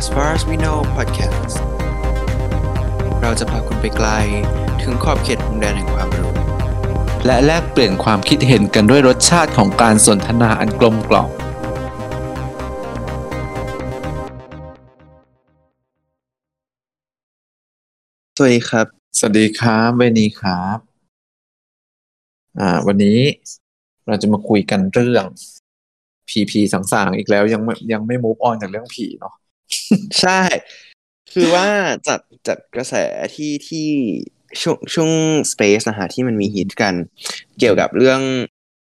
[0.00, 1.56] As far as we know podcast
[3.22, 4.08] เราจะพาคุณไปไกล
[4.82, 6.32] ถึงขอบเขตพรมแดนแห่งความรู้
[7.26, 11.30] และแลกเปลี่ยนความคิดเห็นกันด้วยรสชาติของการสนทนาอันกลมกล่อม
[18.36, 18.86] สวัสดีครับ
[19.18, 20.78] สวัสดีครับเวนีครับ
[22.58, 23.18] อ่า วันนี้
[24.06, 25.24] เราจะมาคุยกันเรื่อง
[26.28, 27.62] ผีผีสางๆอีกแล้วยัง
[27.92, 29.34] ยังไม่ move on จากเรื่องผีเนาะ
[30.20, 30.40] ใช่
[31.32, 31.66] คือว่า
[32.08, 32.94] จัดจัดกระแส
[33.34, 33.88] ที่ที่
[34.60, 35.10] ช่วงช่วง
[35.52, 36.94] Space นะฮะที่มันมีฮิตกัน
[37.58, 38.20] เกี่ยวกับเรื่อง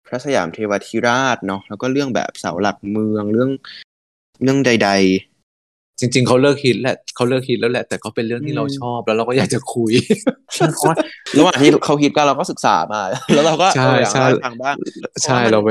[0.07, 3.51] พระสยามเทวทิราชเนาะแล้วก็เรื่องแบบเสาหลักเมืองเรื่อง
[4.43, 4.91] เรื่องใด
[6.03, 10.97] จริง ๆเขาเลิกฮิตแหละเขาเลิกฮิตแล้วแหละ แต่ก็เป็นเรื่องที่เราชอบแล้วเราก็อยากจะคุยๆเพราะว่า
[11.39, 13.03] ระหว่างที่เขาฮิตกันเราก็ศึกษามา
[13.35, 14.77] แล้วเราก็ใช่เอออยากใช่เล่าให้ฟังบ้าง
[15.25, 15.69] ใช่เราไป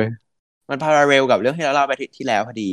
[0.70, 2.70] มันพาราเรลกับเรื่องที่เราเล่าไปที่ที่แล้วพอดี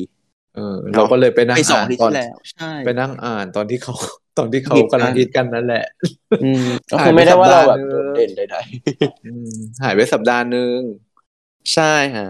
[0.57, 3.95] เออเราก็เลยไปนั่งไปสองอ่านที่ตอนที่แล้วใช่ไปนั่งอ่านตอนที่เขา
[4.39, 5.85] ตอนที่เขาฮิตกันกำลังฮิตกันนั่นแหละ
[6.45, 8.57] อืมก็คือไม่ได้ว่าเราแบบโดดเด่นใด
[9.27, 12.29] อืมหายไปสัปดาห์หนึ่งๆใช่ฮะ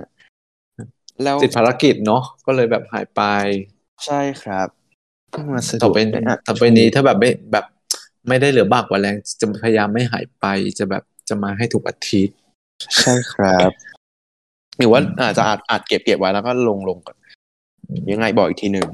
[1.23, 3.23] แล้วติดภารกิจเนาะก็เลยแบบหายไป
[4.07, 4.69] ใช่ครับ
[5.35, 7.65] ก็มาสะดต่อวกไปด้อะต่อไปนี้ถ้าแบบไม่แบบ
[8.29, 10.45] ไม่ได้เหลือบากกว่าแรงจะพยายามไม่หายไป
[10.79, 12.37] จะแบบจะมาให้ถูกอาทิตย์
[13.01, 13.71] ใช่ครับ
[14.79, 17.16] หรือว่าอาจจะอาจอาจเก็บเก็บไว้แล้วก็ลงลงก่อน
[18.13, 18.87] ยังไงบอกอีกทีหนึ่ง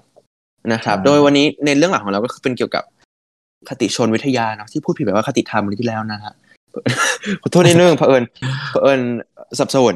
[0.72, 2.84] นะครับ โดยวันนี้ในเรื่องหลักของเราก็คือเป็นเกี่ยวกับ
[3.68, 6.34] คติชนวิทยาเนาะที่พูดผิดแบบว่าคติธรรมวันที่แล้วนะฮะ
[7.42, 8.22] ขอโทษนิดนึงเผอิญ
[8.70, 9.00] เผอิญ
[9.58, 9.94] สับสน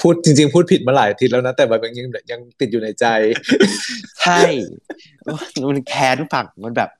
[0.00, 3.06] พูดจริง ๆ พูดผิดมาหลายอาทิตย์แล้วนะ แต่แบบยังยังติดอยู่ในใจ
[4.22, 4.40] ใช่
[5.70, 6.90] มันแค้นฝังมันแบบ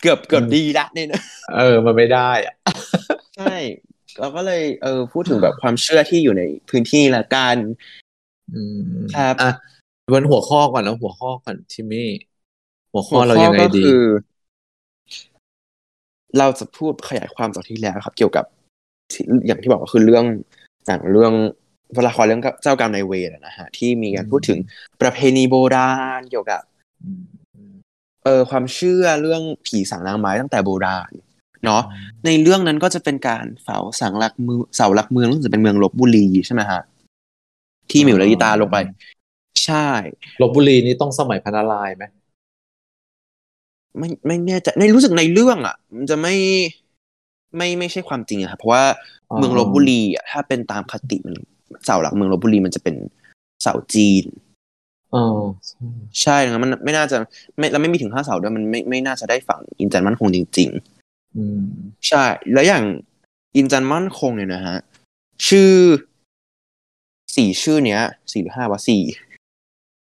[0.00, 1.20] เกือบเกือบดีละเนี่ยนะ
[1.56, 2.54] เออ มันไม่ได้อะ
[3.36, 3.56] ใช่
[4.20, 7.56] เราก็เลยเออพูดถึงแบบความเชื่อที่อยู่ในพื้นที่ละกัน
[8.54, 8.80] อืม
[9.16, 9.50] ครับอะ
[10.12, 12.10] วันหัวข้อก่อนแล้วหัวข้อก่อนทิมมี่
[12.92, 14.04] หัวข้อเรายังไงก็ดีคือ
[16.38, 18.44] เราจะพูดขยายความจากที่แล้วครับ เกี่ยวกับ
[19.12, 20.24] ที่อย่างที่บอกก็คือเรื่อง
[20.86, 21.32] อย่างเรื่อง
[21.94, 24.58] เวลาครเรื่องเจ้ากรรมนายเวรอะนะฮะที่มีการพูดถึง
[25.00, 26.60] ประเพณีโบราณเกี่ยวกับ
[28.24, 31.10] เออความเชื่อเรื่องผีสางนางไม้ตั้งแต่โบราณ
[31.64, 31.82] เนาะ
[32.26, 36.80] ในเรื่องนั้นก็จะเป็นการเฝ้าสังหลักมือเสาหลักเมืองรู้สึกจะเป็นเมืองลบบุรีใช่ไหมฮะ
[37.90, 38.76] ที่หมิวและลิตาลงไป
[39.66, 39.88] ใช่
[40.42, 42.04] ลบบุรีนี่ต้องสมัยพระนารายณ์ไหม
[43.98, 46.34] ไม่ไม่แน่ใจในรู้สึกในเรื่องอะ มันจะไม่
[47.56, 48.84] ไม่ไม่ใช่ความจริงอะครับเพราะว่า
[49.38, 51.34] เมืองลบบุรีอะถ้าเป็นตามคติมัน
[51.84, 52.94] เสาหลักเมืองลบบุรีมันจะเป็น
[53.62, 54.24] เสาจีน
[55.12, 55.40] เออ
[56.22, 57.16] ใช่งั้นมันไม่น่าจะ
[57.58, 60.68] ไม่แล้วไม่มีถึงห้าเสาด้วยมันไม่ไม่น่าจะได้ฝั่งอินจันมั่นคงจริง
[61.02, 61.62] ๆ อืม
[62.08, 62.84] ใช่ แล้วอย่าง
[63.56, 64.76] อินจันมั่นคงเนี่ยนะฮะ
[65.48, 65.72] ชื่อ
[67.36, 68.00] สี่ชื่อเนี้ย
[68.32, 69.02] สี่หรือห้าวะสี่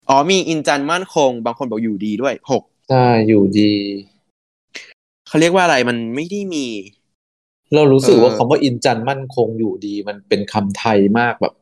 [0.09, 3.71] อ๋อมีอินจันมั่นคง บางคนบอกอยู่ดีด้วยหกใช่อยู่ดี
[5.27, 6.65] เขาเรียกว่าอะไรมันไม่ได้มี
[7.75, 11.53] เรารู้สึกว่าเออคำว่าอินจันทร์มั่นคงอยู่ดี มันเป็นคำไทยมากแบบ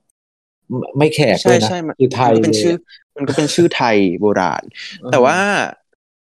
[0.71, 2.75] ไม่ไม่แขกเลใช่ยนะใช่มันคือไทยมันก็เป็นเลยชื่อ
[3.17, 4.63] มันก็เป็นชื่อไทยโบราณ
[5.01, 5.39] เออแต่ว่า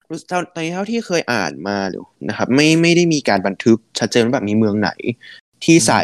[0.09, 4.89] รู้เท่าในเท่าที่เคยอ่านมาหรือนะครับ ไม่ไม่ได้มีการบันทึกชัดเจนว่าแบบมีเมืองไหน
[5.63, 6.01] ที่ใส่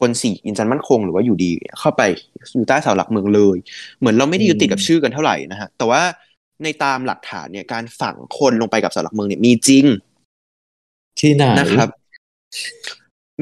[0.00, 1.50] คนสี่อินจันมั่นคงหรือว่าอยู่ดี
[1.80, 2.02] เข้าไป
[2.54, 3.56] อยู่ใต้เสาหลักเมืองเลย
[3.98, 6.02] เหมือนเราไม่ได้ยึดติดกับชื่อกันเท่าไหร่นะฮะแต่ว่า
[6.62, 9.84] ในตามหลักฐานเนี่ยการฝังคนลงไปกับเสาหลักเมืองเนี่ยมีจริง
[11.20, 11.88] ที่ไหนนะครับ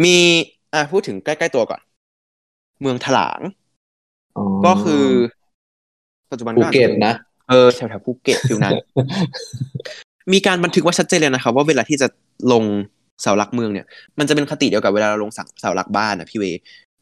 [0.05, 0.17] มี
[0.75, 1.81] อะพูดถึงใกล้ๆตัวก่อน
[2.81, 3.41] เมืองถลาง
[4.37, 5.05] อ๋อก็คือ
[6.31, 7.15] ปัจจุบันภูอาจจะเก็ตป็นนะ
[7.51, 8.75] เออแถวๆภูเก็ตฟิวนั้น
[10.33, 12.09] มีการบันทึกไว้ชัดเจนเลยนะครับว่าเวลาที่จะ
[12.53, 12.65] ลง
[13.23, 13.87] เสาหลักเมืองเนี่ย
[14.19, 16.45] มันจะเป็นคติเดียวกับเวลาเราลงเสาเสาหลักบ้านนะพี่เว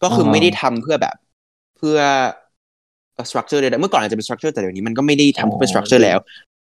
[0.02, 1.16] ก็คืออไม่ได้ทำเพื่อแบบ
[1.76, 1.98] เพื่อ
[3.28, 6.18] structure ใดๆเมื่อก่อนอาจจะเป็น structure แต่เดี๋ยวนี้มันก็ไม่ได้ทำเพื่อเป็น structure แล้ว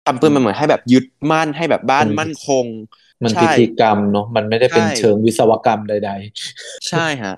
[0.06, 2.64] ทำเพื่อมันเหมือนให้แบบยึดมั่นให้แบบบ้านมั่นคง
[3.24, 6.10] มันใช่พิธีกรรมเนาะมันไม่ได้เป็นใช่เชิงวิศวกรรมใด
[6.88, 7.34] ใช่ฮะ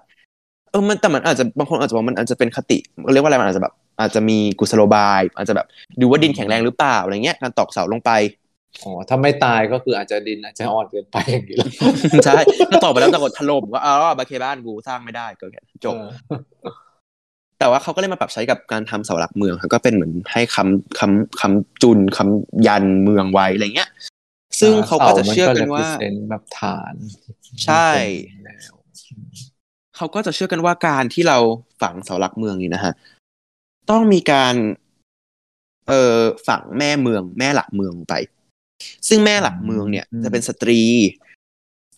[0.70, 2.78] เออมันแต่มันอาจจะบางคนอาจจะบอกมันอาจจะเป็นคติ
[3.12, 5.66] เรียกว่าอะไรมันอาจจะแบบอาจจะมีกุศโลบาย อาจจะแบบ
[6.00, 8.10] ดูว่าดินแข็งแรงหรือเปล่าอะไรเงี้ยการตอกเสาลงไป
[8.78, 11.70] ๆอ๋อถ้าไม่ตายก็คืออาจจะดินอาจจะอ่อนเกินไปอย่างนี้แหละ
[12.24, 12.38] ใช่
[12.70, 16.08] ถ้าตอกไปแล้วแต่กดถล่มก็อ๋อบาเคบ้านกูสร้างไม่ได้ก็แค่จบเออ
[17.58, 23.90] แต่ว่าเขาก็เลยมาปรับใช้กับการทำเสาหลักเมืองครับก็เป็นเหมือนให้คำคำคำจุนคำยันเมืองไว้อะไรเงี้ย
[24.60, 26.94] ซึ่งเขาก็จะเชื่อกันว่าสมั represent แบบฐาน
[27.64, 27.88] ใช่
[28.44, 28.74] แล้ว
[29.96, 31.38] เขาก็จะเชื่อกันว่าการที่เรา
[31.82, 32.92] ฝังเสาหลักเมืองนี่นะฮะ
[33.90, 34.54] ต้องมีการ
[35.88, 38.14] เอ่อฝังแม่เมืองแม่หลักเมืองไป
[39.08, 40.80] ซึ่งแม่หลักเมืองเนี่ยจะเป็นสตรี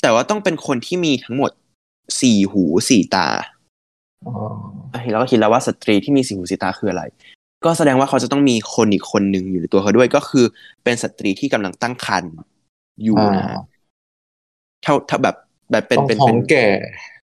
[0.02, 1.50] แต่ว่าต้องเป็นคนที่มีทั้งหมด
[2.20, 3.28] สี่หูสี่ตา
[4.26, 4.32] อ๋อ
[4.90, 7.02] เอ้ยเราก็คิดแล้วว่าสตรีที่มีสี่หูสี่ตาคืออะไร
[7.64, 10.44] ก็แสดงว่าเขาจะต้องมีคนอีกคนหนึ่งอยู่ในตัวเขาด้วยก็คือ
[10.84, 12.32] เป็นสตรีที่กำลังตั้งครรภ์
[13.04, 13.58] อยู่นะฮะ
[14.82, 15.36] เท่าเท่าแบบ
[15.70, 16.66] แบบเป็นต้องเป็นท้อเป็งนแก่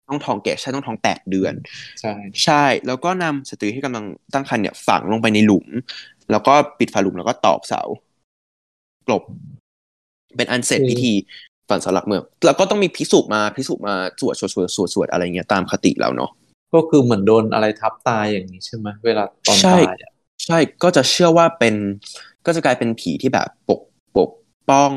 [0.07, 1.53] ต้องท้องแก่ใช่ต้องท้องแปดเดือน
[1.99, 2.13] ใช่
[2.43, 5.67] ใช่ แล้วก็นำสตรีที่กำลังตั้งครรภ์เนี่ยฝังลงไปในหลุม
[6.31, 7.81] แล้วก็ปิดฝาหลุมแล้วก็ตอกเสา
[9.07, 9.23] กลบ
[10.37, 11.13] เป็นอันเสร็จพิธี
[11.69, 16.31] ฝังเสาหลักเมืองแล้วก็ต้องมีพิสุมาพิสุมาสวดสวดสวดสวดสวดอะไรเงี้ยตามคติแล้วเนาะ
[16.73, 20.11] ก็คือเหมือนโดนอะไรทับตายอย่างนี้ใช่ไหมเวลาตอนใช่ตายอะ
[20.45, 21.75] ใช่ก็จะเชื่อว่าเป็น
[22.45, 23.81] ก็จะกลายเป็นผีที่แบบปก
[24.17, 24.29] ปก
[24.69, 24.91] ป้อง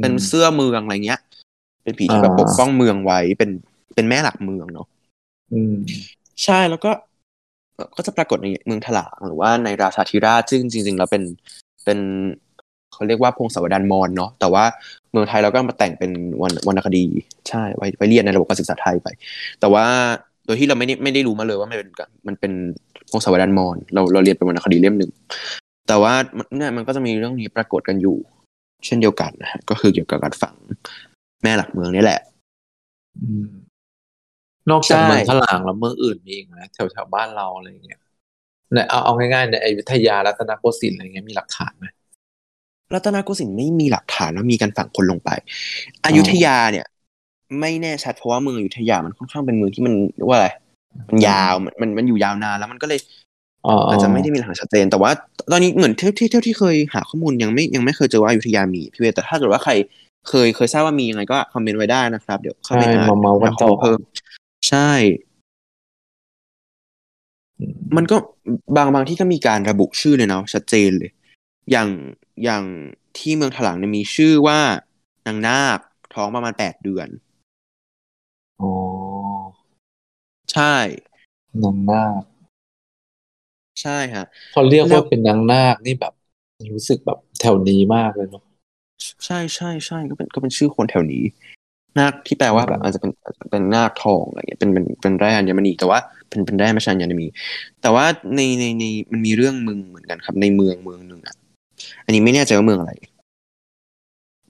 [0.00, 1.20] เป็นเสื้อเมืองอะไรเงี้ย
[1.82, 3.50] เป็นผีที่แบบปกป้องเมืองไว้เป็น
[3.94, 4.86] เป็นแม่หลักเมืองเนาะ
[5.52, 5.74] อืม
[6.44, 6.90] ใช่แล้วก็
[7.74, 11.22] เอ่อก็จะปรากฏในเมืองถลางหรือว่าในราชาธิราชซึ่งจริง ๆ แล้วเป็น
[11.84, 11.98] เป็น
[13.02, 14.64] เขาเรียกว่าพงศาวดารมอญเนาะแต่ว่า
[15.12, 16.10] เมืองไทยเราก็มาแต่งเป็น
[16.42, 17.04] วรรณวรรณคดี
[17.48, 19.08] ใช่ไว้ไว้เรียนในระบบการศึกษาไทยไป
[19.60, 19.84] แต่ว่า
[20.46, 21.90] โดยที่เราไม่ได้ไม่ได้รู้มาเลยว่ามันเป็น
[22.28, 22.52] มันเป็น
[23.10, 25.10] พงศาวดารมอญเราเราเรียนเป็นวรรณคดีเล่มหนึ่ง
[25.88, 28.16] แต่ว่ามันเนี่ยมันก็จะมีเรื่องนี้ปรากฏกันอยู่
[28.86, 30.54] เช่นเดียวกันนะฮะก็คือเกี่ยวกับการฝัง
[31.42, 32.20] แม่หลักเมืองนี่แหละ
[33.18, 33.48] อืม
[34.70, 38.00] นอกจากใช่เมืองถลางแล้วเมืองอื่นมีอีกไหมแถวแถวๆบ้านเราอะไรอย่างเงี้ย
[38.72, 41.86] เนี่ยเอาเอาง่ายๆในอยุธยารัตนโกสินทร์อะไรเงี้ยมีหลักฐานไหม
[42.94, 45.30] รัตนโกสินทร์ไม่มีหลักฐานว่ามีการฝังคนลงไป
[46.04, 46.86] อยุธยาเนี่ย
[47.60, 50.48] ไม่แน่ชัดเพราะว่าเมืองอยุธยามันค่อนข้างเป็นเมืองที่มันเรียกว่าอะไร
[51.08, 52.98] มันยาวมันมันมันอยู่ยาวนานแล้วมันก็เลย
[53.66, 55.10] อ๋ออาจจะไม่ได้มีหลักฐานชัดเจนแต่ว่า
[55.52, 59.72] ตอนนี้เหมือนเท่าที่เท่าที่เคยหาข้อมูลยังไม่ยังไม่เคยเจอว่าอยุธยามีพี่เวทแต่ถ้าเกิดว่าใคร
[60.28, 63.98] เคยเคยทราบว่ามียังไงก็คอมเมนต์ไว้ได้นะครับ เดี๋ยวเข้าไปใช่หามาเมากันหาต่ข้ออมูลเพิ่ม
[64.68, 64.90] ใช่
[67.96, 68.16] มันก็
[68.76, 71.10] บางบางที่ก็มีการระบุชื่อเลยเนาะชัดเจนเลย
[71.70, 71.88] อย่าง
[72.44, 72.64] อย่าง
[73.18, 74.60] ที่เมืองถลางเนี่ยมีชื่อว่า
[75.26, 75.78] นางนาค
[76.14, 77.08] ท้องประมาณแปดเดือน
[78.60, 78.72] อ๋อ
[80.52, 80.74] ใช่
[81.62, 82.22] นางนาค
[83.82, 84.24] ใช่ฮะ
[84.54, 86.12] พอเรียกแล้ว่าวเป็นนางนาคนี่แบบ
[86.74, 88.42] รู้สึกแบบแถวนี้มากเลยเนาะ
[89.24, 91.22] ใช่ใช่ใช่ก็เป็นก็เป็นชื่อคนแถวนี้
[91.98, 97.28] นาคที่แปลว่าแบบอาจจะเป็นอาจจะเป็นนาคทองอะไรเงี้ยเป็นเป็นเป็นแร่อัญมณีแต่ว่าเป็นเป็นแร่ไม่ใช่อัญมณี
[97.82, 98.04] แต่ว่า
[98.36, 101.36] ในในในมันมีเรื่องมึงเหมือนกันครับ ในเมืองเมืองหนึ่งอะ
[102.04, 102.92] อันนี้ไม่แน่ใจว่าเมืองอะไร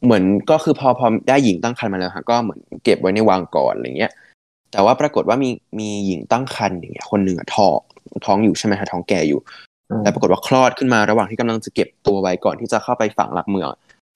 [0.05, 4.12] เหมือนก็คือพอพอได้หญิงตั้งครรภ์มาแล้วฮะก็เหมือนเก็บไว้ในวังก่อนอะไรเงี้ย
[4.73, 7.79] แต่ว่าปรากฏว่ามีมีหญิงตั้งครรภ์อย่างเงี้ยคนหนึ่งอะท้อง
[8.26, 9.40] ท้องอยู่ใช่ไหมฮะท้องแก่อยู่
[9.90, 13.69] อืมแต่ปรากฏว่าคลอดขึ้นมาระหว่างที่กำลังจะเก็บตัวไว้ก่อนที่จะเข้าไปฝังหลักเมือง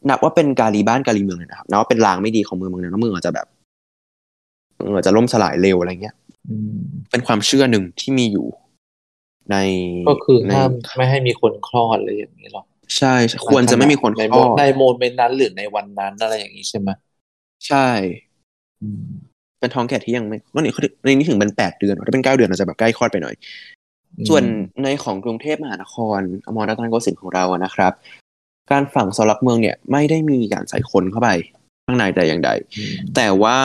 [0.09, 3.47] นับว่าเป็นกาลีบ้านกาลีเมืองเลยนะครับนับว่าเป็นลางไม่ดีของเมืองเมืองนั้นแล้วเมืองอาจจะแบบ
[4.77, 6.15] เมืองอาจจะล่มสลายเร็วอะไรเงี้ย
[6.49, 6.77] อืม
[7.11, 8.47] เป็นความเชื่อหนึ่งที่มีอยู่
[9.51, 9.57] ใน
[10.09, 12.65] ก็คือในห้ามไม่ให้มีคนคลอดอะไรอย่างนี้หรอ
[12.99, 16.89] ใช่ใช่ ควรจะไม่มีคนในคโมลอดในโมเมนต์นั้นหรือในวันนั้นอะไรอย่างนี้ใช่ไหม
[17.69, 17.89] ใช่
[18.83, 19.05] อืม
[19.61, 23.35] เป็นท้องแก่ที่ยังไม่ก็นี่เขาในนี้ถึงเป็นแปดเดือนถ้าเป็นเก้าเดือนอาจจะแบบใกล้คลอดไปหน่อย
[24.29, 24.43] ส่วน
[24.83, 27.93] ในของกรุงเทพมหานครอมรรัตนโกสินทร์ของเราอะนะครับ
[28.71, 31.31] การฝังเสาหลักเมืองเนี่ย ไม่ได้มีการใส่คนเข้าไป
[31.87, 33.59] ข้างในแต่อย่างใดอืมแต่ว่า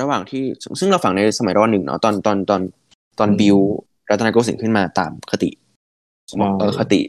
[0.00, 0.42] ระหว่างที่
[0.80, 2.62] ซึ่งเราฝังในสมัยรอหนึ่งเนาะตอนตอนตอน
[3.18, 3.58] ตอนอืมบิว
[4.10, 5.50] รัตนโกสินทร์ขึ้นมาตามคติ
[6.28, 7.00] ใช่เออคติ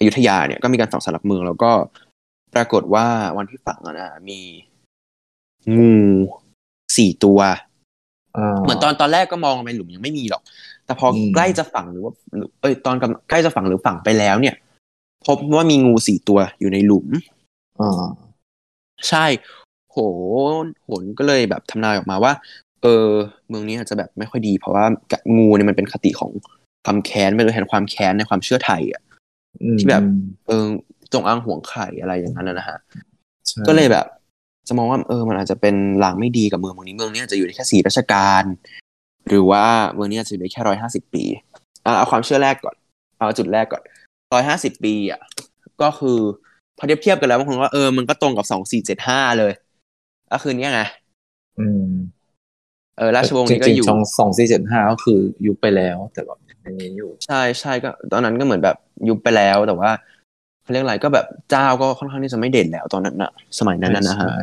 [0.00, 1.70] อยุธยาเนี่ยก็มีการฝังเสาหลักเมือง แล้วก็
[2.54, 3.06] ปรากฏว่า
[3.36, 4.40] วันที่ฝังอะนะมี
[5.76, 5.94] งู
[6.96, 10.42] สี่ตัวาเหมือนตอนตอนแรกก็มองไปหลุมยังไม่มีหรอก
[10.84, 14.54] แต่พออมใกล้จะฝังหรือว่าหรือเอ้ยตอนกำใกล้จะฝังหรือฝังไปแล้ว เนี่ย
[15.26, 17.06] พบว่ามีงูสี่ตัวอยู่ในหลุม
[17.80, 18.04] อ่า
[19.08, 19.26] ใช่
[19.90, 19.98] โห
[20.84, 22.32] โหนก็เลยแบบทำนายออกมาว่า
[22.82, 23.06] เออ
[23.48, 24.84] เมืองนี้อาจจะแบบไม่ค่อยดี เพราะว่า
[25.36, 26.30] งูเนี่ยมันเป็นคติของ
[26.84, 29.09] ความแค้นเป็นตัวแทนความแค้นในความเชื่อไทยอะอืม
[29.78, 30.02] ที่แบบ
[30.46, 30.66] เออ
[31.12, 32.78] จงอางห่วงไข่อะไรอย่างนั้นนะนะฮะ
[33.46, 34.06] ใช่ก็เลยแบบ
[34.68, 38.44] จะมองว่าเออมันอาจจะเป็นลางไม่ดีกับเมืองเมืองนี้เมืองนี้อาจจะอยู่ได้แค่สี่ราชการ
[39.28, 39.64] หรือว่า
[39.94, 41.24] เมืองนี้อาจจะอยู่ได้แค่ร้อยห้าสิบปี
[41.84, 42.76] อะเอาความเชื่อแรกก่อน
[43.18, 43.82] เอาจุดแรกก่อน
[44.32, 45.20] ร้อยห้าสิบปีอะ
[45.82, 46.18] ก็คือ
[46.78, 49.52] พอเทียบเทียบกันแล้วบางคนว่าเออมันก็ตรงกับสองสี่เจ็ดห้าเลย
[50.32, 50.80] ก็คือเนี้ยไง
[51.60, 51.86] อืม
[52.98, 56.38] เออราชวงศ์นี้ก็จริงอยู่ๆช่องสองสี่เจ็ดห้าก็คือยุบไปแล้ว แต่แบบ
[56.70, 58.76] ยังมีอยู่ ใช่ใช่ก็ ตอนนั้นก็เหมือนแบบ
[59.08, 59.90] ยุบไปแล้วแต่ว่า
[60.62, 64.36] เขาเรียกอะไรก็แบบเจ้าก็ค่อนข้างที่จะไม่เด่นแล้วตอนนั้นนะสมัยนั้นนะนะฮะใช่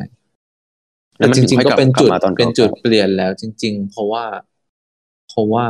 [1.19, 4.25] แล้แต่วมันจถึริงค่อยๆก็กลับเป็นกลับจุดมาตอนเป็นจุดก่อเปลี่ยนแล้ว จริง ๆ เพราะว่า
[5.29, 5.65] เพราะว่า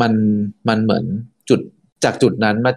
[0.00, 0.12] มัน
[0.68, 1.04] มันเหมือน
[1.48, 1.60] จุด
[2.04, 2.72] จากจุดนั้นมา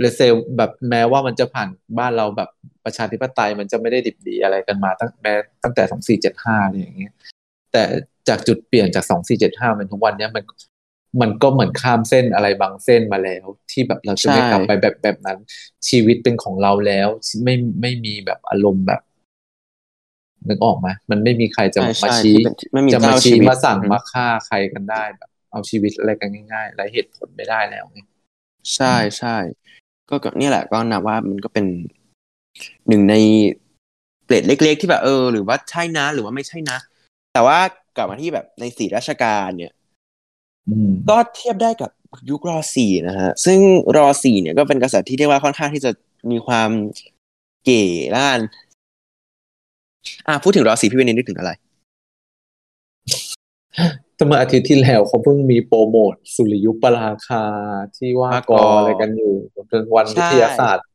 [0.00, 2.48] เลเซลแบบแม้ว่ามันจะผ่านบ้านเราแบบ
[2.84, 7.12] ประชาธิปไตยมันจะไม่ได้ดิบดีอะไรกันมาตั้งแม้ตั้งแต่สองสี่เจ็ดห้าอะไรอย่างเงี้ย
[7.72, 7.82] แต่
[8.28, 10.44] จากจุดเปลี่ยนจากสองสี่เจ็ดห้าเป็นทุกวันเนี้ยมัน
[11.20, 15.38] มันก็เหมือนข้ามเส้นอะไรบางเส้นมาแล้ว ที่แบบเราจะไม่ใช่กลับไปแบบแบบนั้น
[15.88, 17.08] ชีวิตเป็นของเราแล้ว
[17.44, 19.02] ไม่ไม่มีแบบอารมณ์แบบ
[20.48, 27.98] นึกออกไหมมันไม่มีใครจะใช่มาใช่ชี้ที่เป็นไม่มีจะมาเจ้าชี้ชีวิตมาสั่งอืมมาฆ่าใครกันได้แบบ เอาชีวิตอะไรกันง่ายๆไรเหตุผลไม่ได้แล้วไง
[28.74, 29.36] ใช่ใช่
[30.08, 31.66] ก็ก็นี่แหละก็นับว่ามันก็เป็น
[32.88, 33.14] หนึ่งใน
[34.24, 36.78] เกรดเล็ก ๆ ที่แบบเออ หรือว่าใช่นะ หรือว่าไม่ใช่นะ
[37.32, 37.58] แต่ว่า
[37.96, 39.81] กลับมาที่แบบในสีราชการเนี่ยอืม
[41.10, 41.90] ก็เทียบได้กับ
[42.30, 43.58] ยุครอสี่นะฮะ ซึ่ง
[43.96, 45.90] รอสี่เนี่ยก็เป็นกษัตริย์ที่เรียกว่าค่อนข้างที่จะ
[46.30, 46.70] มีความ
[47.64, 47.82] เก๋
[48.16, 48.40] ล้าน
[50.28, 51.50] อะพูดถึงรอสี่พี่เวนินนึกถึงอะไร
[54.16, 57.44] แต่เมื่ออาทิตย์ที่แล้วเขาเพิ่งมีโปรโมทสุริยุปราคา
[57.96, 59.32] ที่ว่าว่ากกอออะไรกันอยู่
[59.68, 60.86] เป็นวันใช่วิทยาศาสตร์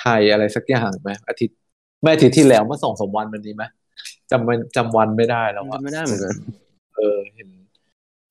[0.00, 1.56] ไทยอะไรสักอย่างไหมอาทิตย์
[2.02, 3.64] ไม่อาทิตย์ที่แล้วเมื่อสองสามวันวันนี้ไหม
[4.30, 6.34] จำมันจำวันไม่ได้แล้วอะจำไม่ได้เหมือนกัน
[6.96, 7.48] เออเห็น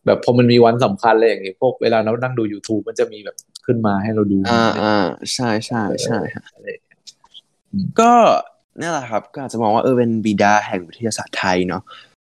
[0.05, 3.35] แบบพอมันมีวันสำคัญอะไรอย่างงี้พวกเวลาเรานั่งดู YouTube มันจะมีแบบ
[3.65, 6.67] ขึ้นมาให้เราดู อ่าอ่าใช่ใช่ใช่ฮะอะไร
[7.99, 8.11] ก็
[8.79, 11.81] นี่แหละครับ ก็อาจจะมองว่าเออเป็นบิดาแห่งวิทยาศาสตร์ไทยเนาะ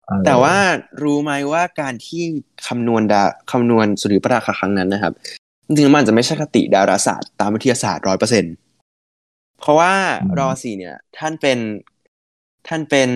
[0.06, 0.56] เออแต่ว่า
[1.02, 2.22] รู้ไหมว่าการที่
[2.66, 5.12] คำนวณดาคำนวณสุริยุปราคาครั้งนั้นนะครับ
[5.66, 8.44] จริงๆแล้วมันอาจจะไม่ใช่คติดาราศาสตร์ตามวิทยาศาสตร์ร้อยเปอร์เซ็น
[9.60, 9.92] เพราะว่า
[10.38, 11.58] รอสี่เนี่ย ท่านเป็น
[12.68, 13.10] ท่านเป็น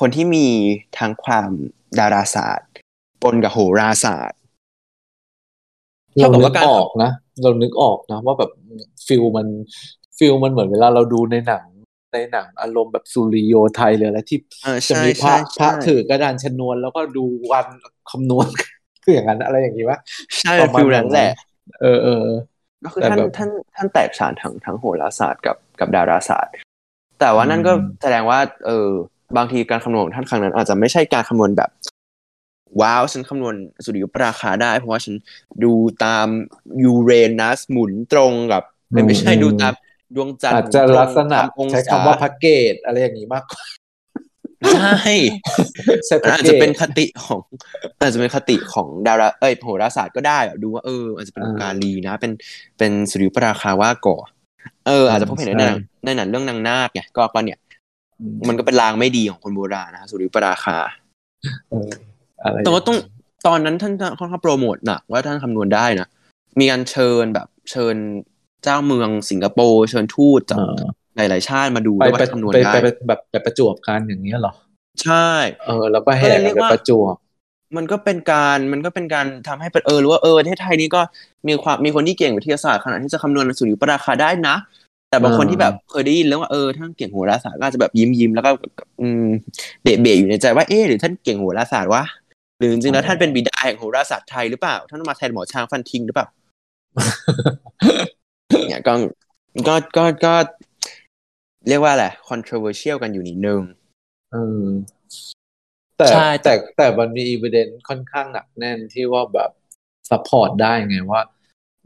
[0.00, 0.46] คนที่มี
[0.98, 1.50] ทางความ
[1.98, 2.67] ดาราศาสตร์
[3.22, 4.38] ปนกับโหราศาสตร์
[6.16, 7.10] เราเท่ากับนึว่ากการออกนะ
[7.42, 8.50] เรานึกออกนะว่าแบบ
[9.06, 9.46] ฟิลมัน
[10.18, 11.64] ฟิลมันเหมือนเวลาเราดูในหนัง
[12.12, 17.66] ในหนังอารมณ์แบบสุริโยไทยหรืออะไรที่เออจะใช่มีพระใช่พระใช่ถือกระดานชนวน แล้วก็ดูวัน
[18.10, 18.46] คำนวณ
[19.04, 19.98] คืออย่างนั้นอะไรอย่างนี้วะ
[20.40, 21.30] ใช่ประมาณฟิลนั้นแหละ
[21.80, 22.26] เออเออ
[22.84, 26.52] ก็คือแต่ท่านแบบท่านท่านแตกฉานทั้งทั้งโหราศาสตร์กับกับดาราศาสตร์
[27.20, 28.88] แต่ว่านั่นก็อืมแสดงว่า เออ
[29.36, 31.70] บางทีการคำนวณของท่านครั้งนั้น อาจจะไม่ใช่การคำนวณแบบ
[32.80, 35.14] ว้าวฉันคำนวณสุริยุปราคาได้ เพราะว่าฉัน
[35.64, 35.72] ดู
[36.04, 36.26] ตาม
[36.84, 37.10] ยูเร
[37.40, 39.72] นัสหมุนตรงกับไม่ไม่ใช่ดูตาม
[40.14, 43.62] ดวงจันทร์อาจจะหมุนตรงลักษณะตามองใช้ศาคำว่าพักเกตอะไรอย่างนี้มากกว่า
[44.74, 44.96] ใช่
[46.06, 47.40] ใช่มันพักอาจเกจะตเป็นคติของ
[48.00, 52.32] อาจจะเป็นคติของดาราเอ้ยโหราศาสตร์ก็ได้อะดูว่าเอออาจจะเป็นอ่าการลีนะ เป็น
[52.78, 54.16] เป็นสุริยุปราคาว่าก่อ
[54.86, 57.58] เออ อาจจะพบเห็นในหนังใช่ในหนังเรื่องนางนาคไงก็ก็เนี่ย
[58.48, 60.76] มันก็เป็นลางไม่ดีของคนโบราณนะฮะสุริยุปราคา
[61.68, 62.98] เอออะไรแต่ว่าต้อง
[63.46, 66.08] ตอนนั้นท่านค่อนข้างโปรโมทหนักว่าท่านคำนวณได้นะ
[66.58, 67.96] มีการเชิญแบบเชิญ
[68.64, 70.76] เจ้าเมืองสิงคโปร์เชิญทูตจากเออ
[71.16, 74.52] หลายๆชาติมาดูไปด้วยว่าไปท่านคำนวณไปได้ไปไปแบบไปประจวบกันอย่างนี้ยเหรอ
[75.02, 75.28] ใช่
[75.66, 77.14] เออแล้วก็แห่ก็เลยเรีกัยนกไปว่าประจวบ
[77.76, 81.00] มันก็เป็นการมันก็เป็นการทำให้เป็นเออรู้ว่าเออประเทศไทยนี้ก็
[81.48, 84.56] มีความมีคนที่เก่งวิทยาศาสตร์ขนาดที่จะคำนวณสุริยุปราคาได้นะ
[85.10, 88.50] แต่บางคนอ่าที่แบบเคยได้ยินแล้วว่าเออท่านเก่งโหราศาสตร์ก็อาจจะแบบยิ้มยิ้มๆแล้วก็
[89.00, 89.26] อืม
[89.82, 92.02] เบะเบะอยู่ในใจว่าเออหรือท่านเก่งโหราศาสตร์วะ
[92.58, 96.26] หรือจริงๆแล้วท่านเป็นบิดาแห่งโหราศาสตร์ไทยหรือเปล่า ท่านมาแทนหมอช้างฟันทิ้งหรือเปล่า
[98.68, 98.94] เนี่ยก็
[99.68, 100.34] ก็ก็ก็
[101.68, 103.60] เรียกว่าอะไร controversial กันอยู่นิดนึง
[104.32, 104.64] เออ
[105.96, 109.50] แต่ใช่แต่แต่แต่มันมี evidence ค่อนข้างหนักแน่นที่ว่าแบบ
[110.10, 111.20] support ได้ไงว่า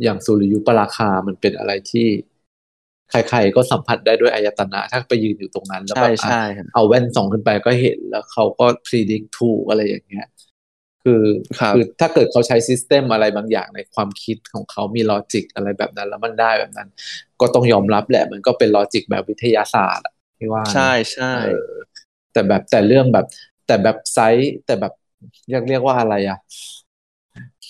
[0.02, 2.08] อย่างสุริยุปราคามันเป็นอะไรที่
[3.10, 10.26] ใครๆก็สัมผัสได้ด้วยอายตนะ ถ้าไปยืนอยู่ตรงนั้นแล้วใช่แบบอะใช่ครับเอาแว่นส่องขึ้นไปก็เห็นแล้วเขาก็ predict ถูกอะไรอย่างเงี้ย
[11.04, 11.22] คือ
[11.60, 16.88] ครับคือถ้าเกิดเขาใช้ system อะไรบางอย่างในความคิดของเขามี logic อะไรแบบนั้นแล้วมันได้แบบนั้น
[17.40, 21.40] ก็ต้องยอมรับแหละ มันก็เป็น logic แบบวิทยาศาสตร์อะที่ว่านะใช่ใช่เอ
[21.70, 21.72] อ
[22.32, 23.26] แต่แบบแต่เรื่องแบบ
[23.66, 24.92] แต่แบบ side แต่แบบ
[25.48, 26.38] เรียกเรียกว่าอะไรอะ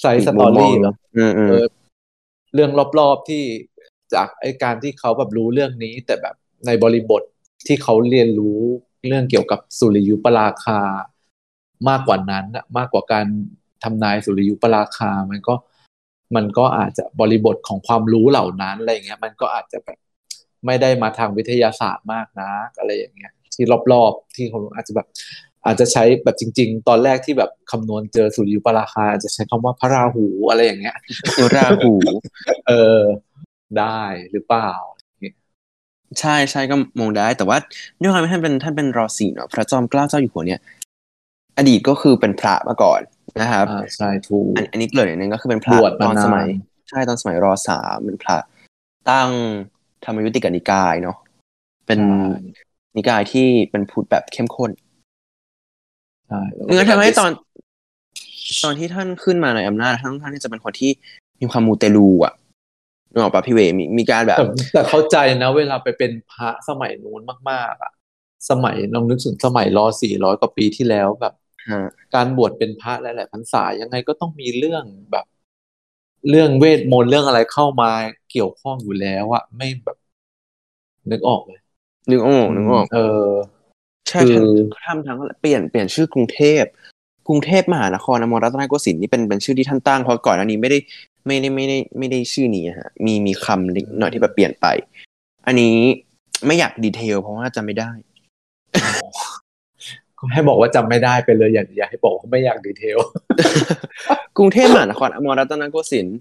[0.01, 1.67] side story เหรออืมอืมเออ
[2.55, 3.43] เรื่องรอบๆที่
[4.15, 6.35] จากไอการที่เขาแบบรู้เรื่องนี้ แต่แบบ
[6.67, 7.23] ในบริบท
[7.67, 8.61] ที่เขาเรียนรู้
[9.07, 10.81] เรื่องเกี่ยวกับสุริยุปราคา
[11.89, 13.27] มากกว่านั้นอะมากกว่าการ
[13.85, 15.55] ทำนายสุริยุปราคา มันก็
[16.37, 19.99] มันก็อาจจะบริบทของความรู้เหล่านั้นอะไรอย่างเงี้ย มันก็อาจจะแบบ
[20.67, 25.07] ไม่ได้มาทางวิทยาศาสตร์มากนะอะไรอย่างเงี้ย ที่รอบๆที่เขาอาจจะแบบ
[25.67, 30.97] อาจจะใช้แบบจริง ๆ ตอนแรกที่แบบคำนวณเจอสุริยุปราคาอาจจะใช้คำว่าพระราหูอะไรอย่างเงี้ย
[31.57, 31.95] ราหู
[32.69, 33.01] เออ
[33.79, 34.71] ได้หรือเปล่า
[36.21, 37.59] ใช่ใช่ก็มองได้ แต่ว่า
[38.01, 40.61] ด้วยความที่ท่านเป็นท่านเป็นรอสีเนาะพระจอมเกล้าเจ้าอยู่หัวเนี่ย
[41.59, 43.01] อดีตก็คือเป็นพระมาก่อน
[43.41, 46.49] นะครับอ่าใช่ถูกอันอันนี้เกริ่นนิดนึงก็คือเป็นพระบวชตมาอนนานสมัย
[46.91, 48.39] ใช่ตอนสมัยรอสามเป็นพระ
[49.11, 49.31] ตั้ง
[50.05, 51.17] ธรรมยุติกนิกายเนาะ
[51.87, 52.01] เป็น
[52.97, 54.71] นิกายที่เป็นพุทธแบบเข้มข้น
[56.29, 56.41] ใช่
[56.75, 57.31] งั้นทำให้ตอน
[58.65, 60.91] ตอนที่ท่านขึ้นมาในอำนาจท่านท่านที่จะเป็นคนที่
[61.41, 62.35] มีความมูเตลูอะ
[63.11, 67.93] นึกออกปะพี่เวมีมีการแบบแต่แต่เข้าใจนะ เวลาไปเป็นพระสมัยนู้นมาก ๆ อะ
[68.51, 71.42] สมัยลองนึกถึงสมัยรอสี่ร้อยกว่าปีที่แล้วแบบฮะ
[72.15, 75.27] การบวชเป็นพระหลายๆพรรษายังไงก็ต้องมีเรื่องแบบ
[76.29, 77.91] เรื่องเวทมนต์เรื่องอะไรเข้ามา
[78.31, 79.99] เกี่ยวข้องอยู่แล้วอะไม่แบบ
[81.11, 81.61] นึกออกเลย
[82.11, 83.27] นึกออกนึกออก เออ
[84.09, 84.49] ใช่คือ
[84.85, 86.65] ท่านทำทั้งเปลี่ยนเปลี่ยนชื่อกรุงเทพ
[87.29, 90.79] กรุงเทพมหานครอมรรัตนโกสินทร์นี่เป็นเป็นชื่อที่ท่านตั้งเพราะก่อนอันนี้ไม่ได้
[91.27, 94.67] ไม่ได้ไม่ได้ไม่ได้ชื่อนี้ฮะ มีมีคำเล็กหน่อยที่แบบเปลี่ยนไป
[95.47, 95.77] อันนี้
[96.47, 97.91] ไม่อยากดีเทลเพราะว่าจำไม่ได้
[98.75, 98.89] ก็
[100.33, 102.99] ให้บอกว่าจำไม่ได้ไปเลยอย่าอย่าให้บอกว่าไม่อยากดีเทล
[104.37, 106.19] กรุงเทพมหานครอมรรัตนโกสินทร์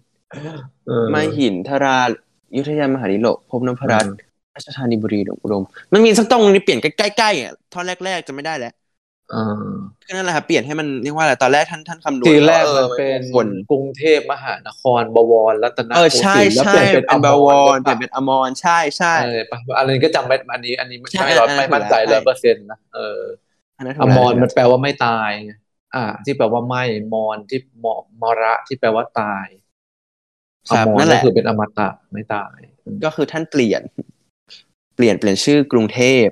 [0.88, 4.16] เออมหินทราอยุธยามหานิโลกพบนพรัตน์
[4.56, 8.74] ราชธานีบุรีอุดมมันมีสักตรงนี้เปลี่ยนใกล้ๆอะท่อนแรกๆจะไม่ได้แล้ว
[9.32, 9.72] เออ
[10.08, 23.22] ก็นั่นแหละครับเปลี่ยนให้มันเรียกว่าอะไรตอนแรกท่านท่านคำนวณทีแรกอมัอนเป็นคนกรุงเทพมหานครบวรรัตนเออโกใช่สินทร์แล้วใช่เปลี่ยนเป็เป็นนบาวรเปเปลี่ยนเป็นอมรใช่ใช่เออปะอันนี้ก็จำไม่อันนี้อันนี้ไม่ใช่ไม่ร้อยอันนั้นไม่มั่นใจถูกแล้ร้อยวเปอร์เซ็นต์นะเออ
[23.82, 25.54] อันนั้นถูอกแล้วมรมันแปลว่าไม่ตายไง
[25.96, 26.84] อ่า ที่แปลว่าไม่
[27.14, 27.86] มรที่ม
[28.22, 29.46] มระที่แปลว่าตาย
[30.70, 33.82] ครัอบมรนั่นแหก็ละคือเป็นอมตะไม่ตายอืมก็คือท่านเปลี่ยน
[34.96, 36.26] เปลี่ยนเปลี่ยนชื่อกรุงเทพ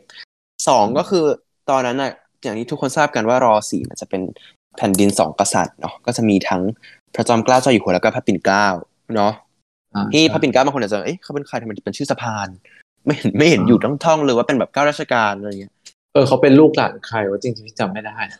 [0.67, 1.25] สองก็คือ
[1.69, 2.11] ตอนนั้นน่ะ
[2.43, 4.21] อย่างที่ทุกคนทราบกันว่ารอสี่มันจะเป็น
[4.77, 6.61] แผ่นดินสองกษัตริย์เนาะก็จะมีทั้ง
[7.15, 8.67] พระจอมเกล้าเจ้าอยู่หัวแล้วก็พระปิ่นเกล้า
[9.15, 9.33] เนาะ
[9.95, 12.47] อ่าที่ใช่พระปิ่นเกล้าบางคนอาจจะเอ๊ะเขาเป็นใครทำไมเป็นชื่อสะพาน
[13.05, 15.73] ไม่เห็นไม่เห็นอ่าอยู่ต้องท่องเลยว่าเป็นแบบเก้าราชการอะไรเงี้ย
[16.13, 18.39] เออเขาเป็นลูกหลานใครวะจริงๆพี่จำไม่ได้นะ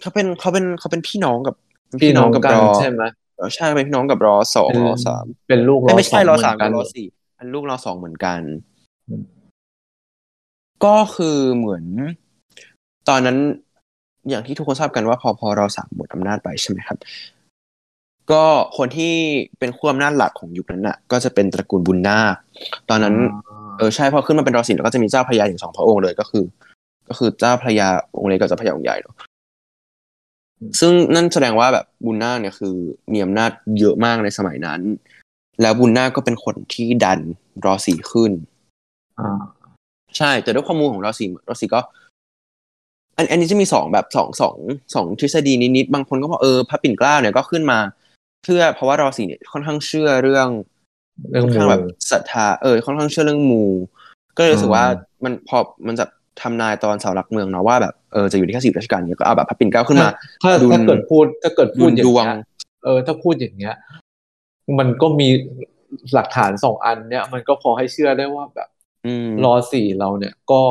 [0.00, 1.54] เขาเป็นเขาเป็นเขาเป็นพี่น้องกับ
[2.02, 3.04] พี่น้องกันรอใช่ไหม
[3.36, 7.06] เออใช่เป็นพี่น้องกับรอสองเป็นรอสามเป็นลูกไม่ไม่ใช่รอสามเหกับนรนอสี่
[7.38, 8.40] อันลูกรอสองเหมือนกัน
[9.08, 9.22] อืม
[10.84, 11.84] ก็คือเหมือน
[13.08, 13.38] ตอนนั้น
[14.28, 16.98] อย่างที่ทุกคนทราบกันว่าพอพอเราสามหมดอำนาจไปใช่ไหมครับ
[18.32, 18.44] ก็
[18.76, 19.14] คนที่
[19.58, 22.34] เป็นขั้วอำนาจหลักของยุคนั้นน่ะ ก็จะเป็นตระกูลบุญนาค
[22.90, 23.14] ตอนนั้น
[23.78, 26.44] เออใช่พอขึ้นมาเป็นรอสี่แล้วก็จะมีเจ้าพระยาถึงสองพระองค์เลยก็คือ
[27.08, 29.14] ก็คือเจ้าพระยาองค์เล็กกับเจ้าพระยาองค์ใหญ่เนาะ
[30.80, 32.76] ซึ่งนั่นแสดงว่าแบบบุญนาคเนี่ยคือ
[33.12, 34.80] มีอำนาจเยอะมากในสมัยนั้น
[35.62, 37.20] แล้วบุญนาคก็เป็นคนที่ดัน
[37.64, 38.32] รอสี่ขึ้น
[39.20, 39.42] อ่า
[40.16, 41.80] ใช่ แต่ด้วยข้อมูลของรอสี่รอสี่ก็
[43.16, 44.56] อันอันนี้จะมีสองแบบสองสอง
[44.94, 47.78] สองทฤษฎีนิดๆบางคนก็บอกเออพระปิ่นเกล้าเนี่ยก็ขึ้นมา
[48.44, 50.48] เพื่อเพราะว่ารอสี่เนี่ยค่อนข้างเชื่อเรื่อง
[51.30, 53.64] เรื่องค่อนมูข้างแบบศรัทธาเออค่อนข้างเชื่อเรื่องมู
[54.36, 56.04] ก็เลยรู้สึกว่าอืมมันพอมันจะ
[56.42, 60.08] ทำนายตอนเสาหลักเมืองเนาะว่าแบบเออจะอยู่ที่แค่สิบราชการเนี่ยก็เอาแบบพระปิ่นเกล้าขึ้นมา
[60.42, 62.46] ถ้าดุลถ้าเกิดพูดถ้าเกิดพูดอย่างดุลดวงเงี้ย
[62.84, 63.74] เออ ถ้าพูดอย่างเงี้ย
[64.78, 65.28] มันก็มี
[66.14, 68.68] หลักฐานสองอันเนี้ยมันก็พอให้เชื่อได้ว่าแบบ
[69.06, 70.62] อืมรอสี่เราเนี่ยก็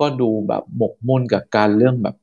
[0.00, 2.16] ก็ดูแบบหมกมุ่นกับการเรื่องแบบ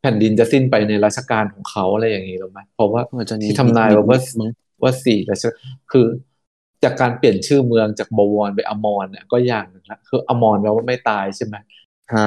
[0.00, 4.18] แผ่นดินจะสิ้นไปในรัชกาลของเขาอะไรอย่างนี้หรือไหมเพราะว่าเออจะที่ทำนายว่าว่า
[4.82, 5.54] ว่าสี่รัชกาล
[5.92, 6.06] คือ
[6.84, 11.56] จากการเปลี่ยนชื่อเมืองจากบวรไปอมรเนี่ยก็อย่างหนึงละคืออมรแปลว่าไม่ตายใช่ไหม
[12.14, 12.26] ฮะ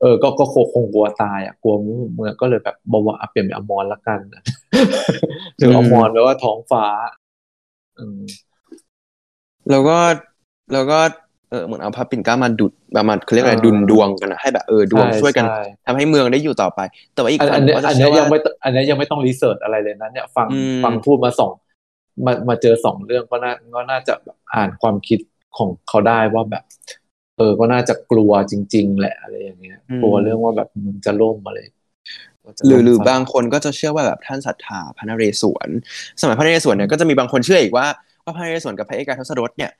[0.00, 4.18] เออก็ก็คงคงกลัวตายอะกลัวเมืองก็เลยแบบบอกว่าอะเปลี่ยนเป็นอมรละกัน
[5.56, 6.84] หรืออมรแปลว่าท้องฟ้า
[7.98, 8.20] อืม
[9.70, 9.98] แล้วก็
[10.72, 10.98] แล้วก็
[11.50, 16.80] เออเหมือนเอาพระปิ่นเกล้ามาดุดประมาณเขาเรียกอะไรเออดุลดวงกันนะให้แบบเออดวงใช่ช่วยกันใช่ทำให้เมืองได้อยู่ต่อไป
[17.14, 21.52] แต่ว่าอีกอันคอันนเนี้ยก็จะอันเชื่เนี้อยยังว่าไม่ต้องอันเนี้ยยังไม่ต้องรีเสิร์ชอะไรเลยนะเนี่ยฟังอืมฟังพูดมาสอง
[22.26, 25.18] มามาเจอสองเรื่องก็น่าก็น่าจะแบบอ่านความคิด
[25.56, 26.64] ของเขาได้ว่าแบบ
[27.36, 31.58] เออก็น่าจะกลัวจริง ๆ แหละอะไรอย่างเงี้ยกลัวเรื่องว่าแบบมันจะล่มอะไร
[32.44, 35.68] ว่าจะหรือล่มหรือซะบางคนก็จะเชื่อว่าแบบท่านศรัทธาพระนเรศวร
[36.20, 37.86] สมัยพระนเรศวรเนี่ยก็จะมีบางคนเชื่ออีกว่า
[38.24, 39.72] ว่าพระนเรศวรกับพระเอกาทศรถเนี่ย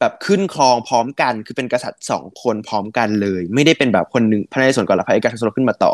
[0.00, 5.92] แบบขึ้นครองพร้อมกัน คือเป็นกษัตริย์สองคนพร้อมกันเลย ไม่ได้เป็นแบบคนหนึ่งพระนเรศวรก่อนแล้วพระเอกาทศรถขึ้นมาต่อ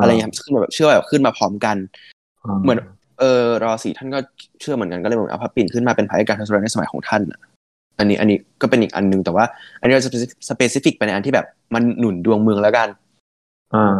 [0.00, 1.76] อะไรอย่างเงี้ยขึ้นมาแบบเชื่อว่าแบบขึ้นมาพร้อมกัน
[2.62, 2.78] เหมือน
[3.20, 4.18] เออรอสี่ท่านก็
[4.60, 7.40] เชื่อเหมือนกันก็เลยเหมือนเอาพระปิ่นขึ้นมาเป็นพระเอกาทศรถในสมัยของท่านน่ะ
[7.98, 9.44] อันนี้อันนี้ก็เป็นอีกอันหนึงแต่ว่า
[9.80, 10.10] อันนี้เราจะ
[10.48, 12.88] specific ไปในอันที่แบบมันหนุนดวงเมืองแล้วกัน
[13.74, 13.96] อ่า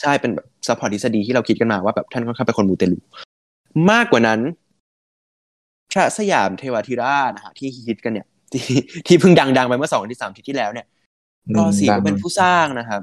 [0.00, 2.98] ใช่เป็นแบบ support ทฤษฎีที่เราคิดกันมาว่าแบบท่านค่อนข้างเป็นคนมูเตลู
[3.90, 4.40] มากกว่านั้น
[5.92, 8.64] พระสยามเทวาธิราชนะฮะที่ฮิตกันเนี่ย ที่
[9.06, 10.86] ที่เพิ่งดังๆไปเมื่อสองที่สามอาทิตย์ที่แล้วเนี่ย
[11.48, 13.02] อืมรอสีดัก็งเป็นผู้สร้างนะครับ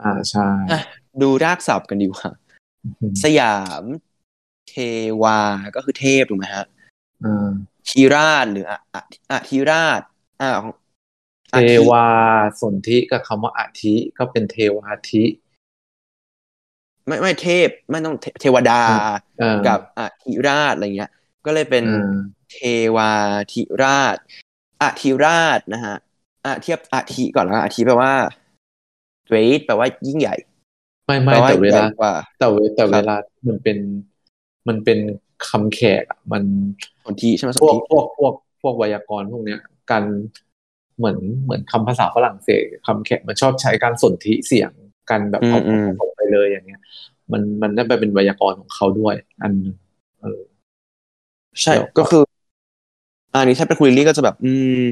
[0.00, 0.80] อ่าใช่อะ
[1.22, 2.28] ดูรากศัพท์กันดีกว่า
[3.24, 3.84] สยาม
[4.68, 4.74] เท
[5.22, 5.38] วา
[5.76, 6.64] ก็คือเทพถูกไหมฮะ
[7.24, 7.52] อ่า
[7.88, 10.00] ทีราชหรืออะอะอะทีราช
[10.40, 10.50] อ่า
[11.50, 11.56] เท
[11.90, 12.06] วา
[12.60, 15.24] สนธิกับคำว่าอาทิก็เป็นเทวาทิ
[17.06, 18.82] ไม่ไม่เทพไม่ต้องเทเทวดา
[19.38, 21.10] เออกับอะทิราชอะไรเงี้ย
[21.44, 22.12] ก็เลยเป็นอืม
[22.52, 22.58] เท
[22.96, 23.10] วา
[23.52, 24.16] ธิราช
[24.82, 25.96] อะทิราชนะฮะ
[26.44, 28.12] อะเทียบอะทิก่อนแล้วกันอะทิแปลว่า
[29.28, 30.34] great แปลว่ายิ่งใหญ่
[31.06, 33.78] ไม่ไม่แปลว่าแต่เวใหญ่ลากว่าแต่เวแต่ครับเวลามันเป็น
[34.68, 34.98] มันเป็น
[35.48, 36.42] คำแขกอะมัน
[37.04, 40.04] สนธิใช่ไหมสพนวกธิพวกพวกพวกไวยากรณ์พวกเนี้ยการ
[40.98, 44.70] เหมือนเหมือนคำภาษาฝรั่งเศสคำแขกมันชอบใช้การสนธิเสียง
[45.10, 46.80] กันแบบอืมเอาอืมผสมไปเลยอย่างเงี้ย
[47.32, 49.76] มันมันได้ไปเป็นไวยากรณ์ของเขาด้วย อันหนึ่ง
[50.20, 50.40] เออ
[51.60, 52.22] ใช่เดี๋ยวก็คือ
[53.34, 54.82] อันนี้ถ้าเป็นคุยลี่ก็จะแบบ อืม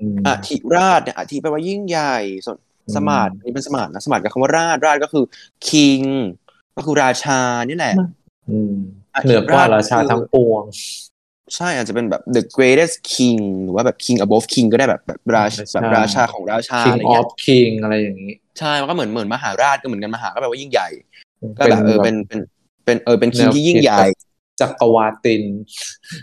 [0.00, 5.24] อืมอะทิราชเนี่ยอะทิแปลว่ายิ่งใหญ่ส่วนอืมสมาร์ทนี่เป็นสมาร์ทนะสมาร์ทกับคำว่าราชราชก็คือ
[5.68, 6.00] king
[6.76, 7.94] ก็คือราชานี่แหละ
[8.50, 8.74] อืม
[9.24, 10.64] เหนือกว่าราชาทั้งปวง
[11.54, 20.88] ใช่อาจจะเป็นแบบ the greatest king หรือว่าแบบ king above king ก็ได้แบบแบบราชใช่แบบราชาของราชา King อะไรเงี้ย of King อะไรอย่างนี้ ใช่มันก็เหมือนเหมือนมหาราชก็เหมือนกันมหาก็แปลว่ายิ่งใหญ่
[21.58, 22.40] ก็เป็นแบบเออเป็นเป็น
[22.84, 24.06] เป็นเออเป็น king ที่ยิ่งใหญ่
[24.60, 25.42] จักรวาติน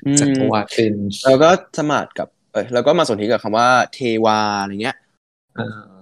[0.06, 4.98] อืมจักรวาติน แล้วก็สมาร์ทกับ เออแล้วก็มาสนธิกับคำว่าเทวาอะไรเงี้ย
[5.60, 5.94] อ่า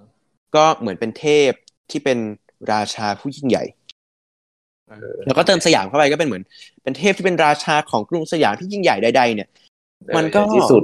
[0.56, 1.52] ก็เหมือนเป็นเทพ
[1.92, 2.18] ที่เป็น
[2.72, 3.81] ราชาผู้ยิ่งใหญ่เออ
[5.26, 6.44] แล้วก็เติมสยามเข้าไปก็เป็นเหมือน
[6.84, 9.50] เป็นเทพที่เป็นราชาของกรุงสยามที่ยิ่งใหญ่ใดๆเนี่ย
[10.18, 10.84] มันก็ที่สุด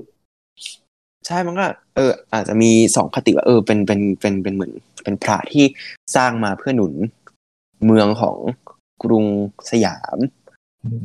[1.27, 1.65] ใช่มันก็
[1.95, 5.65] เออ อาจจะมีสองคติว่าเออเป็นเป็นเป็นเป็นเหมือน เป็นพระที่
[6.15, 6.93] สร้างมาเพื่อหนุน
[7.85, 8.37] เมืองของ
[9.03, 9.25] กรุง
[9.71, 10.17] สยาม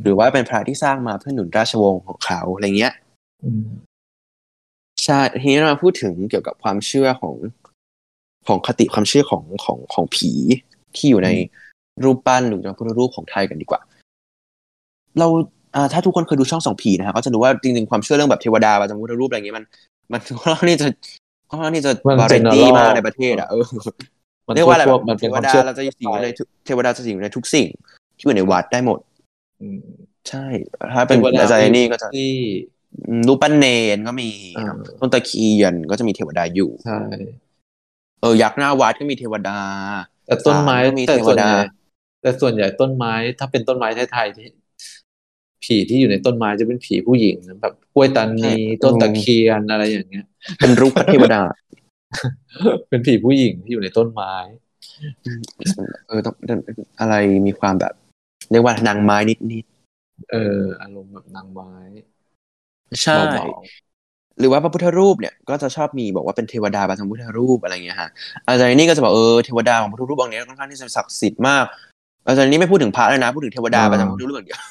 [0.03, 2.93] หรือว่าเป็นพระที่สร้างมาเพื่อหนุนราชวงศ์ของเขาอะไรเงี้ย
[3.43, 3.65] อืม
[5.05, 7.35] ใช่ทีนี้เรามาพูดถึงเกี่ยวกับความเชื่อของ
[8.47, 10.31] ของคติความเชื่อของของของผี
[10.95, 11.29] ที่อยู่ใน
[12.03, 13.81] รูปปั้นหรือพระพุทธรูปของไทยกันดีกว่า
[15.19, 15.27] เรา
[15.75, 19.65] อ่าถ้าทุกคนเคยดูช่องสองผีนะฮะก็จะรู้ว่าจริงๆความเชื่อเรื่องแบบเทวดาประจำพระพุทธรูปอะไรอย่างเงี้ยมัน
[20.11, 20.87] มันค่อนข้างที่จะ
[21.49, 23.65] ค่อนข้างที่จะมันวาไรตี้ general มากในประเทศอะเออ
[24.47, 27.67] มันเรียกว่าอะไรพแบวกบมันเทเป็นวความดาเชื่อเราจะสิงอยู่ในทุกเทวดาจะสิงอยู่ในทุกสิ่ง
[28.17, 28.99] ที่อยู่ในวัดได้หมด
[29.61, 29.81] อืม
[30.29, 30.45] ใช่
[30.93, 32.31] ถ้าเป็นทวดอาจารย์นี่ก็จะที่
[33.07, 36.99] อืมรูปปั้นเนนก็มีอ่าต้นตะเคียนก็จะมีเทวดาอยู่ใช่
[38.21, 39.57] เออยักษ์หน้าวัดก็มีเทวดา
[40.25, 41.63] แต่ต้นไม้ศาลก็มีแต่ส่วนเทวดาใหญ่
[42.23, 44.47] แต่ส่วนใหญ่ต้นไม้ ถ้าเป็นต้นไม้ไทยๆที่
[45.63, 50.25] ผีที่อยู่ในต้นไม้จะเป็นผีผู้หญิงนะแบบกล้วยตานีต้นตะเคียนอะไรอย่างเงี้ย
[50.59, 51.41] เป็นรูปพระเทวดา
[52.89, 54.33] เป็นผีผู้หญิงที่อยู่ในต้นไม้
[56.07, 56.35] เออต้อง
[56.99, 57.15] อะไร
[57.47, 57.93] มีความแบบ
[58.51, 59.65] เรียกว่านางไม้นิดนิด
[60.31, 63.45] เออ อารมณ์แบบนางไม้ๆใช่เบา
[64.39, 68.09] หรือว่าพระพุทธรูปเนี่ยก็จะชอบมีบอกว่าเป็นเทวดาประจำพุทธรูปอะไรเงี้ยฮะ
[68.45, 71.65] อาจารย์นี่ก็จะบอกเออเทวดาของพระพุทธรูปองค์นี้ค่อนข้างที่จะศักดิ์สิทธิ์มาก
[72.25, 74.61] อาจารย์นี่ไม่พูดถึงพระเลยนะ พูดถึงเทวดาประจำพุทธรูปอย่างเดียว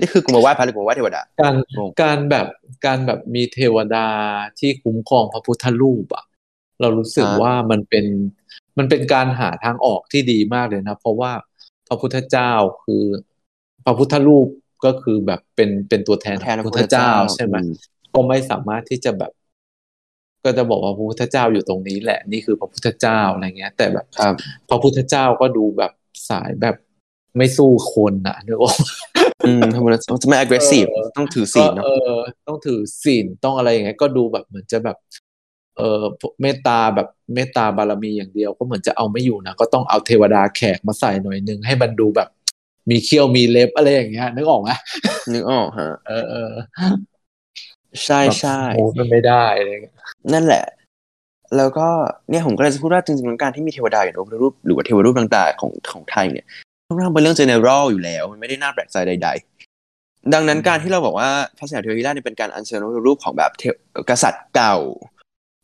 [0.00, 2.46] นี่คือกูมาไหว้พระหรือกูมาไหว้เทวดาๆการงงการแบบ
[2.86, 4.06] การแบบมีเทวดา
[4.58, 6.24] ที่คุ้มครองพระพุทธรูปอะ
[6.80, 8.06] เรารู้สึกอ่าว่ามันเป็น
[8.78, 11.32] มันเป็นการหาทางออกที่ดีมากเลยนะ เพราะว่า
[11.88, 12.52] พระพุทธเจ้า
[12.84, 13.04] คือ
[13.84, 14.46] พระพุทธรูป
[14.84, 17.66] ก็คือแบบเป็นเป็นตัวแทนแทนขพองระพระพุทธเจ้าใช่ไหมอื
[18.14, 19.32] ก็ไม่สามารถที่จะแบบ
[20.44, 24.34] ก็จะบอกว่าพระพุทธเจ้าอยู่ตรงนี้แหละนี่คือพระพุทธเจ้าอะไรเงี้ย แต่แบบครับ
[24.68, 26.76] พระพุทธเจ้าก็ดูแบบสายแบบ
[27.36, 28.88] ไม่สู้คนอะนึกออกปะ
[29.46, 29.86] อืมทำไม
[30.22, 34.96] จะไม่ aggressive เออต้องถือศีลก็เนาะเออต้องถือศีลต้องอะไรอย่างเงี้ยก็ดูแบบเหมือนจะแบบ
[35.76, 36.02] เออ
[36.40, 42.28] เมตตาแบบเมตตาบารมีอย่างเดียว ก็เหมือนจะเอาไม่อยู่นะก็ต้องเอาเทวดาแขกมาใส่หน่อยนึงให้มันดูแบบ
[42.90, 44.70] มีเขี้ยวมีเล็บอะไรอย่างเงี้ยนึกออกไหม
[45.32, 46.52] นึกออกฮะเออเออ
[48.04, 49.94] ใช่ใช่โอ้มันไม่ได้อะไรเงี้ย
[50.32, 50.64] นั่นแหละ
[51.56, 51.88] แล้วก็
[52.30, 56.46] เนี่ยผมก็เลยจะพูดว่าจริงๆการที่มีเทวดาอย่างพระพุทธรูปหรือว่าเทวรูปต่างๆของของไทยเนี่ย
[56.86, 59.28] ค่อนข้างเป็นเรื่อง general อยู่แล้ว มันไม่ได้น่าแปลกใจใด
[59.80, 63.62] ๆ ดังนั้นการที่เราบอกว่าพระสยาเทวทิราชเนี่ยเป็นการอัญเชิญรูปของแบบเท
[64.10, 64.76] กษัตริย์เก่า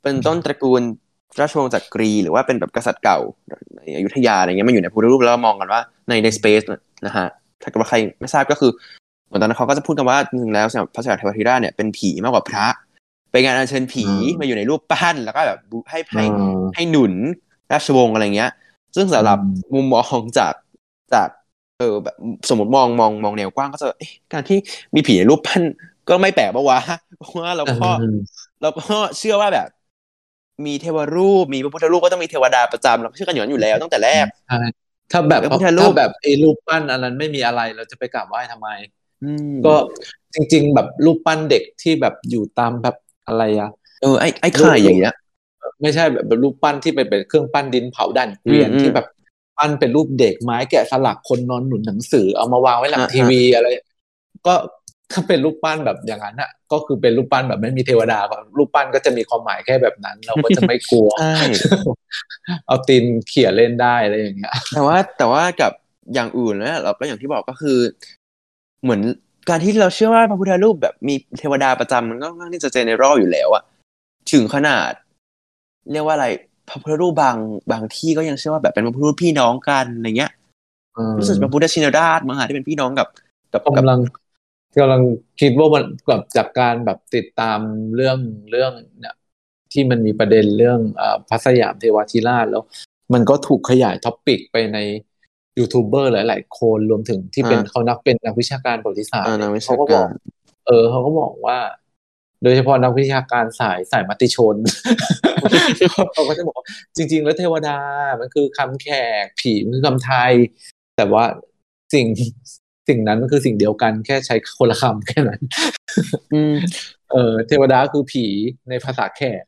[0.03, 0.83] เป็นต้นตระกูล
[1.41, 3.19] ราชวงศ์จักรี หรือว่าเป็นแบบกษัตริย์เก่า
[3.77, 6.63] ในอยุธยาอะไรเงี้ยมาอยู่ในพุทธรูปแล้วมองกันว่าในในสเปซ
[7.07, 7.27] นะฮะ
[7.63, 8.71] ถ้าเกิดว่าใครไม่ทราบก็คือ
[9.27, 12.67] เหมือนตอนนั้นเขาก็จะพูดกันว่าจริงๆแล้วพระสยามเทวทิราชเนี่ยเป็นผีมากกว่าพระ
[13.31, 14.07] เป็นการอัญเชิญผี
[14.39, 15.61] มาอยู่ในรูปปั้นแล้วก็แบบ
[15.91, 17.15] ให้ให้อืมให้หนุน
[17.73, 18.51] ราชวงศ์อะไรเงี้ย
[18.97, 20.55] ซึ่งสำหรับอืมมุมมองจาก
[21.13, 21.29] จาก
[21.79, 22.15] เออแบบ
[22.49, 24.59] สมมติมองมองมองแนวกว้างก็จะเอ๊ะการที่
[24.95, 25.63] มีผีในรูปปั้น
[26.09, 26.79] ก็ไม่แปลกปะวะ
[27.19, 28.83] เพราะว่าเราก็อืมเราก็
[29.19, 29.69] เชื่อว่าแบบ
[30.67, 34.57] มีเทวรูปมีพระพุทธรูปก็ต้องมีเทวดาประจำเราก็เชื่อกันอย่างนั้นอยู่แล้วตั้งแต่แรกใช่
[35.11, 38.69] ถ้าแบบพระพุทธรูปถ้าแบบไอ้รูปปั้นอันนั้นไม่มีอะไรเราจะไปกราบไหว้ทำไม
[39.23, 39.75] อืมก็
[40.35, 42.95] จริง ๆ แบบรูปปั้นเด็กที่แบบอยู่ตามแบบ
[43.29, 43.71] อะไรอะ
[44.03, 45.15] เออไอ้ไอ้ไข่อย่างเงี้ย
[45.83, 49.07] ไม่ใช่แบบเป็นรูปปั้นที่เป็นเป็นเครื่องปั้นดินเผาดันเกวียนอืมอืมที่แบบ
[49.59, 53.67] ปั้นเป็นรูปเด็กไม้แกะสลักคนนอนหนุนหนังสือเอามาวางไว้หลังอ่าทีวีอะไร
[54.47, 54.55] ก็
[55.13, 61.37] ถ้าเป็นรูปปั้นแบบอย่างนั้นอะ ก็คือเป็นรูปปั้นแบบไม่มีเทวดาก็รูปปั้นก็จะมีความหมายแค่แบบนั้น เราก็จะไม่กลัวใช่
[62.67, 65.73] เอาตีนเขี่ยเล่นได้อะไรอย่างเงี้ยแต่ว่าแต่ว่ากับ
[66.15, 67.79] อย่างอื่นแล้วเราก็อย่างที่บอกก็คือ
[68.83, 69.01] เหมือน
[69.49, 73.63] การที่เราเชื่อว่าพระพุทธรูปแบบมีเทวดาประจำมันก็ค่อนข้างที่จะเจเนอรัลอยู่แล้วอะ
[74.33, 74.93] ถึงขนาด
[75.93, 76.27] เรียกว่าอะไร
[76.69, 77.37] พระพุทธรูปบาง
[77.73, 80.33] บางที่ก็ยังเชื่อว่าแบบเป็นพระพุทธรูปพี่น้องกันอะไรเงี้ย
[81.19, 83.09] รู้สึกพระพุทธชินราชมั้งฮะที่เป็นพี่น้องกับ
[83.53, 84.01] กับ กับกำลัง
[84.81, 85.03] กำลัง
[85.41, 87.61] คิดว่ามันแบบจากการแบบติดตาม
[87.97, 88.19] เรื่อง
[88.51, 89.15] เรื่องเนี่ย
[89.73, 92.63] ที่มันมีประเด็นเรื่องเอ่อพระสยามเทวาธิราชแล้ว
[93.13, 94.79] มันก็ถูกขยาย topic ไปใน
[95.59, 100.13] ยูทูบเบอร์หลาย ๆ คนรวมถึงที่เป็นอ่าเขานักเป็นนักวิชาการประวัติศาสตร์อ่านักวิเขาชาก็บกาอกร
[100.67, 101.59] เออเขาก็บอกว่า
[102.43, 104.57] โดยเฉพาะนักวิชาการสายสายมติชน
[106.15, 106.67] เขาก็จะบอกว่า
[106.97, 107.79] จริง ๆ แล้วเทวดา
[108.21, 108.89] มันคือคำแข
[109.25, 110.33] กผีมันคือคำไทย
[110.97, 111.25] แต่ว่า
[111.95, 112.07] สิ่ง
[112.89, 115.41] สิ่งนั้นก็คือสิ่งเดียวกันแค่ใช้คนละคำแค่นั้น
[116.35, 116.55] อืม
[117.13, 118.27] เออเทวดาคือผี
[118.69, 119.45] ในภาษาแขก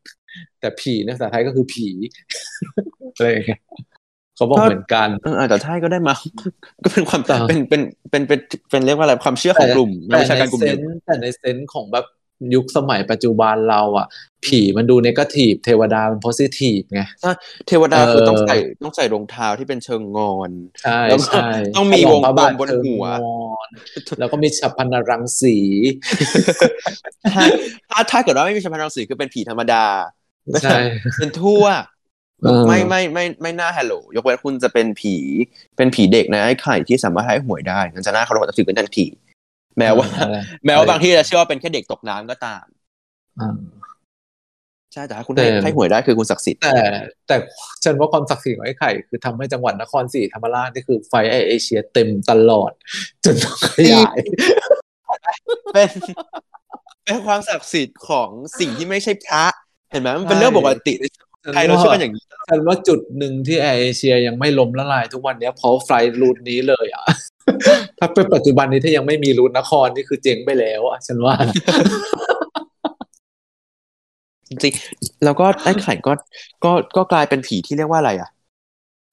[0.61, 1.89] แต่ผีในภาษาไทยก็คือผี
[3.15, 3.61] อะไรอย่างเงี้ย
[4.41, 6.15] เขาบอกก็เหมือนกันเอออาจจะใช่ก็ได้มา
[6.85, 12.05] ก็เป็นความแต่เป็นเป็นเป็นเป็นเป็นเรียกว่าอะไรความเชื่อของกลุ่มนักวิชาการกลุ่มหเซนึ่นงส์แต่ในเซนส์ของแบบ
[12.55, 14.07] ยุคสมัยปัจจุบันเราอะ
[14.47, 17.03] ผีมันดูเนกาทีฟเทวดามันโพซิทีฟไง
[17.69, 20.51] เทวดาคือเออต้องใส่ต้องใส่รองเท้าที่เป็นเชิงงอน
[20.83, 23.69] ใช่แล้วก็ใช่ต้องมีฉลวงพระบาทบนเชิงหัวงอน
[24.19, 25.57] แล้วก็มีฉับพันรังสี
[27.35, 27.45] ถ้า
[27.91, 29.85] ถ้าถ้าเกิดว่าไม่มีชมพันรังสีคือเป็นผีธรรมดา
[30.63, 30.79] ใช่
[31.19, 32.00] เป็นทั่วเออ
[32.69, 35.15] ไม่ไม่ไม่ไม่น่าฮัลโหลยกเว้นคุณจะเป็นผี
[35.77, 39.07] เป็นผีเด็กนะไอ้ไข่ที่สามารถให้หวยได้นั่นจะน่าเคารพจะถือเป็นทันที
[39.79, 42.65] แม้ว่าอะไรแม้ว่าบางที่จะเชื่อว่าเป็นแค่เด็กตกน้ำก็ตาม
[43.41, 43.57] อ่า
[44.93, 46.73] ใช่แต่ถ้าคุณแต่ให้ให้หวยได้คือคุณศักดิ์สิทธิ์แต่
[47.29, 47.37] แต่
[47.85, 52.73] ฉันว่าความศักดิ์สิทธิ์ของไอ้ไข่ คือทำให้จังหวัดนครศรีธรรมราชนี่คือไฟไอเอเชียเต็มตลอด
[53.25, 54.19] จนต้องขยาย
[55.73, 55.91] เป็น
[57.05, 58.29] เป็นความศักดิ์สิทธิ์ของ
[58.61, 59.45] สิ่งที่ไม่ใช่พระ
[59.91, 60.95] เห็นไหมมันเป็นเรื่องปกติ
[61.55, 67.05] ไทยเราเชื่อกันอย่างนี้ฉันว่าจุดหนึ่งที่แอร์เอเชียยังไม่ล้มละลายทุกวันเนี้ยเพราะไฟล์รูทนี้เลยอะ
[67.99, 71.35] ถ้าเป็นปัจจุบันนี้ถ้ายังไม่มีรูทนครนี่คือเจ๊งไปแล้วอะฉันว่า
[74.49, 76.13] จริงๆแล้วก็ไอ้ไข่ก็
[76.65, 78.31] ก็ก็กลายเป็นผีที่เรียกว่าอะไรอะ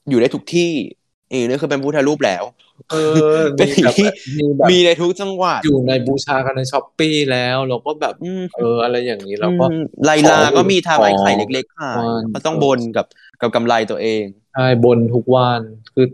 [0.09, 2.43] อยู่ได้ทุกที่เออนี่คือเป็นพุทธรูปแล้ว
[2.91, 13.05] เออเป็นผีที่มีแบบมีในทุกจังหวัดอยู่ในบูชากันในช้อปปี้แล้วเราก็แบบอืมเอออะไรอย่างนี้เราก็อืมไลลาก็มีทำไอ้ไข่ขอเล็กๆขายวันก็ต้องบนกับ
[13.41, 15.61] กับกำไรตัวเองใช่บนทุกวัน
[15.93, 16.07] คือ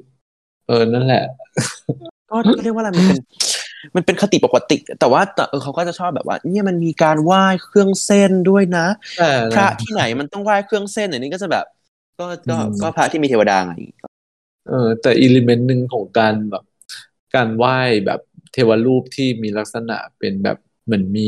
[0.67, 1.23] เออนั่นแหละ
[2.30, 3.19] ก็ก็เรียกว่าอะไรมันเป็น
[3.95, 11.65] มันเป็นคติปกติ แต่ว่าแต่เออเขาก็จะชอบแบบว่า เนี่ยมันมีการไหว้เครื่องเส้นด้วยนะแต่พระที่ไหนมันต้องไหว้เครื่องเส้นอันนี้ก็จะแบบ
[12.19, 13.73] ก็ก็อืมก็พระที่มีเทวดาไง
[14.67, 16.63] เออแต่อิเลเมนต์หนึ่งของการแบบ
[17.36, 18.19] การไหว้แบบ
[18.54, 21.28] เทวรูปที่มีลักษณะเป็นแบบเหมือนมี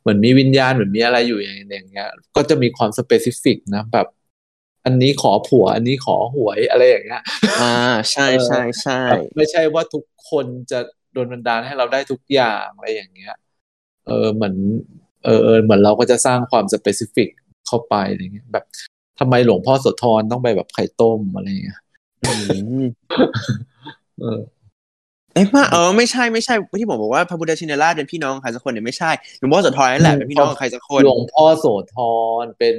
[0.00, 4.06] เหมือนมีวิญญาณเหมือนมีอะไรอยู่อย่างอย่างเงี้ย ก็จะมีความสเปซิฟิกนะแบบ
[4.84, 7.22] อันนี้ขอผัว อันนี้ขอหวยอะไรอย่างเงี้ย
[7.60, 7.74] อ่า
[8.12, 10.80] ใช่ใช่ใช่แบบไม่ใช่ว่าทุกคนจะ
[11.12, 13.34] โดนบันดาลให้เราได้ทุกอย่างอะไรอย่างเงี้ย
[14.06, 14.54] เออเหมือน
[15.24, 17.28] เออเออเหมือนเราก็จะสร้างความสเปซิฟิก
[17.66, 18.64] เข้าไปอะไรเงี้ยแบบ
[19.18, 21.89] ทำไมหลวงพ่อโสธรต้องไปแบบไข่ต้มอะไรอย่างเงี้ยอืม
[24.20, 24.40] เออ
[25.34, 31.96] เอ้ยมาเออไม่ใช่ไม่ใช่ที่ผมบอกว่าพระพุทธชินราชเป็นพี่น้องใครสักคนเนี่ยไม่ใช่หลวงพ่อโสธรนั่นแหละเป็นพี่น้องกับใครสักคนหลวงพ่อโสธ
[32.42, 32.76] รเป็น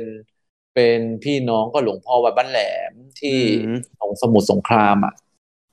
[0.76, 2.62] เป็นพี่น้องกับหลวงพ่อวัดบ้านแหล
[2.92, 5.14] มที่อืมตรงสมุทรสงครามอะ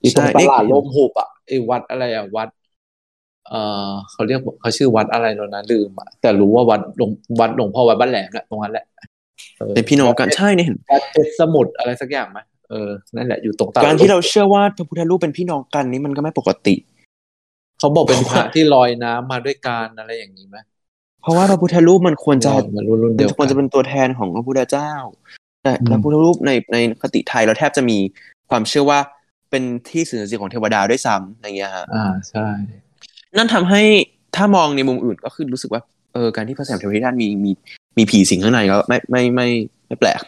[0.01, 2.49] ที่ตรงใช่ตลาดนี่ร่มหุบอะไอ้วัดอะไรอะวัด
[3.49, 3.55] เอ
[3.89, 7.11] อเขาเรียกเขาชื่อวัดอะไรแล้วนะลืมอะแต่รู้ว่าวัดหลวง
[7.41, 8.87] วัดหลวงพ่อวัดบ้านแหลมแหละตรงนั้นแหละ
[9.61, 12.39] ออเป็นพี่น้องกันใช่เนี่ยเห็นวัดเพชรสมุทรอะไรสักอย่างไหม
[12.71, 16.75] เออนั่นแหละอยู่ตรงตลาดการที่เราเชื่อว่าพระพุทธรูปเป็นพี่น้องกันนี่มันก็ไม่ปกติ
[17.79, 20.57] เขาบอกเป็นพระที่ลอยน้ำมาด้วยกันอะไรอย่างนี้ไหม
[21.21, 24.93] เพราะว่าพระพุทธรูปมันควรจะมันรุ่นรุ่นมัเดีนยวควรกัจะนเป็นตัวแทนของพระพุทธเจ้า
[25.63, 27.99] แต่อืมพระพุทธรูปในในคติไทยเราแทบจะมี
[28.51, 28.99] ความเชื่อว่า
[29.51, 32.47] เป็นที่สื่อสิ่งของเทวดาด้วยซ้ำอย่างเงี้ยฮะอ่าใช่
[33.37, 33.83] นั่นทำให้
[34.37, 35.83] ถ้ามองในมุมอื่นก็คือรู้สึกว่า
[36.15, 37.51] เออการที่พระแสมเทวทิราชมีมี
[37.99, 39.49] มีผีสิงข้างในก็ไม่ไม่ไม่
[39.87, 40.21] ไม่แปลก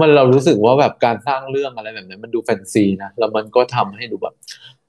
[0.00, 4.34] มันเรารู้สึกว่าแบบการสร้างเรื่องอะไรแบบนี้มันดูแฟนซีนะแล้วมันก็ทำให้ดูแบบ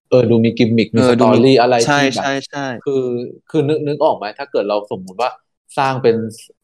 [0.10, 3.04] เออดูมีกิมมิคมีเอสอดูตอมีรี่อะไรใช่ที่แบบใช่ใช่คือ
[3.50, 5.30] คือนึกนึกออกไหมถ้าเกิดเราสมมุติว่า
[5.78, 6.16] สร้างเป็น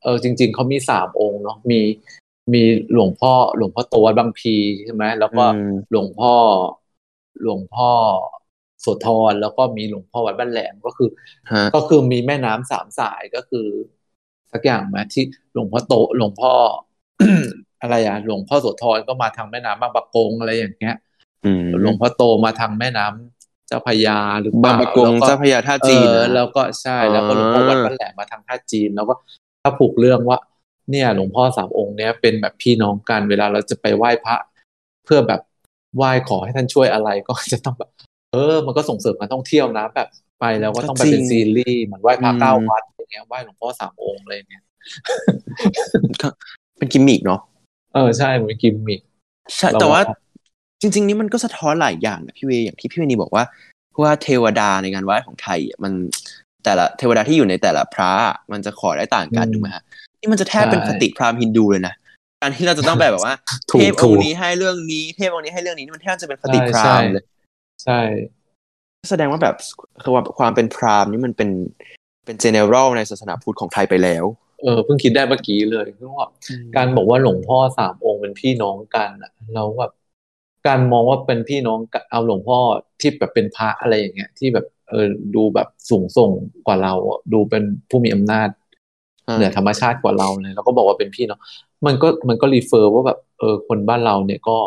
[0.04, 1.80] เออจริง ๆเขามีสามองค์เนาะมี
[2.54, 6.34] มีหลวงพ่อ หลวงพ่อโตวัดบางพีใช่ไหมแล้วก็อืมหลวงพ่อ
[7.42, 7.90] หลวงพ่อ
[8.82, 11.10] โสธรแล้วก็มีหลวงพ่อวัดบ้านแหลมก็คือ
[11.52, 13.68] ฮะก็คือมีแม่น้ำสามสายก็คือ
[14.52, 15.24] สักอย่างไหมที่
[15.54, 16.54] หลวงพ่อโตหลวงพ่อ
[17.82, 20.96] อะไรอะหลวงพ่อโสธรก็มาทางแม่น้ำบางปะกงอะไรอย่างเงี้ย
[21.46, 29.14] อืมหลวงพ่อโตมาทางแม่น้ำเจ้าพระยาหรือเปบางล่าประกงแล้วเจ้าพระยาท่าจีนเออนะแล้วก็ใช่แล้วก็หลวงพ่อวัดบ้านแหลมมาทางท่าจีน แล้วก็
[29.62, 30.38] ถ้าผูกเรื่องว่า
[30.92, 34.36] เนี่ยหลวงพ่อสามองค์เนี้ยเป็นแบบพี่น้องกันเวลาเราจะไปไหว้พระ
[35.06, 35.42] เพื่อแบบ
[35.96, 37.90] ไหว้ขอให้ท่านช่วยอะไรก็จะต้องแบบ
[38.34, 40.08] เออ มันก็ส่งเสริมการท่องเที่ยวนะ แบบ
[40.40, 44.64] ไปแล้วก็ต้องไปเป็นซีรีส์เหมือนไหว้พระเก้าวัดอย่างเงี้ยไหว้หลวงพ่อสามองค์อะไรอย่างเงี้ย
[46.78, 47.42] เป็นกิมมิกเนาะ
[47.94, 49.02] เออใช่มันเป็นกิมมิค
[49.56, 50.18] ใช่เราแต่ว่าว่า
[50.82, 53.44] จริง ๆ นี่มันก็สะท้อนหลายอย่างนะพี่เวย์อย่างที่พี่เวนีบอกว่า
[54.02, 55.94] ว่าเทวดาในงานไหว้ของไทยอะมัน
[56.64, 59.84] แต่ละเทวดาที่อยู่ในแต่ละพระอะมันจะขอได้ต่างกันอืมถูกไหมฮะ
[60.22, 61.94] นี่มันจะแทบเป็นใช่คติพราหมณ์ฮินดูเลยนะ
[62.42, 63.36] การที่เราจะต้องแบบแบบว่า
[63.72, 67.24] ถูเทกพองถูค์กนี้ให้เรื่องนี้เทพองค์นี้ให้เรื่องนี้นี่มันแทบจะเป็นคติใช่พราหมณ์เลย
[67.84, 68.00] ใช่
[69.10, 69.56] แสดงว่าแบบ
[70.04, 71.50] คือว่าความเป็นพราหมณ์นี่มันเป็น
[72.26, 74.26] เป็นเจเนอรัลในศาสนาพุทธของไทยไปแล้ว
[74.62, 76.28] เออเพิ่งคิดได้เมื่อกี้เลยคือว่า
[76.76, 79.92] การบอกว่าหลวงพ่อสามองค์เป็นพี่น้องกันอะเราแบบ
[80.68, 82.58] การมองว่าเป็นพี่น้องกับเอาหลวงพ่อ
[83.00, 86.32] ที่แบบเป็นพระอะไรอย่างเงี้ย ที่แบบเออดูแบบสูงส่ง
[86.68, 88.50] กว่าเราอะดูเป็นผู้มีอำนาจ
[89.28, 91.40] อ่าเหนือธรรมชาติกว่าเราเลยแล้วก็บอกว่าเป็นพี่เนาะ
[91.86, 94.58] มันก็มันก็รีเฟอร์ว่าแบบเออคนบ้านเราเนี่ยก็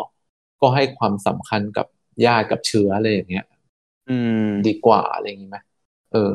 [0.61, 1.87] ก็ให้ความสำคัญกับ
[2.25, 3.45] ญาติกับเชื้ออะไรอย่างเงี้ย
[4.07, 5.57] อืม ดีกว่าอะไรอย่างงี้ไหม
[6.11, 6.33] เออ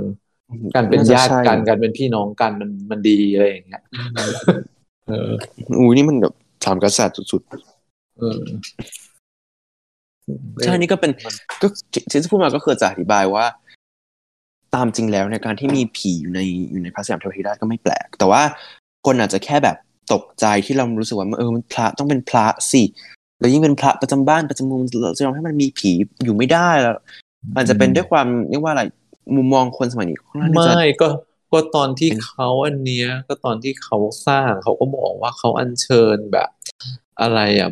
[0.75, 3.83] การเป็นญาติกันการเป็นพี่น้องกันมันมันดีอะไรอย่างเงี้ย
[5.09, 5.31] เออ
[5.79, 7.43] อุ้ยนี่มันแบบสามกษัตริย์สุด
[8.19, 11.11] เออๆใช่นี่ก็เป็น
[11.61, 13.45] ก็ที่ที่พูดมาก็คือจะอธิบายว่า
[14.75, 18.43] ตามจริงแล้วในการที่มีผีอยู่ในอยู่ในพระสยามเทวทิราชก็ไม่แปลก แต่ว่า
[19.07, 19.77] คนอาจจะแค่แบบ
[20.13, 22.83] ตกใจที่เรารู้สึกว่าเออมันพระต้องเป็นพระสิ
[23.41, 25.91] แล้วยิ่งเป็นพระประจำบ้านประจำเมุมเราจะยอมให้มันมีผี
[26.25, 26.97] อยู่ไม่ได้แล้ว
[27.57, 28.83] มันจะเป็นด้วยความเรียกว่าอะไร
[29.35, 31.09] มุมมองคนสมัยนี้ค่อนข้างที่จะไม่ก็
[31.53, 36.49] ก็ตอนที่เป็นเขาอันเนี้ย ก็ตอนที่เขาสร้างเขาก็บอกว่าเขาอัญเชิญแบบ
[37.21, 37.71] อะไรอะ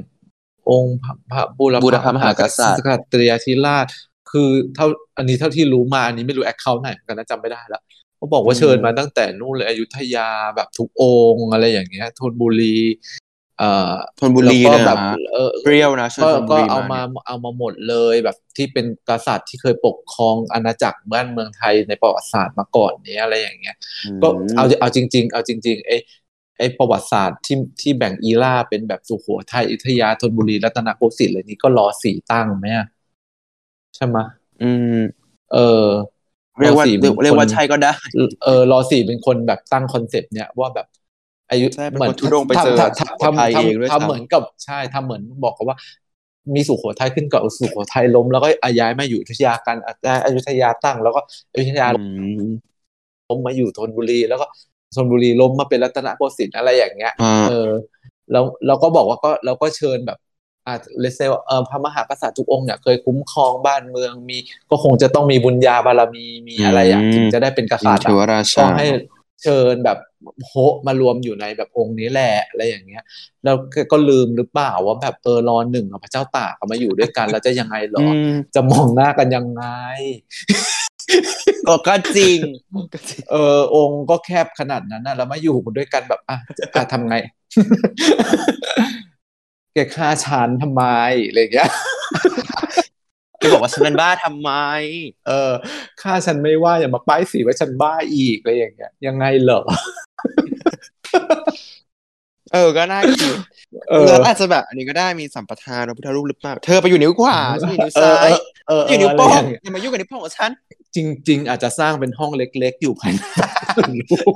[0.70, 3.86] องค์พระพระบูรบูรพพมหากษัตริย์กตรียธิราช
[4.30, 4.86] คือเท่า
[5.18, 7.82] อันนี้เท่าที่รู้มาอันนี้ไม่รู้แอคเคาท์ไหนเหมือนกันนะจำไม่ได้แล้ว
[8.16, 12.76] เขาบอกว่าเชิญมาตั้งแต่นู่นเลยอยุธยาแบบทุกองค์อะไรอย่างเงี้ยธนบุรี
[13.58, 14.98] เอ่อธนบุรีแล้วเลก็ยแบแบบบ
[15.32, 23.76] เออเปรี้ยวนะเชิญก็ธนบุก็รีเอามาเนี่ยเอามาหมดเลยแบบที่เป็นกษัตริย์ที่เคยปกครองอาณาจักรบ้านเมืองไทยในประวัติศาสตร์มาก่อนเนี้ยอะไรอย่างเงี้ย
[24.22, 25.96] ก็เอาเอาจริง ๆ เอาจริง ๆ ไอ้
[26.58, 32.86] ไอ้ประวัติศาสตร์ที่ที่แบ่ง era เป็นแบบสุโขทัยอยุธยาธนบุรีรัตนโกสินทร์เลยนี่ก็รอสี่ตั้งไหมอะ
[33.96, 34.24] ใช่ไหมะ
[34.62, 35.00] อืม
[35.52, 35.86] เออ
[36.60, 37.92] เรียกว่าสี่เรียกเรียกว่าใช่ก็ได้
[38.44, 40.86] เออรอสี่เป็นคนแบบตั้ง concept เนี้ยว่าแบบ
[41.50, 45.76] อายุใช่เป็นคนธุดงค์ไปเจอทำทำสุโขทัยทำเองด้วยทำซ้ำเหมือนกับใช่ทำเหมือนบอกกับว่า
[46.54, 48.48] มีสุโขทัยขึ้นกับสุโขทัยล้มแล้วก็
[48.80, 51.20] ย้ายมาอยู่อยุธยากันอะอยุธยาตั้ง แล้วก็
[51.52, 52.04] อยุธยาอื
[52.40, 52.50] ม
[53.28, 54.46] ล้มมาอยู่ธนบุรี แล้วก็
[54.94, 57.70] ธนบุรีล้มมาเป็นรัตนโกสินทร์อะไรอย่างเงี้ยอ่าเออ
[58.32, 60.18] แล้วเราก็บอกว่าก็เราก็เชิญแบบ
[60.66, 64.38] อ่าเลเซลเออพระมหากษัตริย์ทุกองค์เนี่ยเคยคุ้มครองบ้านเมืองมี
[64.70, 68.86] ก็คงจะต้องมีบุญญาบารมีมีอะไรอย่างอืมถึงจะได้เป็นกษัตริย์ถืออะว่าราก็ชาให้
[69.44, 69.98] เชิญแบบ
[70.46, 73.04] โฮะมารวมอยู่ในแบบองค์นี้แหละอะไรอย่างเงี้ย
[73.44, 73.56] แล้ว
[73.92, 79.64] ก็ลืมหรือเปล่าว่าแบบเออรอหนึ่งกับพระเจ้าตากเอามาอยู่ด้วยกันแล้วจะยังไงเหรออือมจะมองหน้ากันยังไง
[81.66, 82.38] ก็ก็จริง
[83.30, 86.36] เออองค์ก็แคบขนาดนั้นนะแล้วมาอยู่ด้วยกันแบบอะ
[86.74, 87.16] อะทำไง
[89.74, 90.84] แกฆ่าฉันทำไม
[91.26, 91.70] อะไรอย่างเงี้ย
[93.44, 94.50] ที่บอกว่าฉันเป็นบ้าทำไม
[95.26, 95.52] เออ
[96.02, 99.60] ฆ่าฉันไม่ว่าอย่ามาป้ายสีว่าฉันบ้าอีกอะไรอย่างเงี้ย ยังไงเหรอ
[102.52, 103.34] เออ ก็น่าคิด
[103.90, 108.32] เออแล้วอาจจะแบบอันนี้ก็ได้มีสัมปทานพระพุทธรูปหรือเปล่าเธอไปอยู่นิ้วขวาฉันอยู่นิ้วเอซ้าอย
[108.68, 110.50] เอออเออยู่นิ้วโป้อะไรองย่างเงี้ยอย่ามายุ่งกับนิ้วโป้งของฉัน
[110.96, 113.20] จริง ๆ อาจจะสร้างเป็นห้องเล็ก ๆ อยู่ภายใน
[114.10, 114.34] ลูก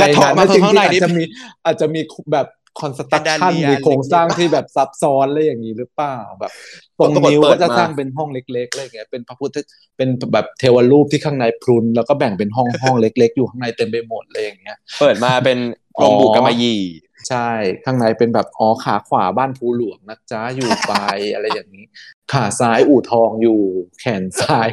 [0.00, 1.22] กระเทาะมาจริงข้างในๆอาจนี่จะมี
[1.66, 2.00] อาจจะมี
[2.32, 2.46] แบบ
[2.80, 6.52] คอนสตรักชั่น Medallion มีโครงสร้างที่แบบซับซ้อนอะไรอย่างนี้หรือเปล่าแบบ
[6.98, 9.56] ตรงปรากฏนิ้วเปิก็ดจะมาสร้างเป็นห้องเล็กๆอะไรอย่างเงี้ยเป็นพระพุทธ
[9.96, 15.58] เป็นแบบเทวรูปที่ข้างในพรุนแล้วก็แบ่งเป็นห้องห้องเล็ก ๆ อยู่ข้างในเต็มไปหมดเลยอย่างเงี้ย เปิดมาเป็น
[15.98, 16.82] กรมบุกกำมะหยี่
[17.28, 17.50] ใช่
[17.84, 20.94] ข้างในเป็นแบบอ๋อขาขวาบ้านภูหลวงนะจ๊ะอยู่ไป
[21.34, 21.84] อะไรอย่างนี้
[22.32, 23.60] ขาซ้ายอู่ทองอยู่
[24.00, 24.68] แขนซ้าย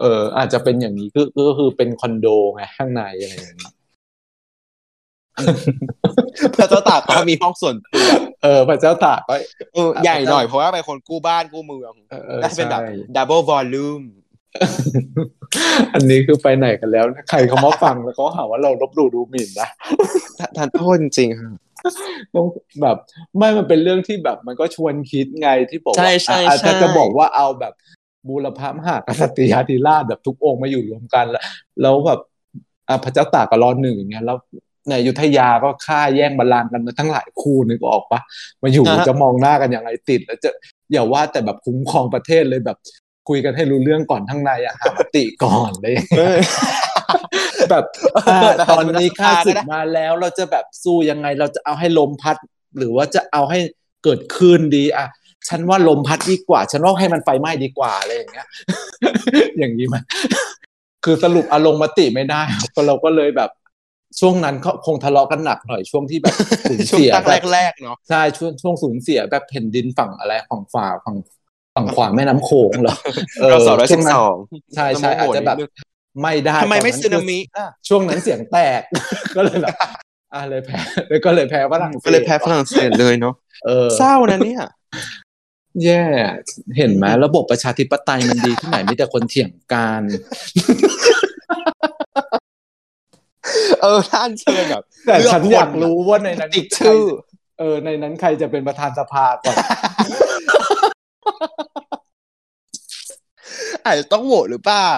[0.00, 3.70] เอออาจจะเป็นอย่างนี้ก็ก็คือเป็นคอนโดไงข้างในอะไรอย่างนี้
[6.58, 7.92] พระเจ้าตากก็มีห้องส่วนตัว
[8.42, 9.34] เออพระเจ้าตากก็
[9.74, 14.04] เออใหญ่หน่อยเพราะว่าเป็นคนกู้บ้านกู้เมืองเออเออน่าจะเป็นแบบใช่ double volume
[15.94, 19.68] อันนี้คือไปไหนกันแล้ว ใครเขามาฟังแล้วเขาหาว่าเราลบหลู่ดูหมิ่นนะ
[20.56, 21.52] ทานโทษจริงๆค่ะ
[22.34, 22.46] ต้อง
[22.82, 22.96] แบบ
[23.36, 27.72] ไม่มันเป็นเรื่องที่แบบมันก็ชวนคิดไงที่บอกใช่ว่าใช่อะใช่ถ้าจะบอกว่าเอาแบบ
[28.28, 31.42] บูรพมหากษัตริยาธิราชแบบทุกองค์มาอยู่รวมกันแล้ว
[31.82, 32.20] แล้วแบบ
[32.88, 34.36] อะพระเจ้าตากกับรอหนึ่งอย่างเงี้ยแล้ว
[34.88, 38.20] ในอยุธยาก็ฆ่าแย่งบัลลังก์กันมาทั้งหลายคู่นึกออกปะ
[38.62, 40.50] มาอยู่อ่าฮะจะมองหน้ากันยังไงติด แล้วจะ
[40.92, 42.78] อย่าว่าแต่แบบคุ้มครองประเทศเลยแบบ
[43.28, 46.38] คุยกันให้รู้เรื่องก่อนทั้งในอะหามติก่อนเลยเออ
[47.70, 47.84] แบบ
[48.28, 48.40] อ่า
[48.70, 52.36] ตอนนี้ค่าศึกนะมาแล้วเราจะแบบสู้ยังไงเราจะเอาให้ลมพัด
[52.78, 53.58] หรือว่าจะเอาให้
[54.04, 55.06] เกิดคลื่นดีอะ
[55.48, 58.46] ฉันว่าลมพัดดีกว่า ฉันว่าให้มันไฟไหม้ดีกว่าอะไรอย่างเงี้ย
[59.58, 60.02] อย่างนี้มัน
[61.04, 62.42] คือสรุปอารมณ์มติไม่ได้
[62.74, 63.50] ก็เราก็เลยแบบ
[64.20, 66.34] ช่วงนั้นเขาคงทะเลาะกันหนักหน่อยช่วงที่แบบ
[66.70, 71.16] สูญช่วงเสียตั้งแบบแรกๆเนาะใช่ช่วงช่วงสูญเสียแบบแผ่นดินฝั่งอะไรฝั่งฝ่าฝั่ง
[71.74, 72.96] ฝั่งขวาแม่น้ำโขงเหรอ
[73.40, 74.36] เออเราสองร้อยช่สิวงบนั้นสอง
[74.74, 75.56] ใช่ใช่อาจจะแบบ
[76.22, 78.80] ไม่ได้ทำไมไม่ตอนนั้นซึนามิล่ะช่วงนั้นเสียงแตก
[79.36, 79.74] ก็เลยแบบ
[80.34, 83.34] อ่าเลยแพ้เลยก็เลยแพ้ฝรั่งเศสก็เลยแพ้ฝรั่งเศสเลยเนาะ
[83.66, 84.62] เออเศร้านะเนี่ย
[85.84, 86.02] แย่
[86.76, 90.02] เห็นไหมระบบประชาธิปไตยมันดีที่ไหนมีแต่คนเถียงกัน
[93.82, 97.04] เออท่านเชิญแบบแต่ฉันเลือกคนอยากรู้ว่าในนั้นติ๊กชื่อ
[97.58, 99.56] เเออ ในนั้นใครจะเป็นประธานสภาก่อน
[103.84, 104.92] อาจจะต้องโหวตหรือเปล่า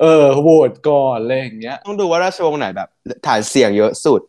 [0.00, 2.88] เออโหวตก่อนอะไรอย่างเงี้ย ต้องดูว่าราชวงศ์ไหนแบบ
[3.26, 4.20] ฐานเสียงเยอะสุด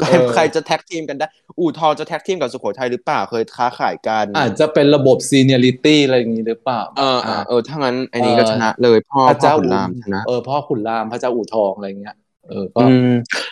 [0.00, 1.26] เออใครจะ tag team กันได้
[1.58, 12.14] อู่ทองจะ tag team กับสุโขทัยหรือเปล่า เคยค้าขายกัน อาจจะเป็นระบบ seniority อะไรอย่างงี้หรือเปล่า เออเออเออถ้างั้นอันนี้ก็ชนะเลยพ่อพระพ่อเจ้าขุนรามชนะ เออพ่อขุนรามพระเจ้าอู่ทองอะไรเงี้ย
[12.48, 13.10] เออก็อืม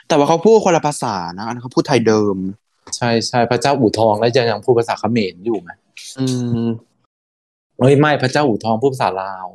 [0.09, 2.37] แต่ว่าเขาพูดคนละภาษานะอันนั้นเขาพูดไทยเดิม
[2.97, 5.71] ใช่ใช่พระเจ้าอู่ทองแล้วจะยังพูดภาษาเขมรอยู่ไหม
[6.19, 6.27] อื
[6.65, 6.67] ม
[7.81, 9.47] เฮ้ยไม่พระเจ้าอู่ทองพูดภาษาลาว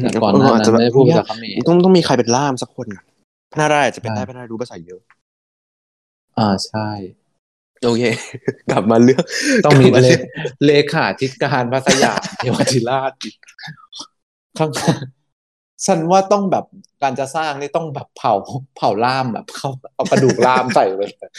[0.00, 3.02] แต่ก่อนหน้าอาจนั้จะนแบบไม่ได้พูดภาษาเขมรต้องต้องมีใครเป็นล่ามสักคนอะ
[3.52, 5.00] พระนาราชจะเป็นใช่ได้พระนารารู้ภาษาเยอะ
[6.38, 6.88] อ่าใช่
[7.84, 8.02] โอเค
[8.70, 9.22] กลับมาเรื่อง
[9.64, 10.20] ต้องมีกลับาเลเรื่อง
[10.66, 13.34] เลขาธิการพระสยามเทวทิราชอีก
[14.58, 14.70] ข้าง
[15.86, 16.64] ฉันว่าต้องแบบ
[17.02, 18.34] การจะสร้างนี่ต้องแบบเผา
[18.76, 21.30] เผาล่ามแบบเขาเอากระดูกล่ามใส่ไปเลย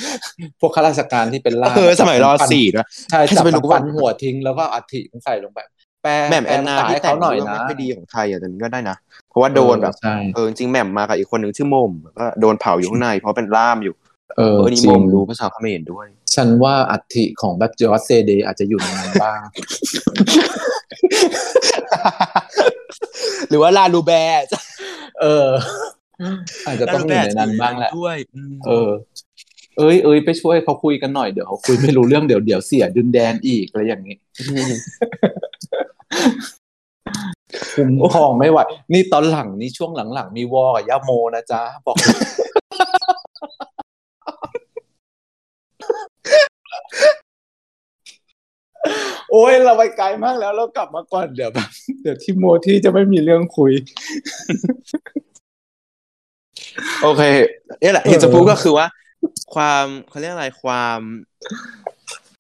[0.60, 5.60] พวกข้าราชการที่เป็นล่ามเออสมัยรอสี่ด้วยใช่ใครจัจะบไปรู้ฟัว่านหัวทิ้งแล้วก็อัฐิมันใส่ลงไป
[6.04, 8.98] แปลแหม่มแอนนาแปลที่ให้แต่เขางหน่อยเรื่องนะไม่ค่อยดีของไทยอะแต่นี้ก็ได้นะ
[9.30, 13.96] เพราะว่าโดนแบบใช่เออจริงๆแหม่มมากับอีกคนหนึ่งชื่อมมก็โดนเผาอยู่ข้างในเพราะเป็นล่ามอยู่
[14.38, 19.40] เออเออนี่จริมงมรู้ภาษาเขมรด้วย ฉันว่าอัฐิของแบบจอร์จเซเดย์อาจจะอยู่ในนั้นบ้าง
[23.50, 24.46] หรือว่าลาลูแบร์
[25.22, 25.50] เออ
[26.68, 28.90] อาจจะต้องอยู่ในนั้นบ้างแหละด้วยอืมเออ
[29.78, 34.16] เอ้ยเอ้ยไปช่วยเขาคุยกันหน่อยเดี๋ยวเขาคุยไม่รู้เรื่องเดี๋ยวเดี๋ยวเสียดินแดนอีกอะไรอย่างนี้
[37.76, 38.60] คุมครองไม่ไหว
[38.94, 41.96] นี่ตอนหลังนี่ช่วงหลังๆ มีวอกับย่าโมนะจ๊ะ บอก
[49.32, 51.70] โอ้ยเราไปไกลมากแล้วเรากลับมาก่อนเดี๋ยวแบบ
[52.02, 53.72] เดี๋ยวที่โมที่จะไม่มีเรื่องคุย
[57.02, 57.22] โอเค
[57.82, 58.88] นี่แหละเออที่จะพูดก็คือว่า
[59.56, 61.00] ความเขาเรียกอะไรความ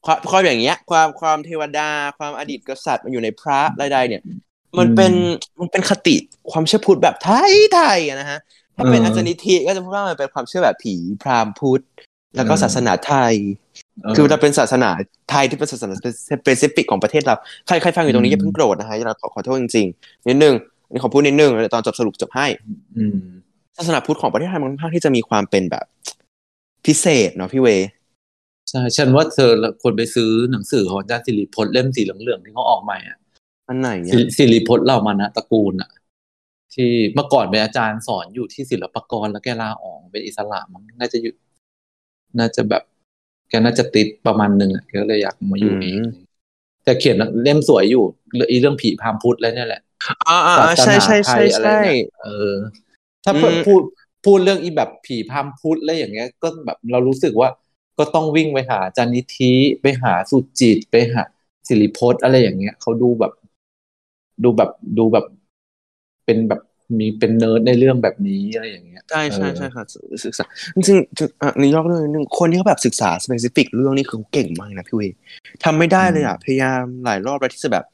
[0.05, 4.21] ความความอย่างเงี้ย ความความเทวดา ความอดีตกษัตริย์มันอยู่ในพระใดๆเนี่ย
[4.77, 5.13] มันเป็น
[5.59, 6.15] มันเป็นคติ
[6.51, 8.39] ความเชื่อพุทธแบบไทยไทยอะนะฮะ
[8.75, 11.83] ถ้าเป็นอาจารย์นิธิก็จะพูดว่ามันเป็นความเชื่อแบบผีพราหมณ์พุทธ
[12.35, 13.33] แล้วก็ศาสนาไทย
[14.15, 14.89] คือเราเป็นศาสนา
[15.29, 15.93] ไทยที่เป็นศาสนา
[16.29, 17.35] specific ของประเทศเรา
[17.67, 20.53] ใครใครฟังอยู่ตรงนี้อืมอย่าเพิ่งโกรธนะฮะเราขอขอโทษจริงๆนิดนึง
[20.85, 22.47] อันนี้ขอพูดนิดนึงแล้วเดี๋ยวตอนจบสรุปจบให้
[22.97, 23.17] อืม
[23.77, 25.85] ศาสนาพุทธของประเทศไทยมันค่อนข้างที่จะมีความเป็นแบบ
[26.85, 27.67] พิเศษเนาะพี่เว
[28.69, 33.17] ใช่ฉันว่าเธอควรไปซื้อหนังสือของอาจารย์สิริพจน์เล่มสีเหลืองๆที่เขาออกใหม่อะ
[33.67, 35.89] อันไหนเนี่สิยสิริพจน์เหล่ามานะตระกูลอะ
[36.73, 41.33] ที่เมื่อก่อนเป็นอาจารย์สอนอยู่ที่ศิลปากรแล้วแกลาออกเป็นอิสระมั้งน่าจะอยู่
[42.39, 42.83] น่าจะแบบ
[43.49, 45.99] แกน่าจะติดประมาณหนึ่งอะแกก็เลยอยากมาอยู่เอง
[46.83, 48.03] แต่เขียนเล่มสวยอยู่
[48.35, 49.81] เรื่องอีเรื่องผีพราหมณ์พุทธแล้วเนี่ยแหละ
[50.27, 52.53] อ่าอ่าศาอ่าสใช่นาใช่ไทใช่ยอะไรใช่เนี่ยเออ
[53.25, 53.81] ถ้าอืมพูด
[54.25, 57.49] พูดเรื่องอีแบบผีพราหมณ์พุทธอะไรอย่างเงี้ย ก็แบบเรารู้สึกว่า
[57.99, 61.23] ก็ต้องวิ่งไปหาอาจารย์นิธิไปหาสุจิตไปหา
[61.67, 63.33] สิริพจน์อะไรอย่างเงี้ยเขาดูแบบ
[64.43, 65.25] ดูแบบดูแบบ
[66.25, 66.61] เป็นแบบ
[66.97, 69.83] มีเป็นเนิร์ดในเรื่องแบบนี้อะไรอย่างเงี้ยใช่ใช่เออใช่ค่ะ
[70.25, 75.01] ศึกษาจริงๆอะนี่ยกเรื่องนึงคนที่เขาแบบศึกษาสเปซิฟิกเรื่องนี้คือเขาเก่งมากนะพี่เว
[75.63, 77.85] ทำไม่ได้เลยอะพยายามหลายรอบแล้วที่จะแบบ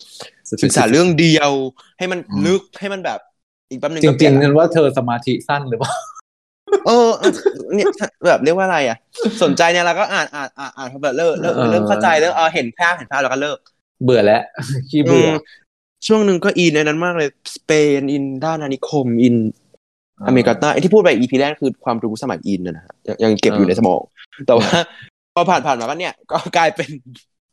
[0.64, 1.52] ศึกษาเรื่องเดียว
[1.98, 3.20] ให้มันลึกให้มันแบบ
[3.70, 5.94] อีกแป๊บนึงจก็เปริลี่ยงนๆละนั้นว่าเธอสมาธิสั้นหรือเปล่า
[6.88, 7.32] เออเออ
[7.76, 7.90] เนี่ย
[8.28, 8.98] แบบเรียกว่าอะไรอะ
[9.44, 13.58] สนใจเนี่ยเราก็อ่านอ่านอ่านอ่านแบบเลิกเลิกเออเริ่มเข้าใจแล้วเออเห็นภาพเห็นภาพแล้วก็เลิก
[14.04, 14.42] เบื่อแล้ว
[14.90, 15.34] ขี้เบื่อม
[16.08, 19.36] ช่วงหนึ่งก็อินในนั้นมากเลยสเปนอินด้านอาณิคมอิน
[20.28, 24.02] อเมริกาใต้ไอ้ที่พูดไปอีพีแรกคือความรู้สมัยอินนะฮะยังยังเก็บอยู่ในสมอง
[24.48, 24.70] แต่ว่า
[25.36, 26.90] พอผ่านผ่านมาก็เนี่ย ก็กลายเป็น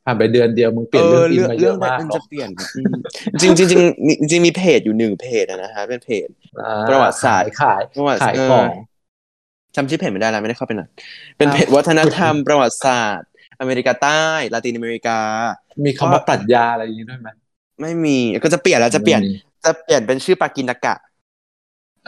[0.05, 2.95] ผ่านไปเดือนเดียวมึงเปลี่ยนเรื่องอินมาเยเรื่ออะงมากมันหรจะอกเปลี่ยนอืม
[3.41, 6.29] จริงจริงจริงมีจริงมีเพจอยู่หนึ่งเพจอะนะฮะเป็นเพจ
[6.61, 8.69] อ่าประวัติศาสตร์ขายประวัติขายเออของ
[9.77, 10.89] จำชื่อเพจไม่ได้แล้วไม่ได้เข้าไปหน่อย
[11.39, 13.31] เป็นครับเพจวัฒนธรรมประวัติศาสตร์
[13.61, 14.25] อเมริกาใต้
[14.55, 15.19] ลาตินอเมริกา
[15.85, 17.29] มีคำว่าปรัชญาอะไรอย่างนี้ด้วยไหม
[17.83, 19.33] ไม่มีก็จะเปลี่ยนแล้วจะเปลี่ยนไม่มี
[19.65, 20.95] จะเปลี่ยนเป็นชื่อปากินตะกะ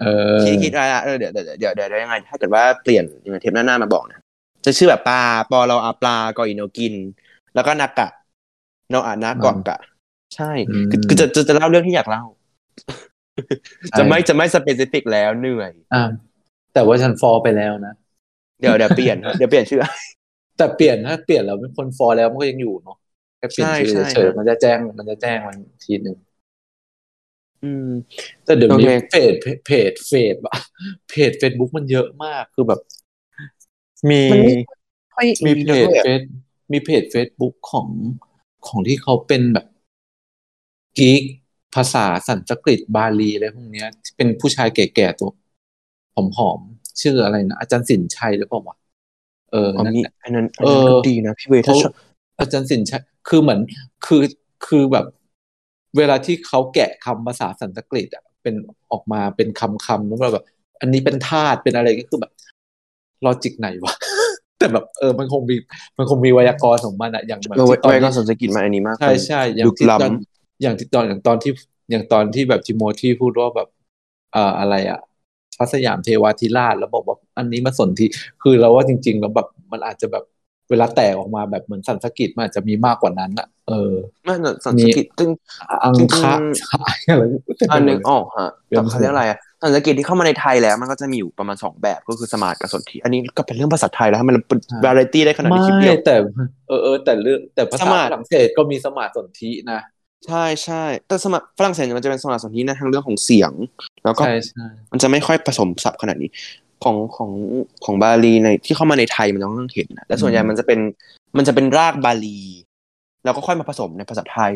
[0.00, 0.04] เอ
[0.36, 4.20] อคิดคิดไว้ละเออเดี๋ยวเดี๋ยวเดี๋ยวเดี๋ยวเดี๋ยวยังไงถ้าเกิดว่าเปลี่ยนยังไงเทปหน้าหน้ามาบอกนะ
[4.64, 6.94] จะชื่อแบบปลาปอเราอาปลากออินโนกิน
[7.54, 8.08] แล้วก็นากะ
[8.90, 9.78] โนอานะกอกะ
[10.34, 10.50] ใช่
[10.90, 12.24] คือคือจะจะจะเล่าเรื่องที่อยากเล่า
[13.98, 16.04] จะไม่จะไม่สเปซิฟิกแล้วเหนื่อยอ่า
[16.74, 17.94] แต่ว่าฉันฟอลไปแล้วนะ
[18.60, 19.80] เดี๋ยวเดี๋ยวเปลี่ยนเดี๋ยวเปลี่ยนชื่อ
[20.56, 26.16] แต่เปลี่ยนถ้าเปลี่ยนแล้วเป็นคน follow แล้วมันก็ยังอยู่เนาะแค่เปลี่ยนชื่อใช่ใช่เฉยๆมันจะแจ้ง มันจะแจ้งมันทีหนึ่ง
[27.62, 27.88] อืม
[28.44, 30.56] แต่เดี๋ยวนี้โอเคเพจเพจเพจเฟซอะ
[31.08, 32.80] เพจเฟซบุ๊กมันเยอะมากคือแบบ
[34.10, 34.54] มีมันไม่
[35.14, 36.20] ค่อยมีอินเพจด้วยอะเฟซ
[36.72, 37.88] มีเพจเฟซบุ๊กของ
[38.66, 39.66] ของที่เขาเป็นแบบ
[40.98, 41.22] geek
[41.74, 45.30] ภาษาสันสกฤตบาลีอะไรพวกเนี้ยที่เป็นผู้ชายแก่ๆตัว
[46.36, 48.76] ผอมๆชื่ออะไรนะอาจารย์สินชัยหรือเปล่าวะ
[49.50, 51.92] เเอออ๋อนั่นมีแหละอันนั้นเออันอนั้นก็ดีนะพี่เวย์ถ้าเขาชอบ
[52.38, 53.60] อาจารย์สินชัย คือเหมือน
[54.06, 54.22] คือ
[54.66, 55.06] คือแบบ
[55.96, 58.54] เวลาที่เขาแกะคำภาษาสันสกฤตอะเป็น
[58.92, 60.44] ออกมาเป็นคำคำแล้วแบบ
[60.80, 62.32] อันนี้เป็นธาตุเป็นอะไรก็คือแบบ
[63.24, 63.94] ลอจิกไหนวะ
[64.58, 65.56] แต่แบบเออมันคงมี
[65.98, 71.52] มันคงมีไวยากรณ์ของมันอะอย่างแบบเออที่ตอนไว้ก็ที่สันสกิตมาอันนี้มากใช่ใช่อย่างลึกที่ตอนล้ำอย่างที่ตอนอย่างตอนที่
[71.90, 73.68] อย่างตอนที่แบบทิโมธีพูดว่าแบบ
[74.32, 75.00] เอ่ออะไรอะ
[75.58, 78.08] พระสยามเทวาธิราชแล้วบอกว่าอันนี้มาสนที่
[78.42, 83.92] คือเราว่าจริง ๆ แล้วแบบมันอาจจะแบบเวลาแตกออกมาแบบเหมือนสันสกฤตมันอาจจะมีมากกว่านั้นอะเออ
[84.24, 85.30] ไม่แต่สันสกิตซึ่ง
[85.82, 87.22] อังจริงคะๆชายอะไร
[87.72, 96.16] อันนึงออกฮะเป็นแต่เขาเรียกอะไรอะสันสกิตที่เข้ามาในไทยแล้วมันก็จะมีอยู่ประมาณสองแบบก็คือสมาร์ทกับสนธิอันนี้ก็เป็นเรื่องภาษาไทยแล้วให้มันเป็นวาไรตี้ได้ขนาดไม่นี้คลิปเดียวแต่
[96.68, 99.80] เออเออแต่เรื่องแต่ภาสษามาร์ทฝรั่งเศสก็มีสมาร์ทสนธินะ
[100.26, 103.52] ใช่ใช่แต่สมาร์ทฝรั่งเศสเนี่ยมันจะเป็นสมาร์ทสนธิในทางเรื่องของเสียง
[104.04, 106.30] แล้วก็ใช่ใช่มันจะไม่ค่อยผสมศัพท์ขนาดนี้
[106.84, 107.30] ของของ
[107.84, 110.80] ของบาลีในที่เข้ามาในไทยมันต้องเห็นนะและส่วนใหญ่มันจะเป็น
[111.36, 112.40] มันจะเป็นรากบาลี
[113.24, 114.54] แล้วก็ค่อยมาผสมในภาษาไทย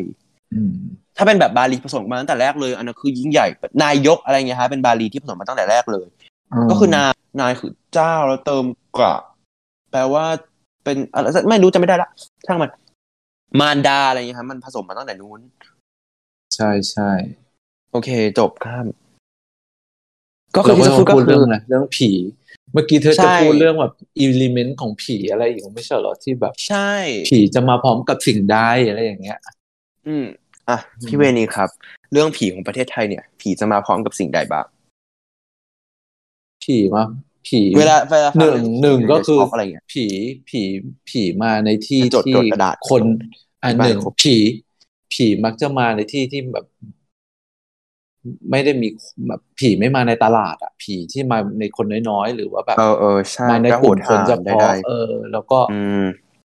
[0.53, 0.73] อืม
[1.17, 3.47] ถ้าเป็นแบบบาลีผสมมาตั้งแต่แรกเลยอันนั้นคือยิ่งใหญ่
[3.83, 6.07] นายกอะไรเงี้ยฮะเป็นบาลีที่ผสมมาตั้งแต่แรกเลย
[6.71, 8.65] ก็คือนายนายคือเจ้าแล้วเติม
[8.97, 9.15] กระ
[9.91, 10.25] แปลว่า
[10.83, 12.09] เป็นอะไรไม่รู้จะไม่ได้ละ
[12.45, 12.71] ช่างมัน
[13.59, 15.41] มารดาอะไรเงี้ยครับมันผสมมาตั้งแต่นู้น
[16.55, 17.11] ใช่ใช่
[17.91, 18.09] โอเค
[18.39, 18.85] จบข้าม
[20.55, 22.11] ก็คืเราอที่ก็จะต้พูอดงก็พูดคืเรื่อองอะไรเรื่องผี
[22.73, 26.91] เมื่อกี้เธอใช่จะพูดเรื่องแบบอิเลเมนต์ของผีอะไรอีกไม่ใช่เหรอที่แบบ ใช่
[27.29, 29.39] ผีจะมาพร้อมกับสิ่งใดอะไรอย่างเงี้ย
[30.07, 30.25] อืม
[30.69, 30.77] อะ
[31.07, 31.69] พี่เวนีครับ
[32.11, 34.65] เรื่องผีของประเทศไทยเนี่ย ผีจะมาพร้อมกับสิ่งใดบ้าง
[36.63, 37.03] ผีมา
[37.47, 40.05] ผีเวลาเวลาฟัหนึ่งเรื่อหนึ่งก็คือจะช็อะไรเงี้ยผี
[40.49, 40.61] ผี
[41.09, 43.01] ผีมาในที่จดที่จดกระดาษคน
[43.63, 44.35] อันบ้านหนึ่งครบผี
[45.13, 46.65] ผีมักจะมาในที่ที่แบบ
[48.51, 48.87] ไม่ได้มี
[49.27, 56.05] แบบผีไม่มาในตลาดอะผีที่มาในคนน้อยๆ หรือว่าแบบเออเออใช่มาในแล้วกลุ่มคนโหดเฉหาญได้พาะได้เออ แล้วก็อืม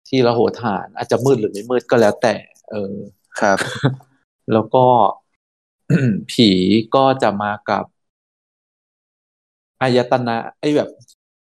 [0.07, 2.35] ที่ระโหฐานอาจจะมืดหรือไม่มืดก็แล้วแต่
[2.69, 2.95] เออ
[3.39, 3.59] ครับ
[4.51, 4.85] แล้วก็
[6.29, 6.49] ผี
[6.95, 7.85] ก็จะมากับ
[9.81, 10.89] อายตนะไอ้แบบ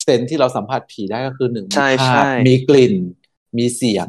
[0.02, 2.94] เซนส์ที่เราสัมผัสผีได้ก็คือหนึ่งมีใช่ภาใช่พมีกลิ่น
[3.58, 4.08] มีเสียง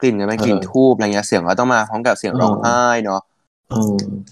[0.00, 3.31] กลิ่นจะเป็นกลิ่นเออทูบอะไรเงี้ยเสียงก็ต้องมาพร้อมกับเสียงเออร้องไห้เนาะเออ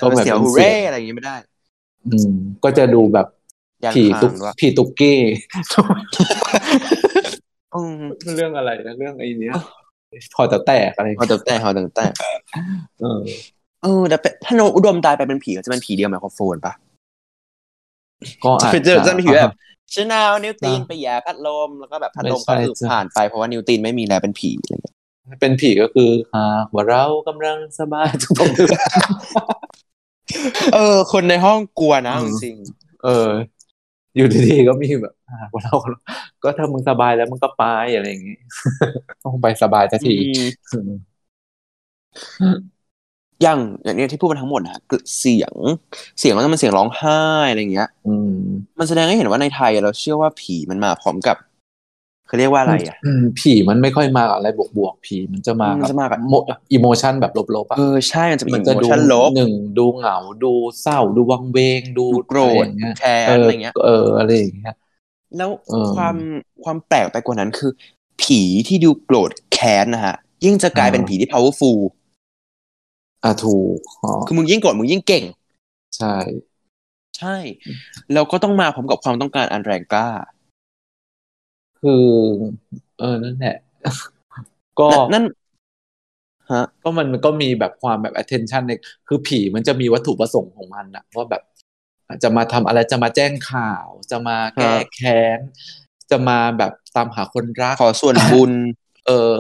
[0.01, 1.37] ก็เป็นเสียงป็ฮูนเร่อะไรอย่างงี้ไม่ได้
[2.07, 2.33] อืม
[2.65, 3.27] ก็จะดูแบบ
[3.85, 5.19] ยันผีคาตุกงด้วยผีตุกกี้
[7.75, 8.01] อืม
[8.37, 9.55] เรื่องอะไรนะเรื่องไอ้เนี้ย
[10.35, 12.07] พอจะแตกอะไรพอแต่แต่พอแต่แต่
[13.01, 13.21] เออ
[13.83, 16.73] เออแต่เป็นถ้าโนอุดมตายไปเป็นผีก็จะเป็นผีเดียวไมโครโฟนปะ
[18.45, 19.55] ก็อาจจะจะเป็นผีแบบ
[19.95, 24.97] ฉันเอานิวตีนอ่าไปแย่พัดลมแล้วก็แบบพัดลมไม่ก็ใช่คือจ้ะผ่านไปเพราะว่านิวตีนไม่มีแล้วเป็นผีอะไรเงี้ย
[25.41, 28.51] เป็นผีก็คือหากว่าเรากำลังสบายทุกคน
[30.75, 32.57] เออ คนในห้องกลัวนะอืมจริง
[33.05, 33.29] เออ
[34.17, 35.75] อยู่ดีๆก็มีแบบอ่าว่าเรา
[36.43, 37.65] ก็ถ้ามึงสบายแล้วมึงก็ไป
[37.95, 38.37] อะไรอย่างงี้
[39.25, 40.17] ต้องไปสบายสักๆที
[40.73, 40.91] อืม
[43.43, 45.55] อย่างอย่างเนี้ยที่พูดมาทั้งหมดนะคือเสียง
[46.19, 47.21] เสียงมันต้องเป็นเสียงร้องไห้
[47.51, 48.35] อะไรเงี้ย อืม
[48.79, 51.37] มันแสดงให้เห็นว่าในไทยเราเชื่อว่าผีมันมาพร้อมกับ
[52.31, 64.75] เขาเรียกว่าอะไรอะอืมผีมันไม่ค่อยมากับอะไรบวกๆผีมันจะมามันจะมากับ emotion แบบลบๆอะเออใช่มันจะเป็นมันจะดู emotion ลบหนึ่งดูเหงาดูเศร้า ดูวังเวง ดูดูโกรธอะไรอย่างเงี้ยแค้นเอออะไรเงี้ยเอออะไรอย่างเงี้ย
[65.37, 66.17] แล้วเออความ
[66.65, 67.71] ความแปลกไปกว่านั้นคือ
[68.23, 71.79] ผีที่ดูโกรธแค้นนะฮะ ยิ่งจะกลายเป็นผีที่ powerful
[73.25, 75.25] อะถูกอ๋อคือมึงยิ่งโกรธมึงยิ่งเก่ง
[75.97, 76.15] ใช่
[77.19, 77.37] ใช่
[78.13, 80.09] แล้วก็ต้องมาพร้อมกับความต้องการอันแรงกล้า
[81.83, 82.07] คือ
[82.99, 83.57] เออนั่นแหละ
[84.81, 85.35] ก็นั่นนั่น
[86.53, 88.73] ฮะก็มันก็มีแบบความแบบ attention ใน
[89.09, 91.43] คือผีมันจะมีวัตถุประสงค์ของมันอะว่าแบบ
[92.23, 95.39] จะมาทำอะไรจะมาแจ้งข่าว จะมาแก้ครับแค้น
[96.11, 98.53] จะมาแบบตามหาคนรัก ขอส่วนบุญ
[99.07, 99.37] เออ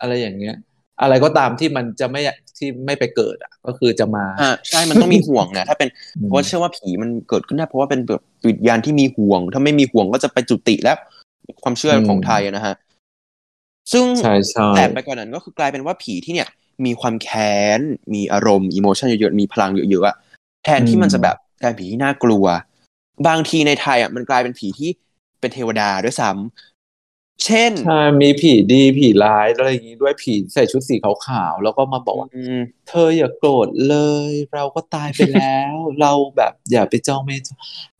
[0.00, 0.56] อะไรอย่างเงี้ย
[1.02, 2.20] อะไรก็ตามที่มันจะไม่
[2.58, 10.98] ที่ไม่ไปเกิดอะ ก็คือจะมาอ่าใช่มันต้องมีห่วงนะถ้าเป็นอืมเพราะเชื่อว่าผีมันเกิดขึ้นได้เพราะว่าเป็นแบบวิญญาณที่มีห่วง ถ้าไม่มีห่วงก็จะไปจุติแล้ว
[11.62, 12.74] ความเชื่อของไทยอะนะฮะ
[13.92, 16.48] ซึ่งใช่ใช่แต่ไปกว่านั้นก็คือกลายเป็นว่าผีที่เนี่ย
[16.84, 17.80] มีความแค้น
[18.14, 20.16] มีอารมณ์อิโมชันเยอะๆ มีพลังเยอะๆอะ
[20.64, 22.44] แทนที่มันจะแบบกลายเป็นผีที่น่ากลัว
[23.28, 24.90] บางทีในไทยอะมันกลายเป็นผีที่
[25.40, 30.94] เป็นเทวดาด้วยซ้ำเช่นใช่มีผีดีผีร้ายอะไรอย่างงี้ด้วยผีใส่ชุดสี
[31.26, 33.96] ขาวๆแล้วก็มาบอกว่าอืมเธออย่าโกรธเล
[34.30, 37.58] ย เราก็ตายไปแล้ว เราแบบอย่าไปจ้องไม่จ้อง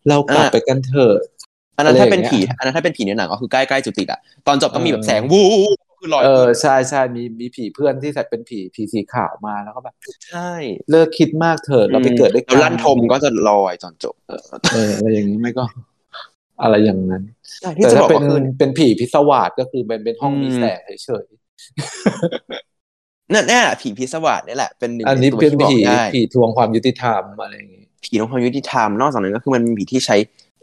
[0.09, 1.16] เรากลับอะไปกันเถอะ
[1.77, 5.43] อันนั้นถ้าเป็นอะไรอผีย่างเงี้ยอันนั้นถ้าเป็นผีในหนังก็คือใกล้ๆจุติอะตอนจบต้องมีแบบเออแสงวู
[5.77, 9.95] บคือลอยเออใช่ใช่มีมีผีเพื่อนที่ใส่เป็นผีผีสีขาวมาแล้วก็แบบ
[10.29, 10.51] ใช่
[10.91, 14.14] เลิกคิดมากเถอะเราไปเกิดด้วยกัแล้วลั่นทมก็จะลอยตอนจบ
[14.72, 15.64] เอออะไรอย่างนี้ไม่ก็
[16.62, 17.22] อะไรอย่างนั้น
[17.61, 21.27] ใช่ที่แต่จะถ้าบอกเป็นก็คือเป็นผีพิศวาสก็คือเป็นเป็นห้องอืมมีแสงเฉย
[23.33, 30.16] นั่นแน่ผีพิศวาสนี่แหละเป็นหนึ่งๆอันในนี้ตัวเป็นที่บอกผีได้ผีทวงความยุติธรรมอะไรอย่างงี้ผีของความยุติธรรมนอกจากนั้นก็คือมันเป็นผีที่ใช้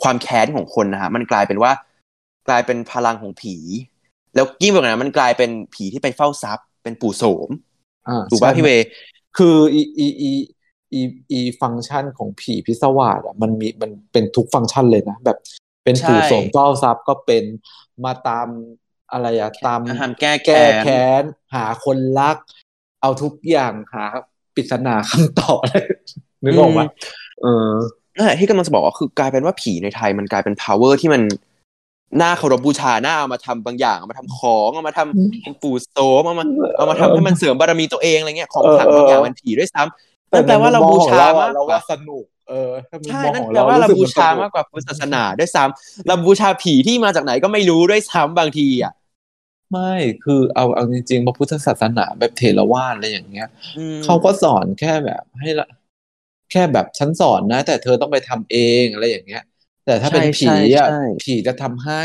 [0.03, 1.71] ความแค้นของคนนะฮะมันกลายเป็นว่า
[2.47, 3.55] กลายเป็นพลังของผี
[4.35, 7.49] แล้วยิ่งไปกว่านั้นมันกลายเป็นผีที่ไปเฝ้าทรัพย์ เป็นปู่โสม
[8.07, 8.87] อ่าถูกป่ะใช่พี่เวย์
[9.37, 10.31] คืออีอีอี
[10.93, 11.01] อี
[11.31, 15.37] อีฟังก์ชันของผีพิศวาสอะมันมีมันเป็นทุกฟังก์ชันเลยนะแบบ
[15.83, 17.43] เป็นปู่โสมเฝ้าทรัพย์ก็เป็น
[18.05, 18.47] มาตาม
[19.11, 21.23] อะไรอะตามทำแก้แก้แค้นแค้น
[21.55, 22.37] หาคนรัก
[23.01, 24.05] เอาทุกอย่างหา
[24.55, 25.77] ปริศนาคำตอบอะไร
[26.43, 26.81] นึกออกไหม
[27.41, 27.71] เออ
[28.15, 31.21] นั่นแหละที่กำลังจะบอกว่าคือกลายเป็นว่าผีในไทยมันกลายเป็น power ที่มัน
[32.21, 36.45] น่าเคารพบูชาน่าเอามาทำบางอย่างเอามาทำของเอามาทำเป็นปู่โสมเอามา
[36.77, 48.93] เอามาทำให้มันเสริมบารมีตัวเองอะไรเงี้ยของขลังบางอย่างมันผีด้วยซ้ำนั่นแปลว่าเราบูชามากเรากว่าว่าสนุกเออถ้ามุมใช่มองนั่ขนองแปลว่าเราสึบูชาสนุมากกว่าพุทธศาสนาด้วยซ้ำเราบูชาผีที่มาจากไหนก็ไม่รู้ด้วยซ้ำบางทีอะ
[49.71, 49.93] ไม่
[50.23, 53.47] คือเอาเอาจริงๆพระพุทธศาสนาแบบเทรวาสอะไรอย่างเงี้ย
[53.77, 55.67] อืมเขาก็สอนแค่แบบให้ละ
[56.53, 59.41] แค่แบบฉันสอนนะ แต่เธอต้องไปทำเองอะไรอย่างเงี้ย
[59.85, 60.47] แต่ถ้าเป็นผี
[60.77, 62.03] อะใช่ใช่ผีจะทำให้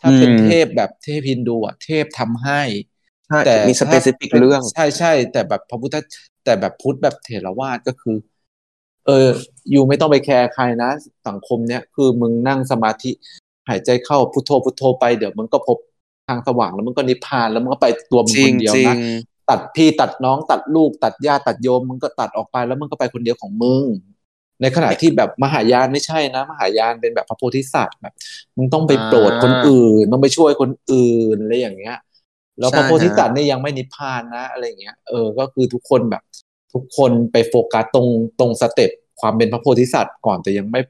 [0.00, 2.62] ถ้าเป็นอืมเทพแบบเทพฮินดูอะเทพทำให้
[3.26, 5.96] ใช่แต่มีสเปซิฟิกเรื่อง ใช่ใช่แต่แบบพระพุทธ
[6.44, 8.16] แต่แบบพุทธแบบเถรวาทก็คือ
[9.06, 9.28] เออ
[9.70, 10.90] อยู่ไม่ต้องไปแคร์ใครนะ
[11.26, 13.10] สังคมเนี้ยคือมึงนั่งสมาธิ
[13.68, 15.78] หายใจเข้าพุทโธพุทโธไปเดี๋ยวมึงก็พบ
[16.28, 18.94] ทางสว่างแล้วมึงก็นิพพานแล้วมึงก็ไปตัวมึงจริคงนเดียวจริงนะ
[19.50, 23.84] ตัดพี่ตัดน้องตัดลูก ตัดญาติตัดโยมมึงก็ตัดออกไปแล้วมึงก็ไปคนเดียวของมึง
[24.60, 28.14] ในขณะที่แบบมหายานไม่ใช่นะ มหายานเป็นแบบพระโพธิสัตว์แบบ
[28.56, 31.98] มึงต้องไปโปรดคนอื่นต้องไปช่วยคนอื่นอะไรอย่างเงี้ย
[32.58, 36.22] แล้วใช่พระโพธิสัตฮะว์เนี่ยยังไม่นิพพานนะอะไรอย่างเงี้ยเออก็คือทุกคนแบบ
[36.74, 38.90] ทุกคนไปโฟกัสตรงตรงสเต็ป
[39.20, 40.80] ความเป็นพระโพธิสัตว์ก่อนแต่ยังไม่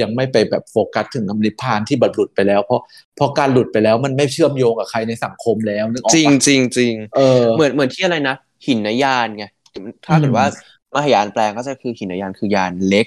[0.00, 2.80] ยังไม่ไปแบบโฟกัสถึงนิพพานที่บรรลุไปแล้ว เพราะ
[3.16, 9.44] เพราะการหลุดไปแล้วมันไม่เชื่อมโยงกับใครในสังคมแล้วนึกออกจริงปะจริงจริงเออเหมือนเหมือนที่อะไรนะ หินนยานไง
[10.06, 10.46] ถ้าเกิดว่า
[10.94, 13.06] มหายานแปลงก็จะคือหินนยานคือยานเล็ก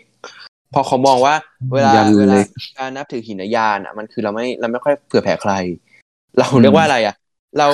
[0.73, 1.35] พอเขามองว่า
[1.73, 5.53] เวลายานเวเล็ลากการนับถือหินยานอะมันคือเราไม่เราไม่ค่อยเผื่อแผ่ใคร
[6.39, 7.15] เราเรียกว่าอะไรอะ
[7.59, 7.67] เรา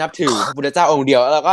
[0.00, 1.52] นับถือพระพุทธเจ้าองค์เดียวแล้วเราก็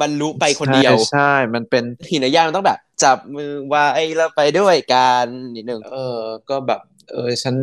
[0.00, 3.86] บรรลุไปคนเดียว ใช่ใช่มันเป็นหินยานมันต้องแบบ จับมือไว้
[4.16, 5.26] แล้วไปด้วยกัน
[5.56, 6.80] นิดนึงเออ ก็แบบ
[7.10, 7.54] เออ ฉัน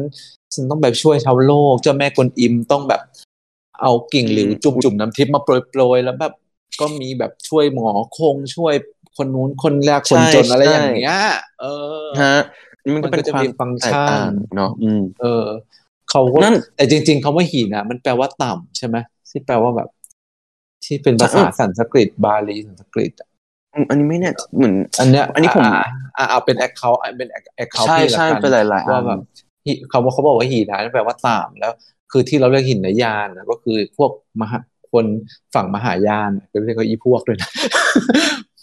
[0.54, 3.02] ฉันต้องแบบช่วยชาวโลก เจ้าแม่กวนอิมต้องแบบ
[3.82, 6.34] เอากิ่งหลิวอืมจุ่มจุ่มน้ำทิพย์มาโปรยโปรยแล้วแบบ
[6.80, 8.74] ก็มีแบบช่วยหมอคงช่วย
[9.18, 11.20] คนนู้นคนแรกคนจนอะไรอย่างเงี้ย
[11.62, 11.66] เอ
[12.04, 12.38] อ ฮะ
[12.84, 15.46] นี่มันก็เป็นมันก็จะความมีฟังก์แตชักนต่างเนาะอืม เออ
[16.10, 18.98] เขาก็นั่นแต่จริงๆคำว่าหินอะ มันแปลว่าต่ำใช่ไหม
[19.30, 19.90] ที่แปลว่าแบบ
[20.86, 23.28] ที่เป็นภาษาสันสกฤตบาลีสันสกฤตอะ
[23.74, 25.86] อืมอันนี้ไม่เนี่ยเหมือน อันเนี้ยอันนี้ผมอ่า
[26.18, 29.20] อ่าเอาเป็น account เป็น account ใช่พี่ละใช่กันเป็นหลายๆอันว่าแบบ
[29.66, 31.72] หีเขาว่าเขาบอกว่าหีนะแปลว่าต่ำแล้ว
[32.12, 34.12] คือที่เราเรียกหีนยานนะก็คือพวก
[34.42, 34.60] มหา
[34.92, 35.06] คน
[35.56, 37.50] ฝั่งมหายานก็เรียกว่าอีพวกด้วยนะ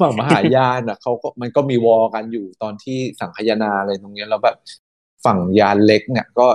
[0.01, 4.57] ฝั่งมหายานอะเขาก็มันก็มี war กันอยู่ตอนที่สังคายนาอะไรตรงเนี้ยแล้วแบบ
[5.25, 6.47] ฝั่งยานเล็กเนี่ยก็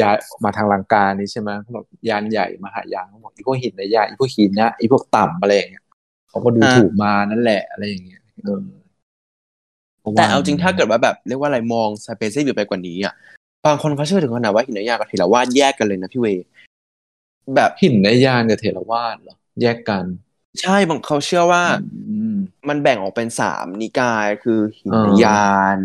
[0.00, 5.84] ย้ายมาทางลังกานี่ใช่ไหมเขาบอกยานใหญ่มหายานเขาบอกอีพวกหินนยานอีพวกหินนะอีพวกต่ำอะไรอย่างเงี้ย
[6.28, 8.60] เขาก็ดูอ่าถูกมานั่นแหละอะไรอย่างเงี้ยเออ
[10.16, 13.14] แต่เอาจริงถ้าเกิดว่าแบบเรียกว่าอะไรมอง specific ไปกว่านี้อะ
[13.66, 16.44] บางคนเขาเชื่อถึงขนาดว่าหีนยานกับเถรวาทแยกกันเลยนะพี่เวย์
[17.54, 20.04] แบบหีนยานกับเถรวาทเหรอแยกกัน
[20.60, 21.62] ใช่บางเขาเชื่อว่า
[22.08, 22.36] อืม
[22.68, 25.76] มันแบ่งออกเป็นสามนิกายคือหีนอ่ายาน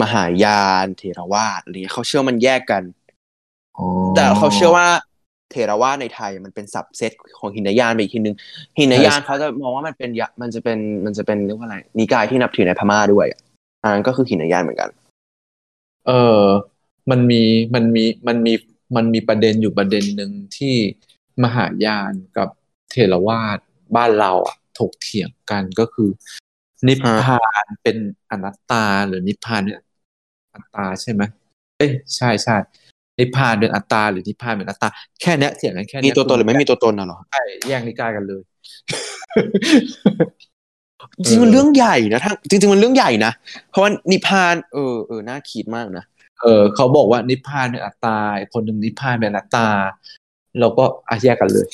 [0.00, 3.01] มหายานเทรวาสอะไรเงี้ยเขาเชื่อมันแยกกันอ๋อ
[4.14, 4.86] แต่เขาเชื่อว่า
[5.50, 8.36] เทรวาสในไทยมันเป็นสับเซตของหินยานไปอีกทีนึง
[8.78, 13.40] หินยานเขาจะมองว่ามันเป็นยะมันจะเป็นมันจะเป็นเรียกว่าอะไรนิกายที่นับถือในพม่าด้วยอะ
[13.82, 14.90] อันนั้นก็คือหินยานเหมือนกัน
[16.06, 16.42] เออ
[17.10, 17.42] มันมี
[17.74, 18.52] มันมีมันมี
[18.96, 20.74] มันมีประเด็นอยู่ประเด็นหนึ่งที่
[21.42, 22.48] มหายานกับ
[22.90, 23.58] เทรวาส
[23.96, 26.08] บ้านเราอะถกเถียงกันก็คือ
[26.88, 27.96] นิพพานเป็น
[28.30, 29.76] อนัตตาหรือนิพพานเป็น
[30.54, 31.22] อัตตาใช่ไหม
[31.78, 32.56] เอ้ยใช่ใช่
[33.20, 34.88] นิพพานเป็นอัตตาหรือนิพพานเป็นอัตตา
[35.20, 38.42] แค่เนี้ยเถียงกันแค่มีเนี้ยตัวตนหรือไม่มีตัวตนน่ะเหรอใช่แย่งนิกายกันเลย
[41.16, 43.32] จริงๆมันเรื่องใหญ่นะทั้งจริง ๆ มันเรื่องใหญ่นะ
[43.70, 46.04] เพราะว่านิพพานเออเออน่าคิดมากนะ
[46.42, 49.66] เออเขาบอกว่านิพพานเป็นอัตตาอีกคนหนึ่งนิพพานเป็นอนัตตา
[50.60, 51.66] เราก็อะแยกกันเลย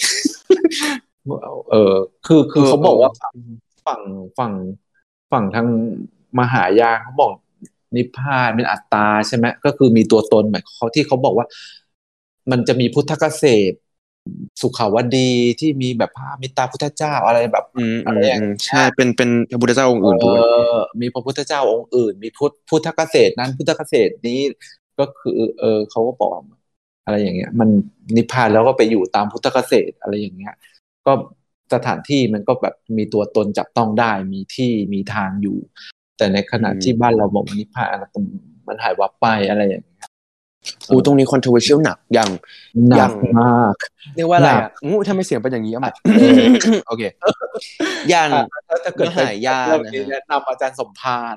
[1.70, 1.94] เออ
[2.26, 3.10] คือคือเขาบอกว่า
[3.86, 4.00] ฝั่ง
[4.38, 4.52] ฝั่ง
[5.32, 5.66] ฝั่งทาง
[6.38, 7.30] มหายานเขาบอก
[7.96, 11.46] นิพพานเป็นอัตตาใช่ไหมก็คือมีตัวตนหมายเขาที่เขาบอกว่า
[12.50, 13.76] มันจะมีพุทธเกษตร
[14.60, 15.30] สุขาวดี
[15.60, 24.40] ที่มีแบบพระมิตาพุทธเจ้าอะไรแบบอืมอะไรอย่างเงี้ยใช่เป็นเป็นพระพุทธเจ้าองค์อื่นด้วยเออมีพระพุทธเจ้าองค์อื่น มีพุทธพุทธเกษตรนั้นพุทธเกษตรนี้
[24.98, 26.42] ก็คือ เออเขาก็บอกว่า
[27.04, 27.68] อะไรอย่างเงี้ย มัน
[28.16, 30.54] นิพพานแล้วก็ไปอยู่ตามพุทธเกษตรอะไรอย่างเงี้ย
[31.06, 31.12] ก็
[31.74, 35.58] สถานที่มันก็แบบมีตัวตนจับต้องได้ มีที่มีทางอยู่
[36.18, 37.96] แต่ในขณะที่บ้านเราบอกว่านิพพาน
[38.68, 39.96] มันหายวับไปอะไรอย่างเงี้ย
[40.90, 42.30] อูตรงนี้ controversial หนักอย่าง
[42.90, 43.74] หอนัย่ากงมาก
[44.16, 45.92] เรียกว่าอะไรหนัอะกงูทำไมเสียงเป็นอย่างนี้อะอะ
[46.88, 47.02] โอเค
[48.10, 48.44] อย่างอะ
[48.84, 51.36] ถ้าเกิดมหายานเรื่องนะนี้ฮะแนะนำอาจารย์สมพาน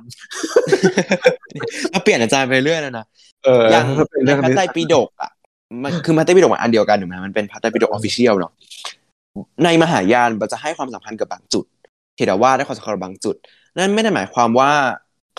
[1.93, 3.05] มาเปลี่ยนอาจารย์ไปเรื่อยแล้วนะ
[3.45, 5.31] เอออย่างถ้าเป็นในเรื่องพระนี้ไตรปิฎกอะ
[5.83, 8.51] มันคือพระไตรปิฎกมันอันเดียวกันถูกไหมมันเป็นพระไตรปิฎกออฟฟิเชียลเนาะ
[9.63, 11.65] ในมหายานมันจะให้ความสำคัญกับบางจุด
[12.15, 13.35] เทรวาสได้ความสำคัญกับบางจุด
[13.77, 14.71] นั่นไม่ได้หมายความว่า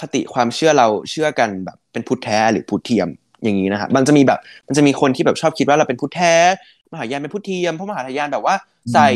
[0.01, 3.09] คติความเชื่อเราเชื่อกันแบบเป็นพุทธแท้หรือพุทธเทียม
[3.43, 6.35] อย่างนี้นะฮะมันจะมีแบบมันจะมีคนที่แบบชอบคิดว่าเราเป็นพุทธแท้
[6.93, 8.55] มหายานเป็นพุทธเทียมเพราะมหายานแบบว่า
[8.95, 9.09] ใส่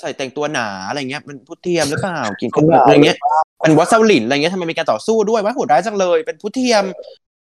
[0.00, 3.16] ใส่แต่งตัวหนาอะไรเงี้ยเป็นพุทธเทียมหรือเปล่ากินของอะไรเงี้ย
[3.62, 6.84] เป็นวัดเซาหลินอะไรเงี้ยทำไมมีการต่อสู้ด้วยว่าโหดร้ายจังเลยเป็นพุทธเทียม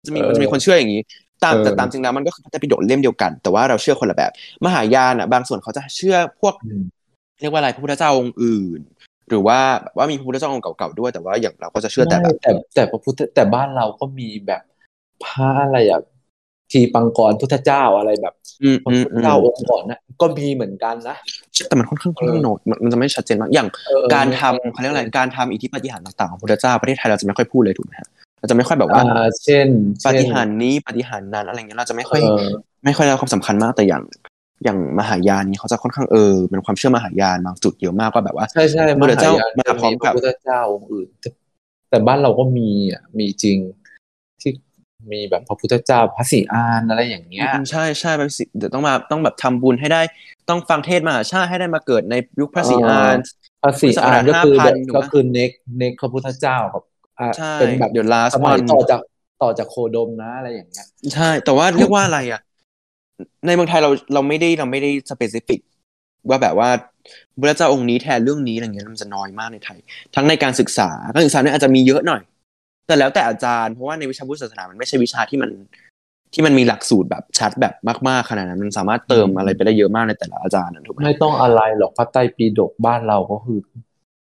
[0.07, 1.01] จะมีเออมันจะมีคนเชื่ออย่างนี้
[1.43, 4.31] ตามเออแต่ตามจริงแล้วมันก็คือพระไตรปิฎกเล่มเดียวกัน แต่ว่าเราเชื่อคนละแบบ
[4.65, 6.83] มหายานอะบางส่วนเขาจะเชื่อพวกอืม
[7.41, 8.79] เรียกว่าอะไรพระพุทธเจ้าองค์อื่น
[9.29, 14.61] หรือว่าแบบว่ามีพระพุทธเจ้าองค์เก่าๆด้วยแต่ว่าอย่างเราก็จะเชื่อแต่แบบไม่แต่แต่พระพุทธแต่บ้านเราก็มีแบบ
[15.25, 16.01] พระอะไรอะ
[16.71, 21.15] ทีปังกรพุทธเจ้าอะไรแบบอืมพระอืมพุทธอืมเจ้าองค์ก่อนนะก็มีเหมือนกันนะ
[21.67, 28.07] แต่มันค่อนข้างค่อนข้างโหนดมันมันจะไม่ชัดเจนมากอย่างเออการทำเขาเรียกอะไรการทำอิทธิปาฏิหาริย์ต่างๆของพระพุทธเจ้าประเทศไทยเราจะไม่ค่อยพูดเลยถูกไหมฮะ
[28.39, 29.67] เราจะไม่ค่อยแบบว่าอ่าเช่น
[30.03, 32.47] ปาเช่นฏิหาริย์นี้ปาฏิหาริย์นั้นอะไรเงี้ยเราจะไม่ค่อยเออ
[32.85, 34.03] ไม่ค่อยได้รับความสำคัญมากแต่อย่าง
[34.63, 41.29] อย่างมหายานนี้เขาจะค่อนข้างเออเป็นความเชื่อมหายานบางจุดเยอะมากก็แบบว่าใช่ใช่พระพุทธเจ้ามาจะพร้อมกับพระพุทธเจ้าองค์อื่นแต่
[41.89, 43.57] แต่บ้านเราก็มีอะมีจริง
[44.41, 44.51] ที่
[45.11, 50.01] มีแบบพระพุทธเจ้าพระศรีอานอะไรอย่างเงี้ยอืมใช่ใช่แบบสิเดี๋ยวต้องมาต้องแบบทำบุญให้ได้
[50.49, 53.17] ต้องฟังเทศน์มหาชาติให้ได้มาเกิดในยุคพระศรีอาน
[53.63, 56.83] พระศรีอานก็คือ5,000แบบถูกไหมก็คือเน็กเน็กพระพุทธเจ้ากับ
[57.19, 58.99] อ่าใช่เป็นแบบเดี๋ยว last สมัย one ต่อจาก
[59.41, 62.41] ต่อจากโคดมนะอะไรอย่างเงี้ย ใช่ แต่ว่าเรียกว่าอะไรอะ
[63.47, 65.59] ในเมืองไทยเราเราไม่ได้เราไม่ได้สเปซิฟิก
[66.29, 66.69] ว่าแบบว่า
[67.39, 69.77] พระเจ้าองค์นี้แทนเรื่องนี้อะไรเงี้ยมันจะน้อยมากในไทย
[70.15, 72.21] ทั้งในการศึกษาการศึกษาเนี่ยอาจจะมีเยอะหน่อย
[72.87, 75.51] แต่แล้วแต่อาจารย์เพราะว่าในวิชาพุทธศาสนามันไม่ใช่วิชาที่มัน
[76.33, 77.73] ที่มันมีหลักสูตรแบบชัดแบบ
[78.07, 83.59] มากๆขนาดนั้นมันสามารถเติมอะไรไปได้เยอะมากในแต่ละอาจารย์นะถูกไหมไม่ต้องอะไรหรอกพระไตรปิฎกบ้านเราก็คือ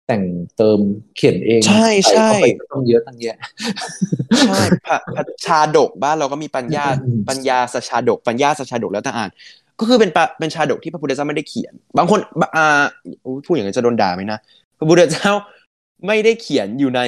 [0.06, 0.22] แต่ง
[0.56, 0.78] เติม
[1.16, 3.36] เขียนเอง ใช่ใช่ส่เข้าไปก็ต้องเยอะตั้งแยะ
[4.46, 9.30] ใช่พระพระชาดกบ้านเราก็มีปัญญาอืมปัญญาสชาดก ปัญญาสชาดกแล้วแต่อ่าน
[9.78, 12.18] ก็คือเป็นปะเป็นชาดกที่พระพุทธเจ้าไม่ได้เขียน บางคน
[12.56, 12.82] อ่า
[13.24, 14.38] อุ๊ยพูดอย่างนั้นจะโดนด่าไหมนะ
[14.78, 15.30] พระพุทธเจ้า
[16.06, 17.00] ไม่ได้เขียนอยู่ใน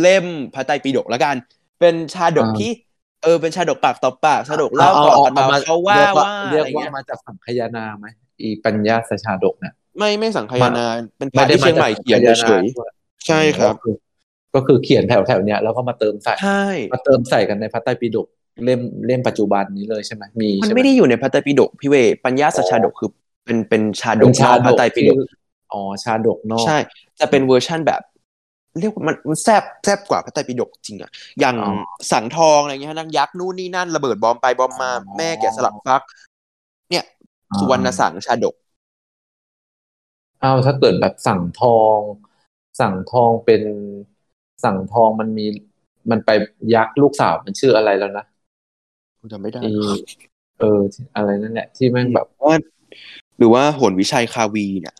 [0.00, 1.34] เล่มพระไตรปิฎกแล้วกัน
[1.80, 2.70] เป็นชาดกอ่าที่
[3.22, 8.06] เออเป็นชาดกปากต่อปากชาดกเล่าต่อกันมาเขาว่าเรียกว่าเรียอะกไรว่าเงี้ยมาจากสังคายนาไหม
[8.40, 10.86] อีปัญญาสชาดกเนี่ย ไม่ไม่สังคายนา
[11.18, 13.94] เป็นพไม่ระได้ที่เชียงใหม่เขียนเฉยด้วยๆใช่ครับก็อ
[14.54, 18.26] ก็คือเขียนแถวแถวๆเนี้ยแล้วก็มาเติมใส่ใช่มาเติมใส่กันในพระไตรปิฎก
[18.64, 23.10] เล่มเล่มปัจจุบันนี้เลยใช่ไหมมีมันใช่หไม่ได้อยู่ในพระไตรปิฎกพี่เวปัญญาสชาดกคือ
[23.44, 25.16] เป็นเป็นชาดเป็กนชานอกพดระกไตรปิฎที่ก
[25.72, 26.78] อ๋อชาดกนอกใช่
[27.20, 28.00] จะเป็นเวอร์ชั่นแบบ
[28.80, 31.70] เรียกว่ามันมันแซบแซบกว่าพระไตรปิฎกจริงอะอย่างอ๋อ
[32.12, 36.02] สังทองอะไรเงี้ยนางยักษ์นู่นนี่นั่นระเบิดบอมไปบอมมาอ๋อแม่แกะสลักฟัก
[36.90, 37.04] เนี่ย
[37.58, 38.54] สุวรรณสังชาดก
[40.42, 41.98] อ้าวถ้าเกิดแบบสั่งทอง
[42.80, 43.62] สั่งทองเป็น
[44.64, 45.46] สั่งทองมันมี
[46.10, 46.30] มันไป
[46.74, 48.24] ยักษ์ลูกสาวมันชื่ออะไรแล้วนะ
[49.32, 49.72] จำไม่ได้อี
[50.60, 50.80] เออ
[51.16, 52.54] อะไรนั่นแหละที่แม่งแบบว่า
[53.38, 54.94] หรือว่าโหนวิชัยคาวีเนี่ย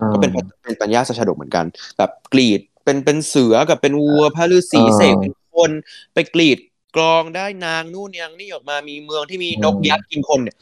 [0.00, 1.64] อ่าก็เป็นพระเป็นปัญญาสชาดกเหมือนกัน
[1.98, 5.70] แบบกรีดเป็นเป็นเสือกับเป็นวัวพระฤาษีอ่าเสกเป็นคน
[6.14, 6.58] ไปกรีด
[6.96, 10.56] กรองได้นางนู่นยังนี่ออกมามีเมืองที่มีนกอืมยักษ์กินคนเนี่ย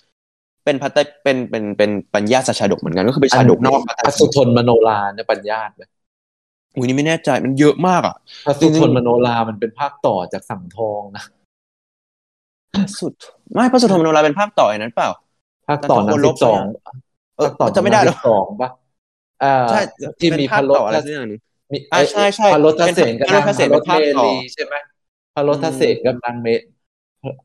[0.65, 5.83] เป็นพระไตรเป็นเป็นเป็นปัญญาสชาดกเหมือนกันก็คือเป็นชาดกนอกพระไตรพระสุทนมโนราเนี่ยปัญญาตไหม
[6.77, 11.25] อุ้ยนี่ไม่แน่ใจมันเยอะมากอะพระสุทนมโนรามันเป็นภาคต่อจากสั่งทองนะ
[12.99, 13.13] สุด
[13.55, 15.11] ไม่พระสุทนมโนราเป็นภาคต่อไอ้นั้นเปล่า
[15.69, 16.61] ภาคต่อนั้นนันทโคลสิบบสอง
[17.37, 18.69] เออภาคต่อจะไม่ได้หรอสองปะ
[19.43, 19.81] อ่าใช่
[20.21, 21.41] ที่มีเป็นพภาระครถต่ออะไรสักอย่างหนึง
[21.73, 24.75] มีอ่าใช่ใช่พระรถทเสนกับเป็นนางพระรถเสนเป็นภาคเมต่อลีใช่ไหม
[25.35, 26.49] พระรถทเสนกับนางเม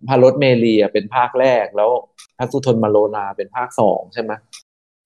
[0.07, 1.89] พระรถเมลีอะเป็นภาคแรกแล้ว
[2.37, 4.31] พระสุทนมโนราเป็นภาคสองใช่ไหม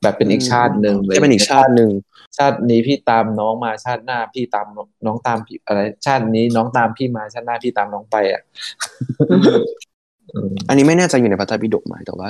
[0.04, 1.90] แบบเป็นอีกชาติหนึ่งลยจะเป็นอีกชาติหนึ่ง
[2.38, 4.68] ชาตินี้พี่ตามน้องมาชาติหน้าพี่ตาม
[5.06, 8.42] น้องตามพี่อะไร ชาตินี้น้องตามพี่มาชาติหน้าพี่ตามน้องไปอะ
[9.30, 9.36] อื
[10.50, 12.28] มอันนี้ไม่แน่ใจอยู่ในพระไตรปิฎกไหมแต่ว่า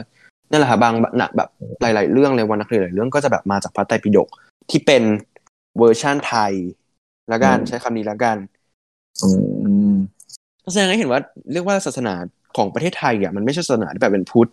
[0.51, 1.49] นั่นแหละค่ะบางหนักแบบ
[1.81, 4.27] หลาย ๆ เรื่องเลยวรรณคดีหลายเรื่องก็จะแบบมาจากพระไตรปิฎก
[4.69, 5.03] ที่เป็น
[5.77, 6.53] เวอร์ชั่นไทย
[7.29, 8.37] แล้วกันใช้คำนี้แล้วกัน
[10.69, 12.13] อืมแสดงให้เห็นว่าเรียกว่าศาสนา
[12.57, 14.49] ของประเทศไทยอะมันไม่ใช่ศาสนาที่แบบเป็นพุทธ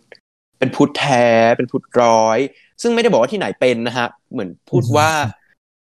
[0.59, 2.39] เป็นพุทธแท้ เป็นพุทธร้อย
[2.81, 5.09] ซึ่งไม่ได้บอกว่าที่ไหนเป็นนะฮะ เหมือนพูดว่า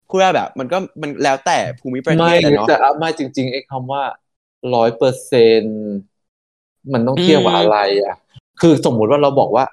[0.09, 4.03] พูดว่าแบบ มันก็มันแล้วแต่ภูมิประเทไม่ศอะเนาะแต่เอาไม่จริงๆไอ้คำว่า
[4.75, 5.63] ร้อยเปอร์เซ็น
[6.93, 8.17] มันต้องเทียบกับอืมอะไรอะ
[8.61, 9.65] คือสมมุติว่าเราบอกว่า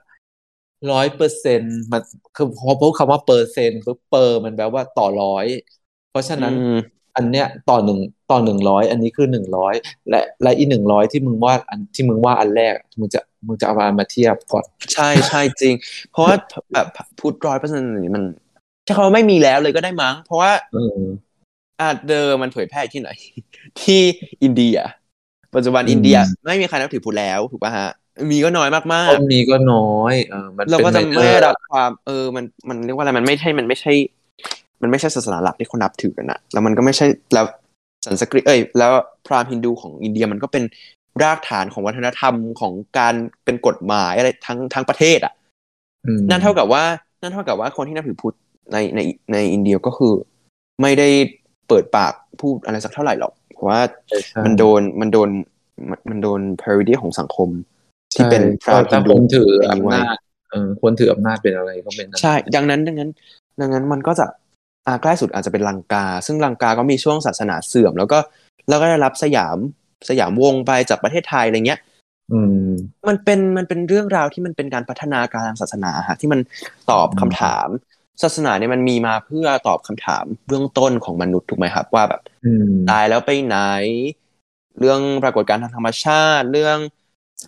[0.92, 2.02] ร้อยเปอร์เซ็นมัน
[2.36, 5.46] คือพอพูดคำว่าเปอร์เซ็นต์ปุ๊บเปอร์มันแปลว่าต่อร้อย
[6.12, 6.54] เพราะฉะนั้น
[7.16, 8.00] อืมอันเนี้ยต่อหนึ่ง
[8.32, 9.74] ต่อหนึ่งร้อยอันนี้คือหนึ่งร้อย
[10.10, 15.74] และและอีหนึ่งร้อยที่มึงว่าอันที่มึงว่าอันแรกมึงจะมึงจะเอามามาเทียบก่อนใช่ใช่จริง
[16.12, 16.36] เพราะว่า
[16.74, 16.88] แบบ
[17.20, 18.24] พูดร้อยเปอร์เซ็นต์นี่มัน
[18.88, 21.00] ถ้าเขาไม่มีแล้วเลยก็ได้มั้ง เพราะว่าเออ
[21.82, 23.10] อาจเดิมมันเผยแพร่ที่ไหน
[23.82, 24.02] ที่
[24.44, 24.78] อินเดีย
[25.56, 27.90] ปัจจุบันอืมอินเดียไม่มีใครนับถือพุทธแล้วถูกป่ะฮะ
[28.32, 33.94] มีก็น้อยมากต้นนี้ก็น้อยเออมันๆเราก็จะป็นไม่ major รับความ เออมันมันเรียกว่าอะไรมันไม่ใช่มันไม่ใช่
[34.86, 37.46] มันไม่ใช่ศาสนาหลักที่เขานับถือกันนะแล้วมันก็ไม่ใช่แล้ว
[38.06, 38.92] สันสกฤตเอ้ยแล้ว
[39.26, 40.64] พราหมณ์ฮินดูของอินเดียมันก็เป็น
[41.24, 43.14] รากฐานของวัฒนธรรมของการ
[43.46, 45.34] เป็นกฎหมายอะไรทั้งทั้งประเทศอะ
[46.06, 46.84] อืมนั่นเท่ากับว่า
[47.22, 48.36] นั่นเท่ากับว่าคนที่นับถือพุทธ
[48.74, 49.00] ในใน
[49.34, 50.14] ในอินเดียก็คือ
[50.82, 51.08] ไม่ได้
[51.68, 53.80] เปิดปากพูดอะไรสักเท่าไหร่หรอก เพราะว่า
[54.10, 55.30] ใช่ใช่มันโดนมันโดน
[55.90, 57.50] มันมันโดน parody ของสังคม
[58.14, 60.18] ที่เป็นพใช่ราหมณ์ฮิถ้านคดูนถืออย่างนี้อำไว้นาจ
[60.52, 63.10] เออคนถืออำนาจเป็นอะไรก็เป็นนั้นใช่ ดังนั้นดังนั้น
[63.62, 64.26] ดังนั้นมันก็จะ
[64.88, 68.20] อ่าใกล้สุดอาจจะเป็นลังกา ซึ่งลังกาก็มีช่วงศาสนาเสื่อม แล้วก็
[68.70, 69.58] แล้วก็ได้รับสยาม
[70.10, 71.80] สยามวงศ์ไปจากประเทศไทยอะไรเงี้ย
[72.34, 72.70] อืม
[73.10, 76.40] มันเป็นมันเป็นเรื่องราวที่มันเป็นการพัฒนาการทางศาสนาฮะที่มัน
[76.92, 77.68] ตอบคำถาม
[78.24, 83.58] ศาสนาเนี่ยมันมีมาเพื่อตอบคำถามเบื้องต้นของมนุษย์ถูกไหมครับว่าแบบอืมตายแล้วไปไหน
[84.80, 86.78] เรื่องปรากฏการณ์ทางธรรมชาติ เรื่อง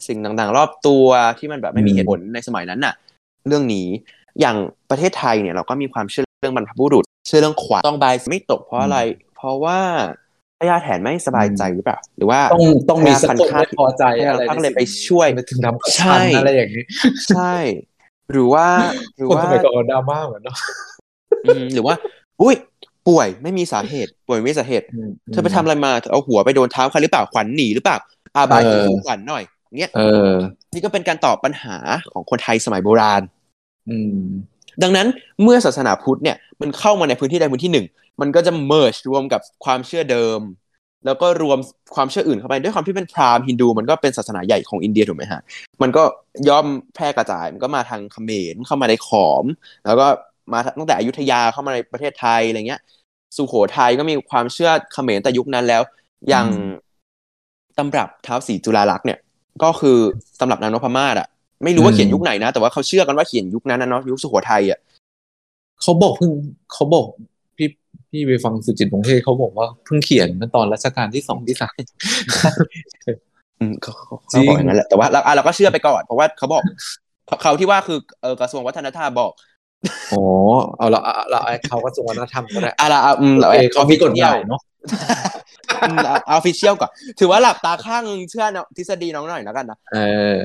[0.07, 1.07] สิ่งต่างๆ รอบตัว
[1.39, 2.93] ที่มันแบบไม่มีเหตุผลในสมัยนั้นน่ะ
[3.47, 3.87] เรื่องนี้
[4.39, 4.57] อย่าง
[4.89, 8.97] ประเทศไทยเนี่ยเราก็มีความเชื่อเรื่องบรรพบุรุษเชื่อเรื่องขวัญต้องใบายไม่ตกเพราะอะไร
[9.35, 9.79] เพราะว่า
[10.59, 16.83] พญาแถนไม่สบายใจหรือเปล่าหรือว่าต้องต้องมีพยาสักพันคนธุ์ไม่พอใจพยาอะไรพันธุ์ในเลยไปสิ่งนี้ช่วยไปถึงทำกับใช่ฉันอะไรอย่างนี้
[17.35, 17.55] ใช่
[18.31, 18.67] หรือว่า
[19.15, 20.57] หรือคนว่าสมัยก่อนดราม่าเหมือนเนาะ
[21.45, 21.95] อืมหรือว่า
[22.41, 22.55] อุ้ย
[23.07, 24.85] ป่วยไม่มีสาเหตุ ป่วยไม่มีสาเหตุ
[25.31, 27.97] เธอไปทำอะไรมาเธอเอาหัวไปโดนเท้าใครหรือเปล่าขวัญหนีหรือเปล่า
[28.35, 29.43] อาบายเออคือขวัญหน่อย
[29.79, 30.31] เนี้ยเออ
[30.73, 31.75] นี่ก็เป็นการตอบปัญหา
[32.11, 33.21] ของคนไทยสมัยโบราณ
[33.89, 34.17] อืม
[34.83, 35.07] ดังนั้น
[35.43, 37.85] เมื่อศาสนาพุทธเนี่ยมันเข้ามาในพื้นที่ใดพื้นที่หนึ่ง
[38.21, 40.41] มันก็จะ merge รวมกับความเชื่อเดิม
[41.05, 41.59] แล้วก็รวม
[41.95, 45.41] ความเชื่ออื่นเข้าไปด้วยความที่เป็นพราหมณ์ฮินดู มันก็เป็นศาสนาใหญ่ของอินเดียถูกไหมฮะ
[45.81, 46.03] มันก็
[46.49, 46.65] ย่อม
[46.95, 49.45] แพร่กระจายมันก็มาทางเขมรเข้ามาในขอม
[49.85, 50.07] แล้วก็
[50.53, 52.81] มาตั้งแต่อยุธยาเข้ามาในประเทศไทยอะไรเงี้ย
[53.37, 55.81] สุโขทัยก็มีความเชื่อเขมรแต่ยุคนั้นแล้ว
[56.29, 56.71] อย่างอืม
[57.77, 59.19] ตำรับเท้าวศรีจุฬาลักษณ์เนี่ย
[59.63, 59.97] ก็คือ
[60.39, 61.27] ตำรับนางนพมาศอะ
[61.63, 64.79] ไม่รู้ว่าเขียนยุคไหนนะ แต่ว่าเขาเชื่อกันว่าเขียนยุคนั้นนะเนาะยุคสุโขทัยอะ
[65.81, 66.31] เขาบอกเพิ่ง
[66.73, 67.05] เขาบอก
[67.57, 67.69] พี่
[68.11, 71.77] พี่ไปฟังสุจิตพงษ์เทศเขาบอกว่าเพิ่งเขียนเมื่อตอนรัชกาลที่สองที่สาม
[73.59, 76.63] อืมเขาเขาจริเขางบอกอย่างนั้นแหละแต่ว่าเราอะเราก็เชื่อไปก่อน เพราะว่าเขาบอก
[77.27, 79.31] เขาเขาที่ว่าคือเออกระทรวงวัฒนธรรมบอก
[80.13, 80.23] อ๋อ
[80.77, 84.61] เอาละเอาละเอาเขากระทรวงวัฒนธรรมก็ได้อะเราเอาอืมโอเราเคเขามีกฎหมายเนาะ
[85.87, 89.97] เนาะเอาฟิเชียลก่อน ถือว่าหลับตาข้างนึงเชื่อเนาะทฤษฎีน้องหน่อยแล้วกันนะเอ
[90.35, 90.37] อ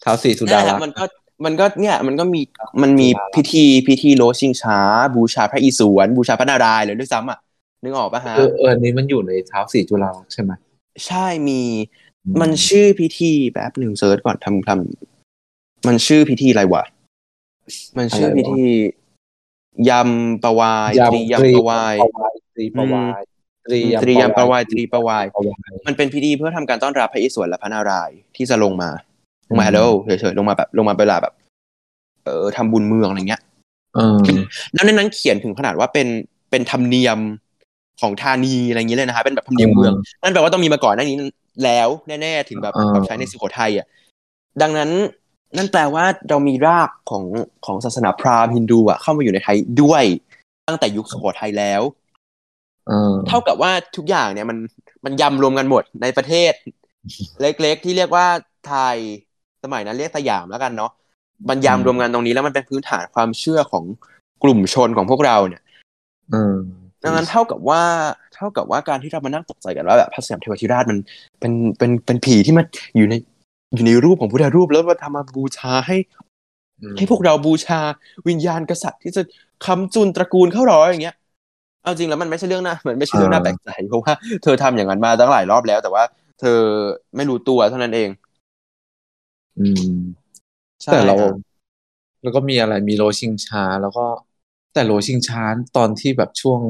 [0.00, 1.04] เท้าวสีสุดานั่นแหรัละกษ์มันก็
[1.44, 2.40] มันก็เนี่ยมันก็มี
[2.82, 4.78] มันมีสุดารักษ์พิธีพิธีโลชิงช้า
[5.14, 7.38] บูชาพระอิศวรบูชาพระนารายณ์เลยด้วยซ้ำอะ
[7.82, 10.52] นึกออกปะฮะเออเอออันนี้มันอยู่ในเท้าวสีจุฬาลักษณ์ใช่ไหม
[11.06, 11.60] ใช่มี
[12.40, 16.84] มันชื่อพิธีแบบหนึ่งเซิร์ชก่อนทำทำมันชื่อพิธีอะไรวะ
[17.98, 18.64] มันชื่อพิธี
[19.88, 21.94] ยำประวายตรียำประวาย
[22.54, 23.20] ตรีประวาย
[23.66, 28.90] ตรีตรียำประวายตรีประวายประวาย มันเป็นพิธีเพื่อทำการต้อนรับพระอิศวรและพระนารายณ์ที่จะลงมา
[29.50, 31.32] ลงมาอืมฮัลโหลเฉยๆลงมาแบบ ลงมาเวลาแบบ
[32.24, 33.42] เออทำบุญเมืองอะไรเงี้ย
[33.94, 34.16] เออ
[34.74, 36.08] แล้วในนั้นเขียนถึงขนาดว่าเป็น
[36.50, 37.18] เป็นธรรมเนียม
[38.00, 39.92] ของธานีอะไรอย่างนี้เลยนะฮะเป็นแบบธรรมเนียมเมือง
[40.22, 41.16] นั่นแปลว่าต้องมีมาก่อนหน้านี้
[41.64, 43.86] แล้วแน่ๆถึงแบบอ่าแบบใช้ในสุโขทัยอะ
[44.62, 44.90] ดังนั้น
[45.56, 47.24] นั่นแปลว่าเรามีรากของ
[47.66, 50.04] ของศาสนาพราหมณ์ฮินดูอะเข้ามาอยู่ในไทยด้วย
[50.68, 51.82] ตั้งแต่ยุคสุโขทัยแล้ว
[52.88, 54.58] เออเท่ากับว่าทุกอย่างเนี่ยมัน
[55.04, 56.52] มันยำรวมกันหมดในประเทศ
[57.40, 58.26] เล็กๆที่เรียกว่า
[58.68, 58.96] ไทย
[59.64, 60.90] สมัยนั้นเรียกสยามแล้วกันเนาะ
[61.48, 63.84] มันยำรวมกันตรงนี้แล้วมันเป็นพื้นฐานความเชื่อของ
[64.42, 65.62] กลุ่มชนของพวกเราเนี่ย
[66.30, 66.56] เออ
[67.04, 67.82] ดังนั้นเท่ากับว่า
[68.34, 70.98] เท่ากับว่าการที่เรามานั่งตกใจกันว่าแบบพระสยามเทวทิราชมัน
[71.40, 72.64] เป็นเป็นเป็นผีที่มัน
[72.96, 73.14] อยู่ใน
[73.74, 75.96] อยู่ในรูปของพุทธรูปแล้วมาทำมาบูชาให้
[76.96, 77.80] ให้พวกเราบูชา
[78.28, 79.22] วิญญาณกษัตริย์ที่จะ
[79.64, 81.16] ค้ำจุนตระกูลเข้าร้อยอย่างเงี้ย
[81.82, 86.02] เอาจริงแล้วมันไม่ใช่เรื่องน่ามันไม่ใช่เรื่องน่าแปลกใจเพราะว่าเธอทำอย่างนั้นมาตั้งหลายรอบแล้ว แต่ว่า
[86.40, 86.58] เธอ
[87.16, 88.08] ไม่รู้ตัวเท่านั้นเอง
[89.60, 89.94] อืม
[90.82, 91.32] ใช่แต่เราฮะ
[92.22, 94.06] แล้วก็มีอะไรมีโล้ชิงช้า แล้วก็
[94.74, 95.44] แต่โล้ชิงช้า
[95.76, 96.60] ตอนที่แบบช่วง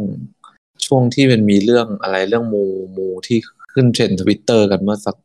[0.87, 2.65] ช่วงที่มันมีเรื่องอะไรเรื่องมู
[2.97, 3.39] มูที่
[3.73, 5.17] ขึ้นเทรนด์ทวิตเตอร์กันเมื่อสัก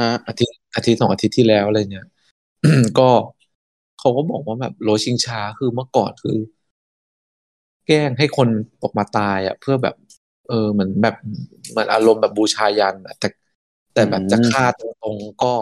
[0.00, 2.06] ฮะอาทิตย์อาทิตย์สองอาทิตย์ที่แล้วอะไรเนี่ย
[2.98, 3.10] ก็
[3.98, 6.38] เขาก็บอกว่าแบบโล้ชิงช้าคือเมื่อก่อนคือ
[7.86, 8.48] แกล้งให้คน
[8.82, 9.94] ออกมาตายอะ เพื่อแบบ
[10.48, 11.16] เออเหมือนแบบ
[11.70, 13.28] เหมือนอารมณ์แบบบูชายัญอะแต่
[13.94, 15.52] แต่แบบจะฆ่าตรงๆก็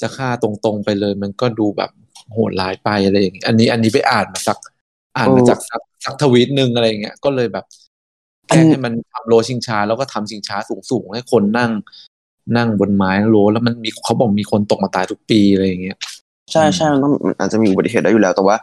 [0.00, 1.90] จะฆ่าตรงๆไปเลย มันก็ดูแบบ
[2.32, 4.58] โหดร้ายไปอะไรอย่างเงี้ยอันนี้อันนี้ไปอ่านมาสัก
[5.16, 7.64] อ่านมาจากสักสักทวีตหนึ่งอะไรอย่างเงี้ยก็เลยแบบ
[8.48, 10.56] แค่ให้มันทำโลชิงช้า แล้วก็ทำชิงช้า
[10.90, 11.70] สูงๆให้คนนั่ง
[12.56, 15.96] นั่งบนไม้โลแล้วมันมีเขาบอกมีคนตกมาตายทุกปีอะไรอย่างเงี้ย
[16.52, 18.56] ใช่ใช่มันต้องมันอาจจะมีอุบัติเหตุได้อยู่แล้วแต่ว่า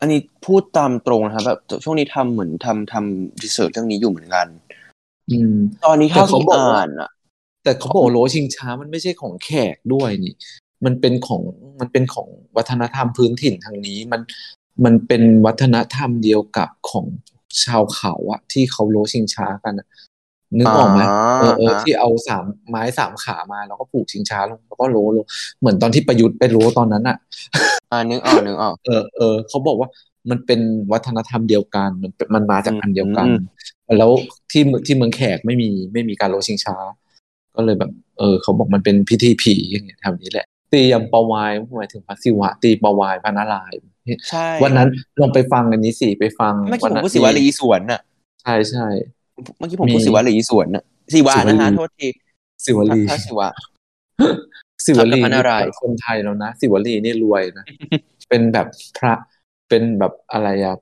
[0.00, 4.46] อันนี้พูดตามตรงนะครับแบบช่วงนี้ทำเหมือนทำทำรีเสิร์ชเรื่องนี้อยู่เหมือนกัน
[5.30, 7.10] อืม ตอนนี้แต่เท่าเขาที่บอกว่าอ่านอะ
[7.62, 10.34] แต่เขาบอกว่าโลชิงช้ามันไม่ใช่ของแขกด้วยนี่
[10.84, 11.42] มันเป็นของ
[11.80, 14.20] มันเป็นของวัฒนธรรมพื้นถิ่นทางนี้มัน
[14.84, 17.06] มันเป็นวัฒนธรรมเดียวกับของ
[17.64, 19.86] ชาวเขาอะที่เขาโลชิงช้ากันอะ
[20.58, 25.18] นึกออกไหมอ่าเออเออฮะที่เอาสามไม้สามขามาแล้วก็ผูกชิงช้าลงแล้วก็โลโล
[25.60, 27.16] เหมือนตอนที่ประยุทธ์ไปโลตอนนั้นอะ
[27.90, 29.88] อ่านึกออกนึกออกเออเออเขาบอกว่า
[30.30, 30.60] มันเป็น
[30.92, 33.40] วัฒนธรรมเดียวกันมันเป็นมันมาจากอันเดียวกันอืม
[33.98, 34.10] แล้ว
[34.50, 36.76] ที่เมืองที่เมืองแขกไม่มีไม่มีการโลชิงช้า
[37.56, 43.80] ก็เลยแบบ เออ เขาบอกมันเป็นพิธีผีอย่างเงี้ยแถวนี้แหละ ตียำปวายหมายถึงพระศิวะ ตีปวายพระนารายณ์
[44.30, 44.88] ใช่วันนั้น
[45.20, 48.00] ลองไปฟังอันนี้สิไปฟังเมื่อกี้วันผมนั้นพูดสิวลีสวนน่ะ
[48.42, 48.86] ใช่ใช่
[49.58, 50.84] เมื่อกี้ผมมีพูดสิวลีสวนน่ะ
[51.14, 52.08] สิวาศิวลีนะฮะโทษที
[52.64, 53.48] สิวลีพระศิวะ
[54.84, 57.64] สิวลีพระนารายณ์นี่คนไทยแล้วนะสิวลีนี่รวยนะ
[58.28, 58.66] เป็นแบบ
[58.98, 59.14] พระ
[59.68, 60.76] เป็นแบบอะไรอะ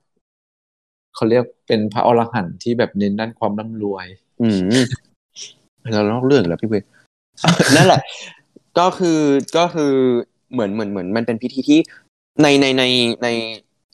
[1.14, 4.06] เขาเรียกเป็นพระอรหันต์ที่แบบเน้นด้านความร่ำรวย
[4.42, 4.60] อืม
[5.92, 6.74] เรานอกเรื่องแล้วพี่เว
[7.76, 8.00] นั่นแหละ
[8.78, 9.20] ก็คือ
[9.56, 9.92] ก็คือ
[10.52, 11.78] เหมือนเหมือนเหมือนมันเป็นพิธีที่
[12.42, 12.84] ในในใน
[13.22, 13.28] ใน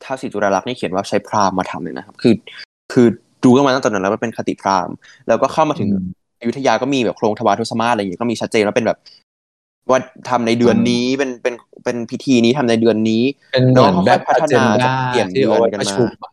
[0.05, 2.35] ท้าวศรีจุฬาลักษณ์นี่เขียนว่าใช้พราหมณ์มาทำเลยนะครับ คือ
[2.93, 3.07] คือ
[3.45, 4.95] รู้กันมาตั้งแต่นั้นแล้วว่าเป็นคติพราหมณ์
[5.29, 6.07] แล้วก็เข้ามาถึงอืม
[6.41, 8.99] อยุธยาก็มีแบบโครงทวารทศมาศอะไรอย่างเงี้ยก็มีชัดเจนว่าเป็นแบบ
[9.91, 13.23] ว่าทำในเดือนนี้เป็นเป็นเป็นพิธีนี้ทำในเดือนนี้
[13.53, 16.33] เป็นเหมือนแบบแล้วก็ค่อยพัฒอเจนนาดาเปลี่ยนที่เอาไว้เดือนกันประมาชุมอะ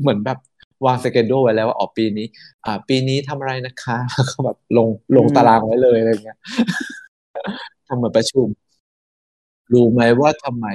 [0.00, 0.38] เหมือนแบบ
[0.86, 2.26] วางสเกจดูไว้แล้วว่าออกปีนี้
[2.64, 6.38] อ่า ปีนี้ทำอะไรนะคะแล้วก็แบบลงลงตารางไว้เลยอะไรเงี้ย
[7.86, 8.46] ทำเหมือนประชุม
[9.72, 10.66] รู้ไหมว่าทำไม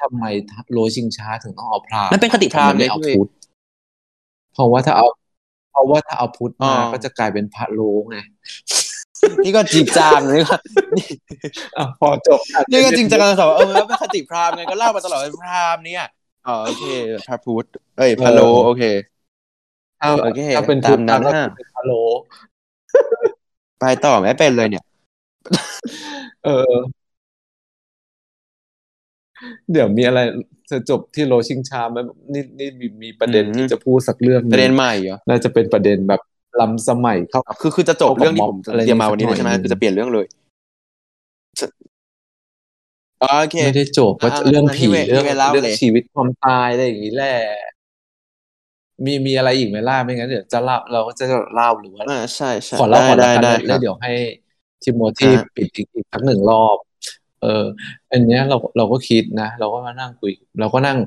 [0.00, 0.24] ทำไม
[0.72, 3.30] โลชิงช้าถึงต้องเอาพราหมณ์มันเป็นคติพราหมณ์ไม่เอาเลยพี่พุทธ
[4.52, 5.06] เพราะว่าถ้าเอา
[5.72, 7.80] เพราะว่าถ้าเอาพุทธอ๋มาอก็จะกลายเป็นพระโล
[8.10, 8.18] ไง
[9.44, 10.56] นี่ก็จริงจังนี่ก็
[11.76, 16.04] อะพอจบนี่ก็จริงจังกันสอบว่าเออแล้วเป็นคติพราหมณ์ไงก็เล่ามาตลอดเป็นพราหมณ์เนี่ย
[16.46, 16.84] อ๋อโอเค
[17.26, 17.66] พระพุทธ
[17.98, 18.82] เอ้ยพระโลโอเค
[20.00, 21.92] ถ้าโอเคถ้าเป็นพุทธตามนั้นก็ฮะเป็นพระโล
[23.80, 24.84] ไปต่อไม่เป็นเลยเนี่ย
[26.44, 26.74] เออ
[29.72, 30.20] เดี๋ยวมีอะไร
[30.70, 31.96] จะจบที่โลชิงชาไหม
[32.32, 36.20] นี่นี่มีมีประเด็นอืมที่จะพูดสักเรื่องหประเด็นงใหม่เหรอน่าจะเป็นประเด็นแบบ
[36.60, 40.26] ล้ำสมัยเข้าคือคือจะจบเรื่องที่ผมอะไรเตรียมมาวันนี้เลยสักหน่ใช่อยไหมคือจะเปลี่ยนเรื่องเลย
[43.22, 47.36] อ๋อโอเคไม่ได้จบว่าอะเรื่องงั้นผีพี่เวเรื่องพี่เวเล่าเรื่องเลยชีวิตความตายอะไรอย่างนี้แหละ
[49.04, 51.24] มีมีอะไรอีกไหมล่ะไม่งั้นเดี๋ยวจะเล่าเราก็จะ
[51.54, 54.12] เล่าหรือว่าอ่าใช่ใช่ขอเล่าก่อนได้ละกันได้แล้วได้แล้วเดี๋ยวให้
[54.82, 56.76] ทิโมธีฮะปิดอีกอีกสักหนึ่งรอบ
[57.42, 57.64] เออ
[58.12, 60.98] อันเนี้ยเราเราก็คิดนะ เราก็มานั่งคุย เราก็นั่ง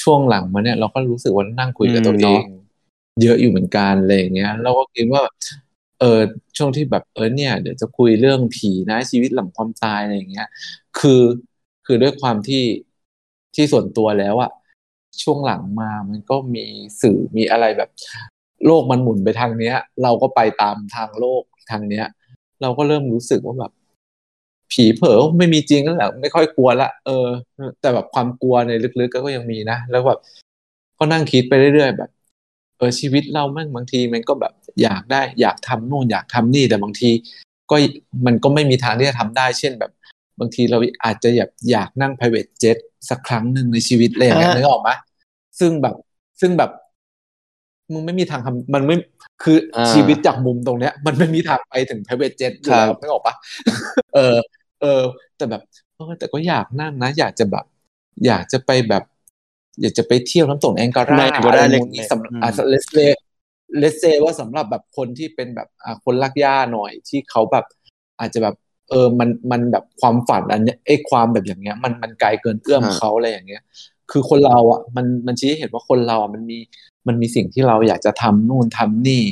[0.00, 2.42] ช่วงหลังมาเนี่ย เราก็รู้สึกว่านั่งคุยกับตัวเอง
[3.22, 5.22] เยอะอยู่เหมือนกันอะไรอย่างเงี้ย เราก็คิดว่า
[6.00, 6.20] เออ
[6.56, 10.48] ช่วงที่แบบเออเนี่ย เดี๋ยวจะคุยเรื่องผีนะชีวิตหลังความตายอะไรอย่างเงี้ย
[10.98, 11.22] คือ
[11.86, 12.64] คือด้วยความที่
[13.54, 14.50] ที่ส่วนตัวแล้วอะ
[15.22, 16.64] ช่วงหลังมามันก็มี
[17.02, 17.90] สื่อมีอะไรแบบ
[18.66, 22.06] โลกมันหมุนไปทางเนี้ย เราก็ไปตามทางโลกทางเนี้ย
[22.62, 23.72] เราก็เริ่มรู้สึกว่าแบบ
[24.72, 27.26] ผีเผลอไม่มีจริงแล้วแหละไม่ค่อยกลัวละเออ
[27.80, 30.18] แต่แบบความกลัวในลึกๆก็ยังมีนะแล้วแบบ
[30.98, 32.10] ก็นั่งคิดไปเรื่อยๆแบบ
[32.78, 34.52] เออชีวิตเราแม่งบางทีมันก็แบบ
[34.82, 37.10] อยากได้อยากทำนู่นอยากทำนี่แต่บางที
[37.70, 37.76] ก็
[38.26, 39.92] มันก็ไม่มีทางที่จะทำได้ เช่นแบบ
[40.40, 44.90] บางทีเราอาจจะอยากอยากนั่ง private jet สักครั้งหนึ่งในชีวิตอะไรอย่างเงี้ยอ่านึกออกไหม
[45.60, 45.94] ซึ่งแบบ
[46.40, 46.70] ซึ่งแบบ
[47.92, 48.96] มึงไม่มีทางทำมันไม่
[49.42, 53.34] คืออาชีวิตจากมุมตรงเนี้ย มันไม่มีทางไปถึง private jet อยู่แล้วครับนึกออกปะ
[54.14, 54.36] เออ
[54.82, 55.02] เออ
[55.36, 55.62] แต่แบบ
[55.96, 57.64] เออแต่ก็อยากนั่งนะ อยากจะแบบ
[58.26, 59.04] อยากจะไปแบบ
[59.80, 67.64] อยากจะไปเที่ยวน้ำตกไนแองการาไม่ก็ได้อะไรเล็กนู้นนี้ๆสำหรับอืมอะ let's let's say ว่าสำหรับแบบคนที่เป็นแบบอะคนรากหญ้าหน่อยที่เขาแบบ
[68.20, 68.54] อาจจะแบบ
[68.90, 73.62] เออมันมันแบบความฝันอันเนี้ยไอ้ความแบบอย่างเงี้ย มันมันไกลเกินเอื้อมฮะเขาอะไรอย่างเงี้ย
[74.10, 76.58] คือคนเราอะมันมันชี้ให้เห็นว่าคนเราอะมันมี
[77.08, 79.22] มันมีสิ่งที่เราอยากจะทำนู่นทำนี่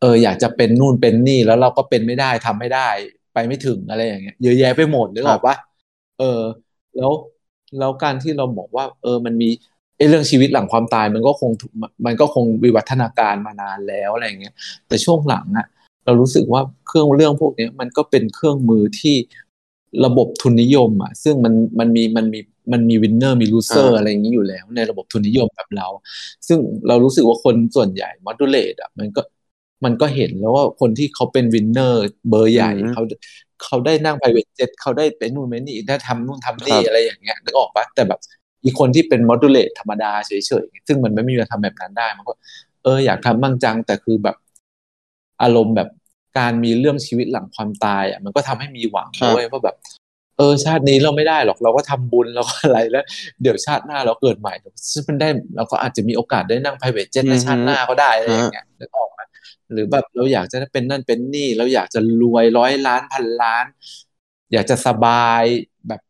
[0.00, 2.88] เอออยากจะเป็นนู่นเป็นนี่แล้วเราก็เป็นไม่ได้ทำไม่ได้
[3.34, 5.56] ไปไม่ถึงอะไรอย่างเงี้ยเยอะแยะไปหมดนึกออกปะ
[6.18, 6.40] เออ
[6.96, 7.12] แล้ว
[7.78, 9.50] แล้วการที่เราบอกว่า เออมันมี
[9.96, 11.50] ไอ้เรื่องชีวิตหลังความตายมันก็คง
[12.06, 14.54] มันก็คงวิวัฒนาการมานานแล้วอะไรอย่างเงี้ย
[14.88, 15.66] แต่ช่วงหลังอะ
[16.04, 19.16] เรารู้สึกว่าเครื่องเรื่องพวกนี้มันก็เป็นเครื่องมือที่
[20.04, 22.40] ระบบทุนนิยมอะซึ่งมันมันมีมันมี
[22.72, 25.88] มันมี winner มี loser อ่าอะไรอย่างนี้อยู่แล้ว ในระบบทุนนิยมแบบเรา
[26.48, 29.22] ซึ่งเรารู้สึกว่าคนส่วนใหญ่มอดูเลตอะมันก็
[29.84, 33.02] มันก็เห็นแล้วว่าคนที่เขาเป็นวินเนอร์เบอร์ใหญ่อืมเขา
[33.64, 38.20] เขาได้นั่ง private jet เขาได้เป็นนู่นเป็นนี่ได้ทำนู่นทำนี่อะไรอย่างเงี้ยนึกออกปะแต่แบบ
[38.64, 40.32] อีกคนที่เป็น moderate ธรรมดาเฉ
[40.64, 42.32] ยๆ ซึ่งมันไม่มีเวลาทำแบบนั้นได้ มันก็
[42.82, 44.36] เอออยากทำบ้างจัง แต่คือแบบ
[45.42, 45.88] อารมณ์แบบ
[46.38, 49.76] การมีเรื่องชีวิตหลังความตายอะมันก็ทำให้มีหวังด้วยว่าแบบ
[50.36, 53.04] เออชาตินี้เราไม่ได้หรอกเราก็ทำบุญเราก็อะไรแล้ว
[53.42, 54.54] เดี๋ยวชาติหน้าเราเกิดใหม่
[54.92, 59.20] ซึ่งมันได้เราก็อาจจะมีโอกาสได้นั่ง private jet ในชาติหน้าก็ได้อะไรอย่างเงี้ยนึกออกไหม
[59.72, 63.64] หรือแบบเราอยากจะเป็นนั่นเป็นนี่ เราอยากจะรวยร้อยล้านพันล้าน
[64.52, 65.42] อยากจะสบาย
[65.88, 66.00] แบบ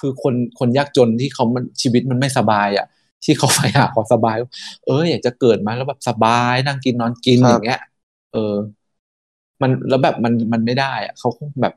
[0.00, 2.86] คือคนคนยากจนที่เขามันชีวิตมันไม่สบายอะ
[3.24, 4.36] ที่เขาไปหาความสบาย
[4.86, 7.80] เอออยากจะเกิดมาแล้วแบบสบายนั่งกินนอนกินอย่างเงี้ย
[8.32, 8.54] เออ
[9.62, 11.74] มันแล้วแบบมันมันไม่ได้อะเขาคงแบบ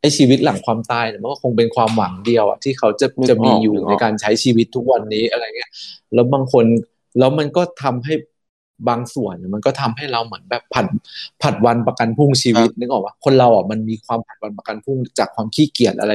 [0.00, 5.70] ไอ้ชีวิตหลังความตายเนี่ยมันก็คงเป็นความหวังเดียวอะที่เขาจะจะมีอยู่ในการใช้ชีวิตทุกวันนี้อะไรเงี้ย
[6.14, 6.64] แล้วบางคน
[7.18, 8.14] แล้วมันก็ทำให้
[8.88, 10.86] บางส่วนมันก็ทำให้เราเหมือนแบบผัด
[11.42, 16.12] ผัดวันประกันพรุ่งชีวิตนึกออกว่าคนเราอะมันมีความผัดวันประกันพรุ่งจากความขี้เกียจอะไร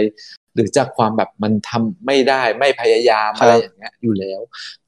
[0.56, 4.41] หรือจากความแบบมันทำไม่ได้ไม่พยายามอะไรอย่างเงี้ยอยู่แล้ว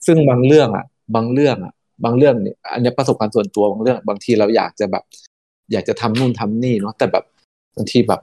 [0.05, 0.86] ซึ่งบางเรื่องอะ
[1.16, 5.03] บางเรื่องอะ บางเรื่องเนี่ยอันนี้ประสบการณ์ส่วนตัวบางเรื่อง บางทีเราอยากจะแบบ
[5.72, 7.24] อยากจะทำนู่นทำนี่เนาะแต่แบบ
[7.76, 8.22] บางทีแบบ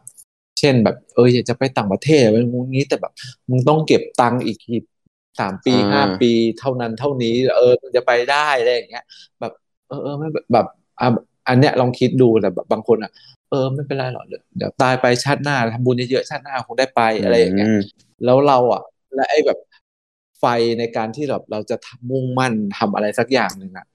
[0.59, 3.13] เช่นแบบ เอออยากจะไปต่างประเทศอะไรพวกนี้แต่แบบ
[3.51, 4.59] มึงต้องเก็บตังค์อีก
[5.41, 9.05] สามปีห้าปีเท่านั้นเท่านี้ เออมันจะไปได้อะไรอย่างเงี้ย
[9.41, 9.53] แบบ
[9.89, 10.67] เออเออไม่แบบ
[11.01, 11.07] อะ
[11.49, 13.13] อันเนี้ยลองคิดดูแต่แบบบางคนอะ
[13.51, 17.69] เออไม่เป็นไรหรอกเดี๋ยวตายไปชาติหน้าทำบุญเยอะๆชาติหน้าคงได้ไปอะไรอย่างเงี้ย
[18.25, 18.83] แล้วเราอะ
[19.15, 19.59] และไอ้แบบ
[20.41, 20.45] ไฟ
[20.79, 21.77] ในการที่แบบเราจะ
[22.11, 23.87] มุ่งมั่นทำอะไรสักอย่างหนึ่งอะ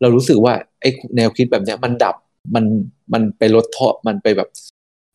[0.00, 2.16] เรารู้สึกว่าไอ้แนวคิดแบบเนี้ยมันดับ
[2.54, 2.64] มัน
[3.12, 4.48] มันไปลดเทาะมันไปแบบ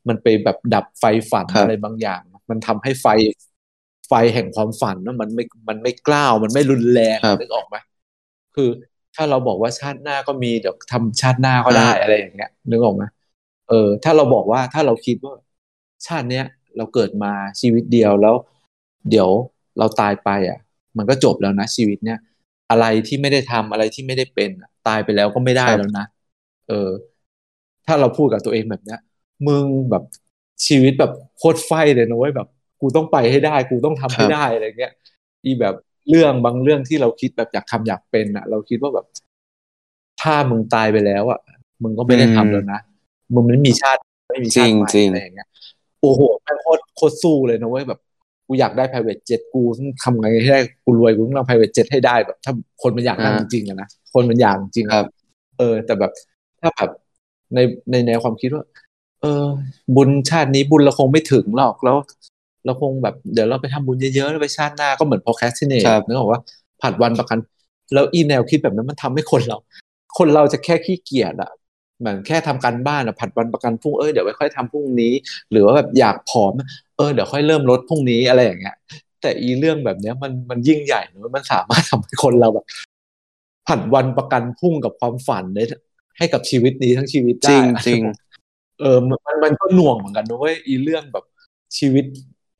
[0.07, 3.07] มันไปแบบดับไฟฝันอะไรบางอย่าง มันทำให้ไฟ
[4.07, 7.76] ไฟแห่งความฝันนะมันไม่มันไม่กล้าวมันไม่รุนแรงนึกออกไหม
[8.55, 8.69] คือ
[9.15, 13.03] ถ้าเราบอกว่าชาติหน้าก็มีเดี๋ยวทำชาติหน้าก็ได้อะไรอย่างเงี้ยนึกออกไหม
[13.69, 15.34] เออ ถ้าเราบอกว่าถ้าเราคิดว่า
[16.07, 16.45] ชาติเนี้ย
[16.78, 18.36] เราเกิดมาชีวิตเดียวแล้ว
[19.09, 19.30] เดี๋ยว
[19.80, 20.59] เราตายไปอะ
[20.97, 22.19] มันก็จบแล้วนะชีวิตเนี้ย
[22.71, 24.49] อะไรที่ไม่ได้ทำอะไรที่ไม่ได้เป็น
[24.88, 26.05] ตายไปแล้วก็ไม่ได้แล้วนะ
[26.67, 26.89] เออ
[27.88, 28.99] ถ้าเราพูดกับตัวเองแบบเนี้ย
[29.47, 30.03] มึงแบบ
[30.65, 32.47] ชีวิตแบบโคตรไฟเลยนะเว้ยแบบ
[32.81, 34.91] กูต้องไปให้ได้ กูต้องทำให้ได้อะไรเงี้ย
[35.45, 35.75] อีแบบ
[36.09, 39.05] เรื่องบางเรื่องที่เราคิดแบบอยากทำอยากเป็นอะเราคิดว่าแบบ
[40.21, 41.39] ถ้ามึงตายไปแล้วอะ
[41.84, 42.79] มึงก็ไม่ได้ทำแล้วนะ
[43.36, 45.47] มึงไม่มีชาติไม่มีชาติใหม่อะไรอย่างเงี้ย
[46.01, 47.99] โอ้โหแม่งโคตรโคตรสู้เลยนะเว้ยแบบ
[48.47, 55.07] กูอยากได้ private jet กูต้องทำไงให้ได้กูรวยกูต้องทำ private jet ให้ได้แบบ ถ้าคนมันอยากนั่งจริงๆอะนะคนมันอยากจริงครับ
[55.57, 56.11] เออ แต่แบบ
[56.61, 56.89] ถ้าแบบ
[57.55, 57.59] ใน
[57.91, 58.63] ในแนวความคิดว่า
[59.21, 59.45] เออ
[59.95, 61.97] บุญชาตินี้บุญเราคงไม่ถึงหรอกแล้ว
[62.65, 66.41] เราคงแบบเดี๋ยวเราไปทำบุญเยอะๆแล้วไปชาติหน้าก็เหมือน procrastinate นึกออกว่า
[66.81, 67.37] ผัดวันประกัน
[67.93, 69.57] แล้วอีแนวคิดแบบนั้นมันทำให้คนเรา
[70.17, 71.51] คนเราจะแค่ขี้เกียจอะ
[71.99, 75.13] เหมือนแค่ทำการบ้านอะผัดวันประกันพรุ่งเออเดี๋ยวไว้ค่อยทำพรุ่งนี้
[75.51, 76.53] หรือว่าแบบอยากผอม
[76.97, 78.75] เออเดี๋ยวค่อยเริ่มลดพรุ่งนี้อะไรอย่างเงี้ย
[79.21, 82.65] แต่อีเรื่องแบบเนี้ยมันมันยิ่งใหญ่นะมันสามารถทำให้คนเราแบบ
[83.67, 85.63] ผัดวันประกันพุ่งกับความฝันได้
[86.18, 88.01] ให้กับชีวิตนี้ทั้งชีวิตได้จริงจริง
[88.82, 91.26] เออมันมันก็หน่วงเหมือนกันนะเว้ยอีเรื่องแบบ
[91.78, 92.05] ชีวิต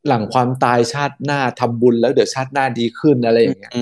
[0.08, 3.74] หลังความตายชาติหน้าทำบุญแล้วเดี๋ยวชาติหน้าดีขึ้นอะไรอย่างเงี้ย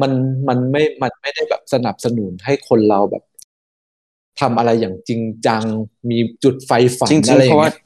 [0.00, 0.12] มัน
[0.48, 3.22] มันไม่มันไม่ได้แบบสนับสนุนให้คนเราแบบ
[4.40, 5.62] ทำอะไรอย่างจริงจัง
[6.10, 7.76] มีจุดไฟฝันอะไรอย่างเงี้ย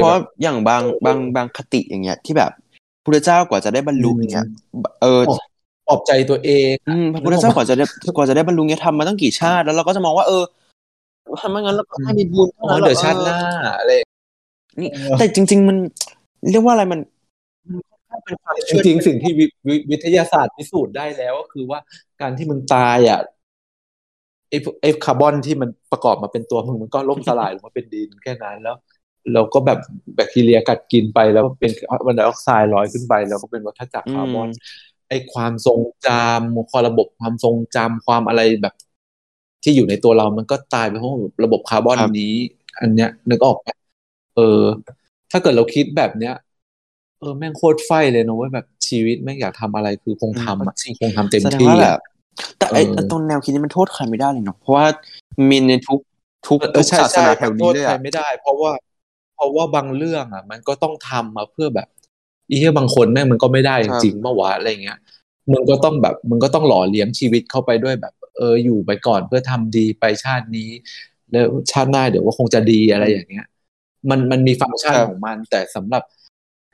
[0.00, 2.50] เพราะอย่างบางบางบางคติอย่างเงี้ย ที่แบบ
[3.04, 4.46] พระเจ้ากว่าจะได้บรรลุเงี้ย
[5.02, 5.20] เออ
[5.86, 6.72] ปลอบใจตัวเอง
[7.12, 7.84] พระพุทธเจ้ากว่าจะได้
[8.16, 10.42] กว่าจะได้บรรลุเงี้ยทำมาตั้งกี่ชาติ แล้วเราก็จะมองว่าเออ
[11.40, 13.38] ทำมางั้นแล้วก็ให้มีบุญเเดี๋ยวชาติหน้า
[13.78, 13.92] อะไร
[14.80, 15.76] นี่แต่จริง ๆ มัน
[16.50, 17.00] เรียกว่าอะไรมัน
[18.68, 19.32] จริงๆสิ่งที่
[19.90, 21.78] วิทยาศาสตร์พิสูจน์ได้แล้วก็คือว่า
[22.20, 23.20] การที่มึงตายอะ
[24.48, 28.76] ไอ้ไอ้คาร์บอนที่มันประกอบมาเป็นตัวมึงมันก็ล่มสลายลงมาเป็นดินแค่นั้นแล้ว
[29.32, 29.78] เราก็แบบ
[30.14, 34.48] แบคทีเรียกัดกินไปแล้วเป็นคาร์บอนไดออกไซด์ลอยขึ้นไปแล้วก็เป็นวัฏจักรคาร์บอน
[35.08, 38.74] ไอ้ความทรงจำความระบบความทรงจำความอะไรแบบ
[39.64, 41.12] ที่อยู่ในตัวเรามันก็ตายไปเพราะ
[41.44, 42.34] ระบบคาร์บอนนี้
[42.80, 43.68] อันเนี้ยนึกออกไหม
[44.36, 44.62] เออ
[45.30, 46.34] ถ้าเกิดเราคิดแบบเนี้ย
[47.20, 51.98] เออแม่งโคตรไฟเลยนะว่าแบบชีวิตแม่งอยากทำอะไรคือคงทำอะคงทำเต็มที่อะ
[52.58, 54.86] แต่ไอ้ตรงแนวคิดนี้มันโทษใครไม่ได้เลยเนาะเพราะว่า
[55.50, 56.00] มีในทุก
[56.48, 58.72] ทุกทุกศาสนาแถวนี้เลยอะไม่ได้ เพราะว่า
[59.34, 61.88] เพราะว่าบางเรื่องอะ มันก็ต้องทำมาเพื่อแบบ
[62.48, 64.98] อีเหี้ยบางคนแม่งมันก็ไม่ได้จริงเมื่อวานอะไรเงี้ย
[65.52, 70.70] มึงก็ต้องแบบมึงก็ต้องหล่อเลี้ยงชีวิตเข้าไปด้วยแบบ เอออยู่ไปก่อนเพื่อทำดีไปชาตินี้
[71.32, 73.46] แล้วชาติหน้าเดี๋ยวว่าคงจะดีอะไรอย่างเงี้ย
[74.10, 76.02] มันมันมีฟังก์ชันของมัน แต่สำหรับ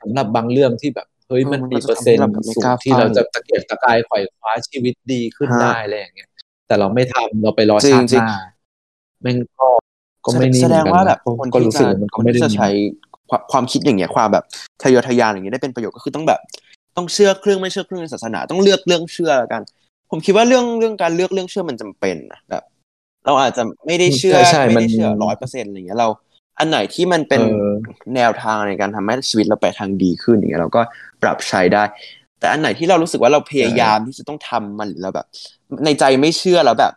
[0.01, 2.23] สำหรับบางเรื่องที่แบบเฮ้ยมันมีเปอร์เซ็นต์
[2.55, 6.29] สูงที่เราจะตะเกียกตะกายไขว่คว้าชีวิตดีขึ้นได้อะไรอย่างเงี้ย
[6.67, 8.29] แต่เราไม่ทำเราไปรอชาติหน้า
[9.21, 9.67] แม่งก็
[10.25, 12.69] ก็ไม่นี่แสดงว่าแบบคนก็รู้สึกมันก็ไม่ได้ใช้
[13.29, 14.43] ความความคิดอย่างเงี้ยความแบบ
[14.81, 16.39] ทะเยอทะยานอย่างเงี้ยได้เป็นประโยชน์ก็คือต้องแบบ
[16.97, 19.61] ต้องเชื่อเครื่องไม่เชื่อเครื่องในศาสนา ต้องเลือกเรื่องเชื่อกัน
[20.11, 22.63] ผมคิดว่าเรื่องเรื่องการเลือกเรื่องเชื่อมันจำเป็นนะแบบ
[23.25, 26.07] เราอาจจะไม่ได้เชื่อใช่ใช่ไม่มันได้เชื่อร้อยเปอร์เซ็นต์อะไรเงี้ยเรา
[26.59, 27.71] อันไหนที่มันเป็นเออ
[28.15, 30.81] แนวทางในการทำให้ชีวิตเราไปทางดีขึ้นอย่างเงี้ยเราก็
[31.21, 31.83] ปรับใช้ได้
[32.39, 35.27] แต่อันไหนที่เรารู้สึกว่าเราพยายามที่จะต้องทำมันหรือเราแบบ
[35.85, 36.93] ในใจไม่เชื่อแล้วแบบ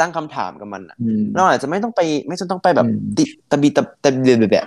[0.00, 4.66] ตั้งคำถามกับมันอะอืมเราอาจจะไม่ต้องไป ไม่จำต้องไปแบบอืมติตะบีตะตะบีแบบ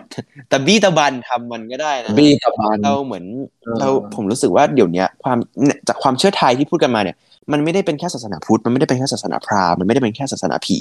[0.51, 3.25] ตะบีตะบันทำมันก็ได้นะบี้ตะบันเราเหมือน
[3.63, 7.17] เออเราผมรู้สึกว่าเดี๋ยวเนี้ยความเนี่ยจากความเชื่อไทยที่พูดกันมาเนี่ย
[7.51, 10.77] มันไม่ได้เป็นแค่ศาสนาพุทธมันไม่ได้เป็นแค่ศาสนาพราหมณ์มันไม่ได้เป็นแค่ศาสนาผี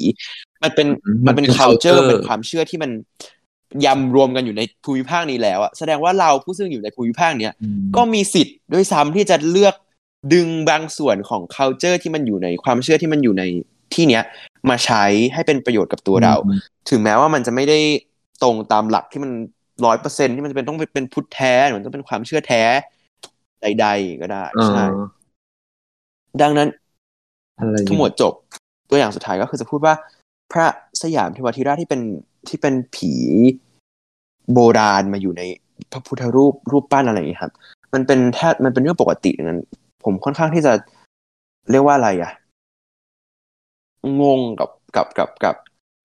[0.62, 2.90] มันเป็นอืมมันเป็นมันเป็น culture culture เป็นความเชื่อที่มัน
[3.86, 9.74] ยำรวมกันอยู่ในภูมิภาคนี้แล้วอะแสดงว่าเราผู้ซึ่งอยู่ในภูมิภาคเนี้ยอืมก็มีสิทธิ์ด้วยซ้ำที่จะเลือก
[10.34, 13.42] ดึงบางส่วนของ culture ที่มันอยู่ในความเชื่อที่มันอยู่ใน
[13.94, 14.22] ที่เนี้ย
[14.70, 16.58] มาใช้ให้เป็นประโยชน์กับตัวเราอืม
[16.90, 17.78] ถึงแม้ว่ามันจะไม่ได้
[18.42, 19.32] ตรงตามหลักที่มัน
[19.84, 22.62] ร้อยเปอร์เซ็นที่มันจะเป็นต้องเป็นพุทธแท้หรือมันต้องเป็นความเชื่อแท้
[23.62, 24.84] ใด ๆ ก็ได้เออใช่
[26.40, 26.68] ดังนั้น
[27.58, 28.32] อะไรอย่างขมวดจบ
[28.88, 29.94] ตัวอย่างสุดท้ายก็คือจะพูดว่า
[30.52, 30.66] พระ
[31.02, 32.00] สยามเทวทิราชที่เป็น
[32.48, 33.12] ที่เป็นผี
[34.52, 35.42] โบราณมาอยู่ใน
[35.92, 37.52] พระพุทธรูปรูปปั้นอะไรอย่างนี้ยครับ
[37.94, 39.60] มันเป็นแทบมันเป็นเรื่องปกติดังนั้น
[40.04, 40.72] ผมค่อนข้างที่จะ
[41.70, 42.32] เรียกว่าอะไรอะ
[44.22, 45.56] งงกับกับกับกับ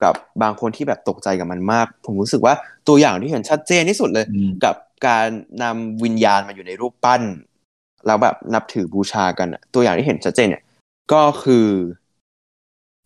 [0.03, 2.53] กับบางคนที่แบบตกใจกับมันมาก ผมรู้สึกว่า
[2.87, 4.75] ตัวอย่างที่เห็นชัดเจนที่สุดเลยอืมกับ
[5.07, 5.27] การ
[5.63, 7.21] นำวิญญาณมาอยู่ในรูปปั้น
[8.07, 10.63] แล้วแบบนับถือบูชากันอะตัวอย่างที่เห็นชัดเจนเนี่ย
[11.13, 11.67] ก็คือ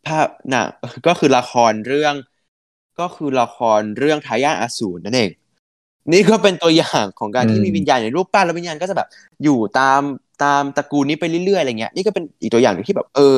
[0.08, 0.68] ภาพหนัง
[1.08, 2.16] ก็คือละครเรื่อง
[3.00, 5.30] ก็คือละครเรื่องทายาทอสูรนั่นเอง
[6.12, 9.08] นี่ก็เป็นตัวอย่างของการที่อืมมีวิญญาณในรูปปั้นแล้ววิญญาณก็จะแบบ
[9.44, 10.02] อยู่ตาม
[10.44, 13.36] ตามตระกูลนี้ไปเรื่อยๆอะไรเงี้ยนี่ก็เป็นอีกตัวอย่างหนึ่งที่แบบ เออ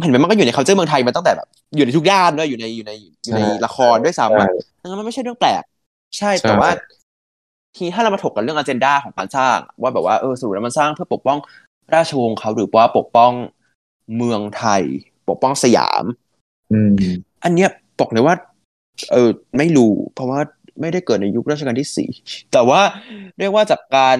[0.00, 2.92] เห็นไหมมันก็อยู่ใน culture เมืองไทยมาตั้งแต่แบบ อยู่ในทุกด้านด้วยอยู่ในอยู่ใน
[3.24, 4.48] อยู่ในละครด้วยซ้ำอะ
[4.80, 5.62] ดังนั้นมันไม่ใช่เรื่องแปลก
[6.16, 6.70] ใช่ใช่แต่ว่า
[7.76, 11.38] ทีถ้าเรามาถกกันเรื่องอ g e n d a ของการสร้าง ว่าแบบว่าเออสรุปแล้วมันสร้างเพื่อปกป้อง
[11.94, 13.32] ราชวงศ์เขาหรือว่าปกป้อง
[14.16, 14.82] เมืองไทย
[15.28, 16.04] ปกป้องสยาม
[16.72, 16.94] อืม
[17.44, 17.70] อันเนี้ย
[18.00, 18.34] บอกเลยว่า
[19.12, 20.40] เออไม่รู้ เพราะว่า
[20.80, 22.10] ไม่ได้เกิดในยุครัชกาลที่สี่
[22.52, 22.80] แต่ว่า
[23.38, 24.16] เรียกว่าจากการ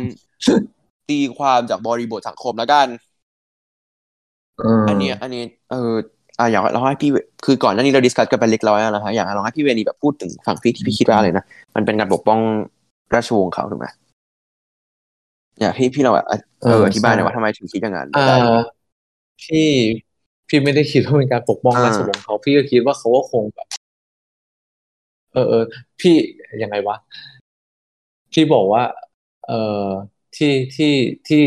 [1.09, 2.87] ตีความจากบริบทสังคมแล้วกัน
[4.89, 5.93] อันเนี้ยอันนี้ เออ
[6.39, 11.45] อะอยากเราให้พี่เวคือก่อนหน้านี้เราดิสคัสกันไปเล็กน้อยแล้วนะฮะอยากให้ลองให้พี่เวนีแบบพูดถึงฝั่งพี่ที่พี่คิดว่าอะไรนะ
[11.77, 12.41] มันเป็นการปกป้อง
[13.15, 13.87] ราชวงศ์เขาถูกไหม
[15.61, 18.59] อยากให้พี่เราแบบอะเอออธิบายหน่อยว่าทำไมถึงคิดอย่างนั้นอ่า
[19.43, 19.69] พี่
[20.49, 23.69] พี่ไม่ได้คิดว่าเป็นการปกป้องอ่าราชวงศ์เขาพี่ก็คิดว่าเขาก็คงแบบ
[25.33, 25.65] เออเออ
[26.01, 26.15] พี่
[26.63, 26.97] ยังไงวะ
[28.33, 28.85] พี่บอกว่า
[29.47, 29.53] เอ
[29.85, 29.87] อ
[30.37, 30.95] ที่ที่
[31.29, 31.45] ที่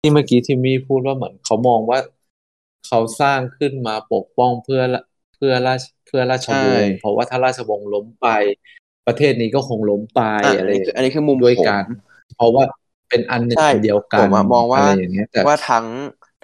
[0.00, 1.98] ที่เมื่อกี้ที่มี่พูดว่าเหมือนเขามองว่า
[2.86, 5.02] เขาสร้างขึ้นมาปกป้องเพื่อละ
[5.34, 8.28] เพื่อราชเพื่อราชวงศ์เพราะว่าถ้าราชวงศ์ล้มไป
[9.10, 11.84] ประเทศนี้ก็คงล้มไปอะอะอันไรนี้คืออันนี้คือมุมด้วยผมกัน
[12.34, 12.64] เพราะว่า
[13.08, 15.86] เป็นอันหนึ่งใช่อันเดียวกัผนมอะมองว่าอะไรอย่างเงี้ยแต่ว่าทั้ง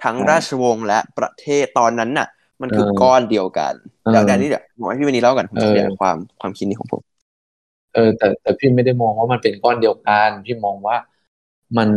[0.03, 2.27] ทั้งใช่ราชวงศ์และประเทศตอนนั้นน่ะ
[2.61, 3.73] มันคือเออก้อนเดียวกัน
[4.03, 7.17] เออเดี๋ยวเดี๋ยวนี้เดี๋ยวผมให้พี่เวนีเล่ากันผมจะเออขยายความความคิดนี้ของผม
[7.93, 10.95] เออแต่แต่พี่ไม่ได้มองว่ามันเป็นก้อนเดียวกันพี่มองว่า
[11.77, 11.89] มัน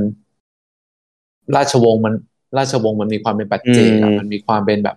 [1.57, 2.15] ราชวงศ์มัน
[2.57, 4.97] ราชวงศ์มันมีความเป็นปัจเจกอะอืมมันมีความเป็นแบบ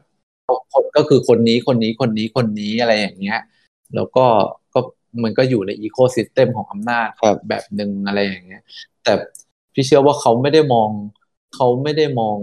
[0.74, 3.38] คนก็คือคนนี้คนนี้คนนี้คนนี้อะไรอย่างเงี้ย
[3.96, 4.26] แล้วก็ก็
[5.24, 8.64] มันก็อยู่ในอีโคซิสเต็มของอำนาจครับแบบหนึ่งอะไรอย่างเงี้ย
[9.04, 9.14] แต่
[9.74, 10.90] พี่เชื่อว่าเขาไม่ได้มอง
[11.56, 12.38] เขาไม่ได้มอง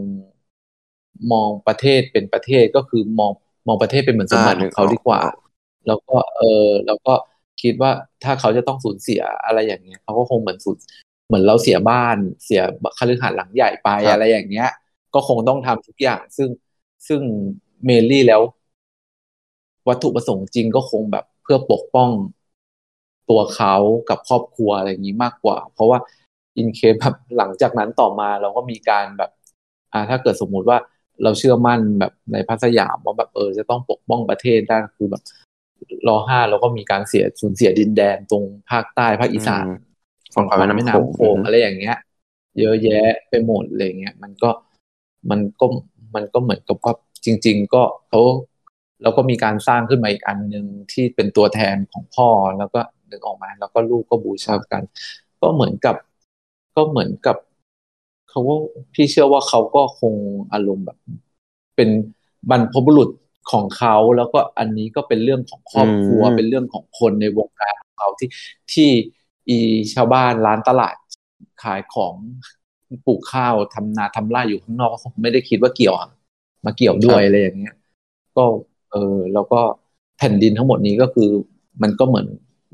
[1.33, 3.33] มองประเทศเป็นประเทศก็คือมอง
[3.67, 5.21] มองประเทศเป็นเหมือนสมบัติอ่านึขอกงเขาออกดีกว่า
[5.87, 7.15] แล้วก็เออแล้วก็
[7.63, 7.91] คิดว่า
[8.25, 10.77] ถ้าเขาจะต้องสูญเสียอะไรอย่างเงี้ยเขาก็คงเหมือนสูญ
[11.27, 12.63] เหมือนเราเสียบ้านเสีย
[12.99, 14.71] คฤหาสน์หลังใหญ่ไปครับอะไรอย่างเงี้ย
[15.15, 16.49] ก็คงต้องทำทุกอย่าง ซึ่ง
[17.09, 17.21] ซึ่ง
[17.85, 18.43] เมลี่แล้ว
[19.89, 22.11] วัตถุประสงค์จริงก็คงแบบเพื่อปกป้อง
[23.31, 23.74] ตัวเขา
[24.11, 25.98] กับครอบครัวอะไรอย่างนี้มากกว่า เพราะว่า
[26.59, 29.31] อินเคสแบบหลังจากนั้นต่อมาเราก็มีการแบบ
[29.93, 30.78] อ่าถ้าเกิดสมมุติว่า
[31.23, 35.23] เราเชื่อมั่นแบบในพระสยามว่าแบบเออจะต้องปกป้องประเทศได้คือแบบ
[36.09, 39.78] รอห้าเราก็มีการเสียสูญเสียดินแดนตรงภาคใต้ภาคอีสานอืม
[40.35, 41.97] ฝั่งขวาแม่น้ำแม่โขงน้ำโขงอะไรอย่างเงี้ย
[42.59, 44.51] เยอะแยะไปหมดอะไรเงี้ยมันก็
[45.31, 45.66] มันก็
[46.15, 46.94] มันก็เหมือนกับว่า
[47.24, 48.20] จริง ๆ ก็เขา
[49.02, 52.28] แล้วก็มีการสร้างขึ้นมาอีกอันหนึ่งที่เป็นตัวแทนของพ่อ
[52.59, 52.81] แล้วก็
[53.11, 54.82] นึกออกมา แล้วก็ลูกก็บูชากัน
[55.43, 55.97] ก็เหมือนกับ
[56.77, 57.37] ก็เหมือนกับ
[58.31, 58.55] เขาก็
[58.95, 60.15] พี่เชื่อว่าเขาก็คง
[60.53, 60.99] อารมณ์แบบ
[61.77, 61.89] เป็น
[62.51, 63.11] บรรพบุรุษ
[63.53, 68.28] ของเขาแล้วก็อันนี้ก็เป็นเรื่องของครอบครัวอืมเป็นเรื่องของคนในวงการของเขาที่
[68.73, 68.89] ที่
[69.49, 69.59] อี
[69.95, 70.97] ชาวบ้านร้านตลาด
[71.62, 72.15] ขายของ
[73.07, 76.09] ปลูกข้าวทำนาทำไร่อยู่ข้างนอกก็คงไม่ได้คิดว่าเกี่ยวอะ
[76.65, 77.74] มาเกี่ยวด้วยอะไรอย่างเงี้ย
[78.37, 78.45] ก็
[78.93, 79.61] เออแล้วก็
[80.19, 81.31] แผ่นดินทั้งหมดนี้ก็คือ
[81.82, 82.27] มันก็เหมือน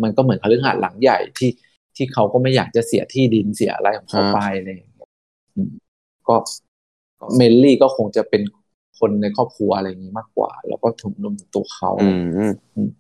[0.03, 1.51] มันก็เหมือนคฤหาสน์หลังใหญ่ที่
[1.97, 5.09] ที่เขาก็ไม่อยากจะเสียที่ดินเสียอะไรของเขาไปอะไรอย่างเงี้ย
[5.55, 5.71] อืม
[6.29, 6.37] ก็
[7.37, 8.43] เมนลี่ก็คงจะเป็น
[8.99, 12.09] คนในครอบครัวอะไรอย่างนี้มากกว่า แล้วก็ถุงนมตัวเขาอื
[12.89, 12.91] ม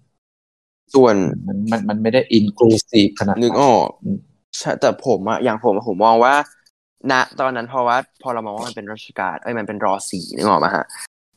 [0.94, 1.14] ส่วน
[1.46, 4.18] มันมันมันไม่ได้อินคลูซีฟขนาดนึกออกอืม
[4.58, 6.34] ใช่แต่ผมอะอย่างผมอะผมมองว่า
[7.12, 10.86] ณตอนนั้นเพราะว่า พอเรามองว่ามันเป็นรัชกาลเอ้ยมันเป็นรอสีนึกออกมาฮะ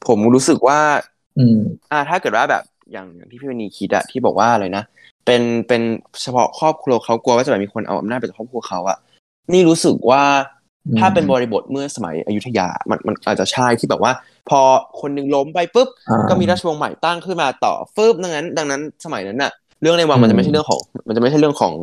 [0.07, 0.79] ผมรู้สึกว่า
[1.37, 1.59] อืม
[1.91, 4.83] อ่า ถ้าเกิดว่าแบบ อย่างอย่างที่พี่วนีคิดอะที่บอกว่าอะไรนะ
[5.25, 5.81] เป็นเป็น
[6.21, 8.97] เฉพาะครอบครัวเขากลัวว่าจะแบบมีคนเอาอำนาจไปจากครอบครัวเขาอะ
[9.53, 10.23] นี่รู้สึกว่า
[10.87, 14.11] อืมถ้าเป็นบริบทเมื่อสมัยอยุธยา มันมันอาจจะใช่ที่แบบว่า
[14.49, 14.59] พอ
[15.01, 19.51] คนหนึงล้มไปปุ๊บอ่าก็มีราชวงศ์ใหม่ตั้งขึ้นมาต่อฟึบดังนั้น ดังนั้นสมัยนั้นน่ะ
[19.81, 21.73] เรื่องในวังมันจะไม่ใช่เรื่องของ มันจะไม่ใช่เรื่องของ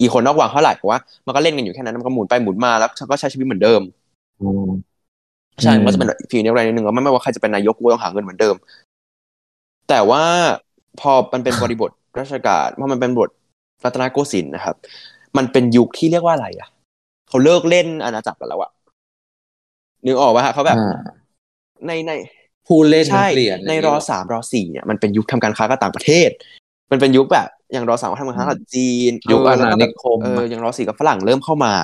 [0.00, 3.80] อีคนนอกวังเท่าไหร่เพราะว่ามันก็เล่นกันอยู่แค่นั้นมันก็หมุนไปหมุนมาแล้วก็ใช้ชีวิตเหมือนเดิม
[4.42, 4.68] อืม
[5.62, 8.54] ใช่อืมมันก็จะเป็นแบบฟีลนี้อะไรนิดนึงว่าไม่ไม่ว่าใครจะเป็นนายกกูต้องหาเงินเหมือนเดิม
[9.92, 10.24] แต่ว่า
[11.00, 11.90] พอมันเป็นบริบท
[12.20, 13.30] ราชการพอมันเป็นบท
[13.84, 14.76] รัตนโกสินทร์นะครับ
[15.36, 16.68] มันเป็นยุคที่เรียกว่าอะไรอะ
[17.28, 18.70] เขาเลิกเล่นอาณาจักรกันแล้วอะ
[20.04, 20.98] นึกออกป่ะฮะเขาแบบอ่า
[21.86, 22.12] ในใน
[22.66, 26.30] ผู้เล่นมันใช่เปลี่ยนในรอสามรอสี่เนี่ยมันเป็นยุคทำการค้ากับต่างประเทศ
[26.90, 31.74] มันเป็นยุคแบบอย่างรอสามก็ทำการค้ากับจีนยุคอาณาแล้วก็นิแบบคมเอออย่างรอสี่กับฝรั่งเริ่มเข้ามา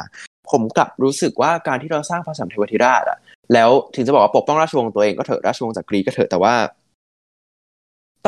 [0.50, 3.18] ผมกลับรู้สึกว่าการที่เราสร้างพระสัมเทวทิราชอะ
[3.54, 6.54] แล้วถึงจะบอกว่าปกป้องราชวงศ์ตัวเองก็เถอะราชวงศ์จักรีก็เถอะแต่ว่า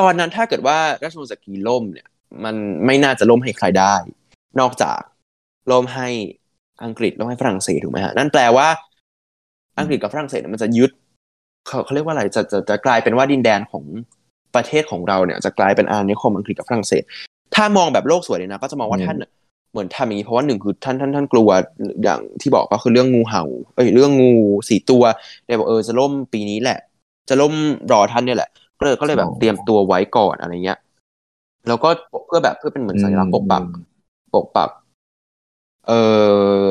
[0.01, 2.09] ตอนนั้นถ้าเกิดว่าราชวงศ์จักรีล่มเนี่ย
[2.45, 2.55] มัน
[2.87, 3.95] ไม่น่าจะล่มให้ใครได้
[4.61, 5.01] นอกจาก
[5.71, 6.09] ล่มให้
[6.85, 8.69] อังกฤษล่มให้ฝรั่งเศสถูกไหมฮะนั่นแปลว่า
[9.79, 10.91] อังกฤษกับฝรั่งเศสเนี่ยมันจะยึด
[11.67, 13.85] เขาเขาเรียกว่าอะไรจะจะจะกลายเป็นว่าดินแดนของ
[14.55, 17.03] ประเทศของเราเนี่ย จะกลายเป็นอาณานิคมอังกฤษกับฝรั่งเศส
[17.55, 19.31] ถ้ามองแบบโลกสวยเลยนะ ก็จะมองว่าอืมท่านน่ะ
[19.73, 21.49] เหมือนทำอย่างนี้เพราะว่าหนึ่งคือท่านท่านท่านกลัว
[22.03, 23.45] อย่างที่บอกก็คือเรื่องงูเห่า
[23.75, 24.33] เอ้ยเรื่องงู
[24.69, 25.03] สี่ตัว
[25.47, 26.79] เลยบอกเออจะล่มปีนี้แหละ
[27.29, 27.53] จะล่ม
[27.93, 28.51] รอท่านเนี่ยแหละ
[28.81, 30.79] ก็เลยก็เลยแบบเตรียมตัวไว้ก่อนอะไรเงี้ย
[31.69, 31.89] แล้วก็
[32.27, 33.63] เพื่อแบบเพื่อเป็นเหมือนสัญลักษณ์ปกปัก
[34.35, 34.71] ปกปัก
[35.87, 36.01] เอ่
[36.63, 36.65] อ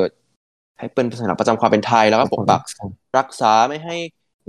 [0.78, 2.62] ให้เป็นสัญลักษณ์ประจำความเป็นไทยแล้วก็ปกปัก
[3.18, 3.96] รักษาไม่ให้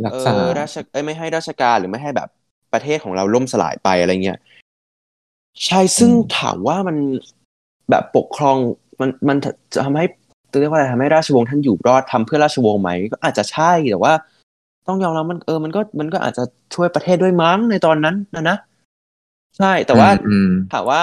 [0.05, 2.29] รักเอษาอราชเอ้ยไม่ให้ราชการหรือไม่ให้แบบ
[2.73, 4.39] ประเทศของเราล่มสลายไปอะไรเงี้ย
[5.65, 6.97] ใช่ซึ่งอืมถามว่ามัน
[7.89, 8.57] แบบปกครอง
[9.01, 9.37] มันมัน
[9.73, 10.05] จะทำให้
[10.51, 14.13] จะเรียกว่าอะไรทำให้ราชวงศ์ท่านอยู่รอดทำเพื่อราชวงศ์ไหมก็อาจจะใช่แต่ว่า
[14.87, 16.43] ต้องยอมรับมันเออมันก็มันก็อาจจะ
[16.75, 18.57] ช่วยประเทศด้วยมั้งในตอนนั้นนะนะ
[19.57, 21.01] ใช่แต่ว่าอืมถามว่า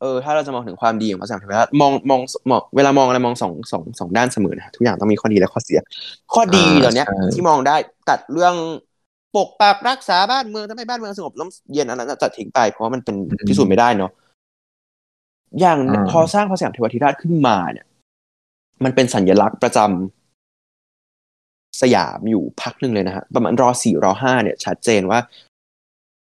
[0.00, 2.20] เออ ถ้าเราจะมองถึงความดีของพระสัมพันธ์มองมอง
[2.50, 5.80] มองเวลามองอะไรมองสองสองสองด้านเสมอนะทุกอย่างต้องมีข้อดีและข้อเสีย
[6.34, 7.76] ข้อดีอ่าตอนเนี้ยใช่ที่มองได้
[8.08, 8.54] ตัดเรื่อง
[9.36, 13.16] ปกปักรักษาบ้านเมืองทำให้บ้านเมืองสงบร่มเย็นอันนั้นนะตัดทิ้งไปเพราะว่ามันเป็น
[13.48, 14.10] พิสูจน์ไม่ได้เนาะ
[15.60, 17.86] อย่างอ่าพอสร้างพระสยามเทวทิราชขึ้นมาเนี่ย
[18.84, 20.25] มันเป็นสัญลักษณ์ประจำ
[21.82, 25.18] สยามอยู่พักหนึ่งเลยนะฮะประมาณรอสี่รอห้าเนี่ยชัดเจนว่า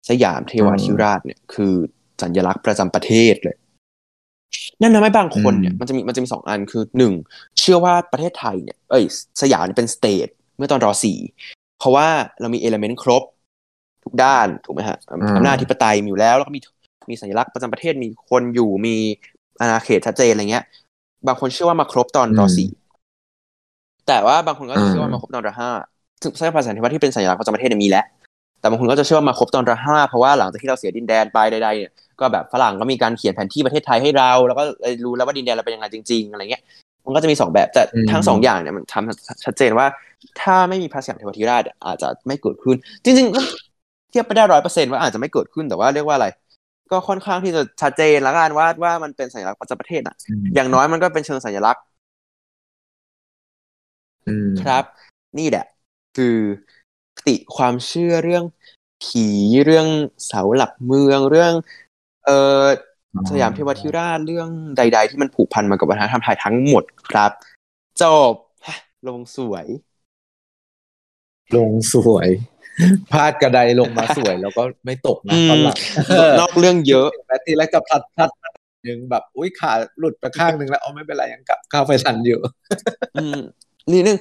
[0.08, 1.74] สยามเทวทิราชเนี่ยคือ
[2.22, 3.56] สัญลักษณ์ประจำประเทศเลย
[4.80, 7.12] นั่นทำให้บางคนเนี่ยอืมมันจะมีมันจะมีสองอันคือหนึ่ง
[7.58, 9.04] เชื่อว่าประเทศไทยเนี่ยเอ้ย
[9.42, 11.18] สยามเนี่ยเป็น state เมื่อตอนรอสี่
[11.78, 12.06] เพราะว่า
[12.40, 13.22] เรามี element ครบ
[14.04, 14.98] ทุกด้านถูกไหมฮะ
[15.36, 16.60] อำนาจอธิปไตยมีอยู่แล้ว แล้วก็มี
[17.10, 18.94] มีสัญลักษณ์ประจำประเทศมีคนอยู่มี
[19.60, 20.64] อาณาเขตชัดเจนอะไรเงี้ย
[21.26, 22.70] บางคนเชื่อว่ามาครบตอนรอสี่
[24.08, 25.70] แต่ว่าบางคนก็จะเชื่อว่ามาครบตอนรอห้า
[26.22, 28.04] ซึ่งใช้ภาษาที่ว่าที่เป็นสัญลักษณ์ประจำประเทศเนี่ยมีแล้ว
[28.60, 36.62] แต่บางคนก็จะเชื่อว่ามาครบตอนรอห้าเพราะว่าหลังจากที่เราเสียดินแดนไปใดๆเนี่ยก็แบบฝรั่งก็มีการเขียนแผนที่ประเทศไทยให้เรา แล้วก็เลยรู้แล้วว่าดินแดนเราเป็นยังไงจริง ๆอะไรเงี้ย
[37.04, 39.86] มันก็จะมีสองแบบแต่อืมทั้งสองอย่างเนี่ยมันทำชัดเจนว่า
[40.40, 43.42] ถ้าไม่มีพระสยามเทวทิราชอาจจะไม่เกิดขึ้น จริงๆก็
[44.10, 46.26] เทียบไม่ได้ร้อยเปอร์เซ็นว่าอาจจะไม่เกิดขึ้นแต่ว่าเรียกว่าอะไร
[46.90, 50.16] ก็ค่อนข้างที่จะชัดเจนแล้วกันว่าว่ามันเป็นสัญลักษณ์ประจำประเทศอะ
[50.54, 51.87] อย่างน้อยมันก็เป็นเชิงสัญลักษณ์อืม
[54.62, 54.84] ครับ
[55.38, 55.66] นี่แหละ
[56.16, 56.36] คือ
[57.16, 58.44] คติความเชื่อเรื่อง
[59.04, 59.26] ผี
[59.64, 59.86] เรื่อง
[60.26, 61.52] เสาหลักเมืองเรื่อง
[62.24, 62.30] เอ
[62.60, 62.64] อ
[63.30, 67.30] สยามเทวทิราชเรื่องใด ๆ ที่มันผูกพันมากับวัฒนธรรมไทยทั้งหมดครับ
[68.02, 68.34] จบ
[68.66, 68.76] ฮะ
[69.08, 69.66] ลงสวย
[71.56, 72.28] ลงสวย
[73.10, 75.76] พลาดกระไดลงมาสวย แล้วก็ไม่ตกนะอืมตอนหลัง
[76.40, 78.30] นอกเรื่องเยอะแต่ทีแรกจะพลัดพลัด
[78.84, 82.40] หนึ่งแบบ อุ้ยขาหลุดไปข้างหนึ่งแล้วเอาไม่เป็นไรยังกลับเข้าไปทันอยู่
[83.88, 84.18] อืมนี่นึง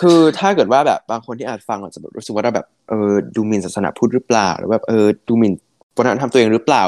[0.00, 5.52] คือถ้าเกิดว่าแบบบางคนที่อาจฟังอาจจะแบบรู้สึกว่าเราแบบเออดูหมิ่นศาสนาพุทธหรือเปล่าหรือแบบเออดูหมิ่น
[5.96, 6.82] วัฒนธรรมตัวเองหรือเปล่า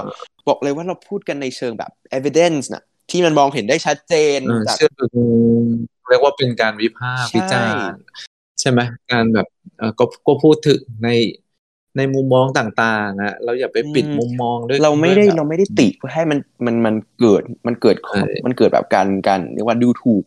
[0.48, 4.90] บอกเลยว่าเราพูดกันในเชิงแบบ evidence นะที่มันมองเห็นได้ชัดเจนเออจากเชื่อ
[6.10, 8.00] เรียกว่าเป็นการวิพากษ์ใช่วิจารณ์
[8.60, 8.80] ใช่ไหม
[9.12, 9.46] การแบบ
[9.78, 11.10] เออก็ก็พูดถึงใน
[11.96, 20.24] ในมุมมองต่างๆอะเราอย่าไปปิดมุมมองด้วยเราไม่ได้วยแบบเราไม่ได้ติเพื่อให้มันมันมันเกิดมันเกิดใช่มันเกิดแบบการการเรียกว่าดูถูก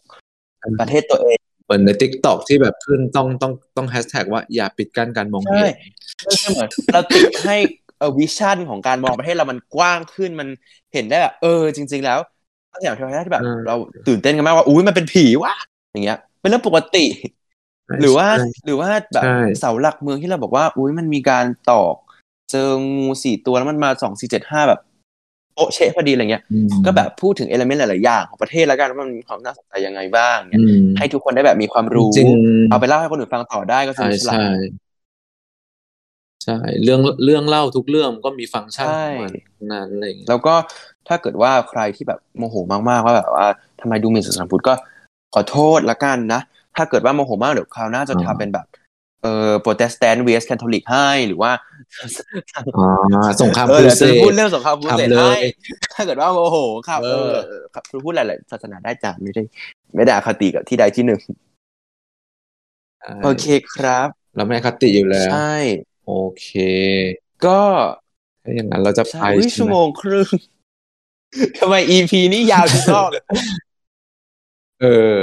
[0.80, 5.68] ประเทศตัวเองเห มือนใน TikTok ที่แบบขึ้นต้องต้องต้องแฮชแท็กว่าอย่าปิดกั้นการมองเห็นใช่
[6.26, 7.58] ไม่ใช่เหมือนเราติดให้
[8.00, 10.48] เออ vision ของการมองประเทศเรามันกว้างขึ้นมัน
[10.94, 12.20] เห็นได้แบบเออจริง ๆ แล้ว
[12.82, 13.76] อย่างที่ที่แบบเออเรา
[14.08, 15.54] ตื่นเต้นกันมากว่าอุ้ยมันเป็นผีวะ
[15.92, 17.06] อย่างเงี้ยเป็นเรื่องปกติ
[18.02, 21.96] หรือว่าใช่หรือว่าแบบใช่เสาหลักเมืองที่เราบอกว่า อุ้ยมันมีการตอก
[22.52, 24.80] เจองูสี่ตัวแล้วมันมาสองสี่เจ็ดห้าแบบ
[25.54, 32.28] โป๊ะเชะพอดีอะไรเงี้ยอืมก็แบบพูดถึงเอลเมนต์หลายๆอย่างของประเทศแล้วกันว่ามันมีความน่าสนใจยังไงบ้างเนี่ยอืมให้ทุกคนได้แบบมีความรู้จริง
[32.70, 34.50] เอาไปเล่าให้คนอื่นฟังต่อได้ก็สใช่นุกสนาใช่น
[36.44, 36.54] ใช่
[36.84, 40.54] เรื่องเรื่องเล่าทุกเรื่องก็มีฟังก์ชันใช่ของมันทั้งนั้นอะไรอย่างเงี้ยแล้วก็
[41.08, 42.56] ถ้าเกิดว่าใครที่แบบโมโห
[42.90, 43.48] มากๆว่าแบบว่า
[43.82, 44.74] ทำไมดูหมิ่นศาสนาพุทธก็
[45.34, 46.42] ขอโทษละกันนะ
[46.76, 48.66] ถ้าเกิดว่าโมโหมากเดี๋ยวคราวหน้าจะทำเป็นแบบ
[49.22, 51.52] เอ่อโปรเตสแตนต์ versus คาทอลิกให้หรือว่า
[52.78, 55.40] อ่าสงครามเออครูเดี๋ยวจะพูดเรื่องสงครามครูเสดทำเลยให้
[55.94, 56.58] ถ้าเกิดว่าโมโห
[56.90, 59.42] ครับเอเอออเออครับพูดหลายๆศาสนาได้จ้ะไม่ได้
[59.96, 61.22] ไม่ได้อคติกับที่ใดที่หนึ่ง
[63.02, 63.46] ใช่โอเค
[63.76, 65.56] ครับ เราไม่อคติอยู่แล้ว ใช่
[66.06, 66.50] โอเค
[67.46, 67.60] ก็
[68.44, 70.28] ถ้าอย่างนั้นเราจะไปใช่อุ๊ยใช่ชั่วไหมโมงครึ่ง
[71.60, 73.24] ทำไม EP นี้ยาวทุกรอบเลย
[74.82, 75.18] เออ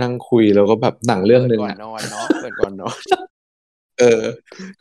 [0.00, 2.96] นั่งคุยแล้วก็แบบหนังเรื่องหนึ่งปิดก่อนอะนอนเนาะเปิดก่อนนอน
[4.00, 4.22] เออ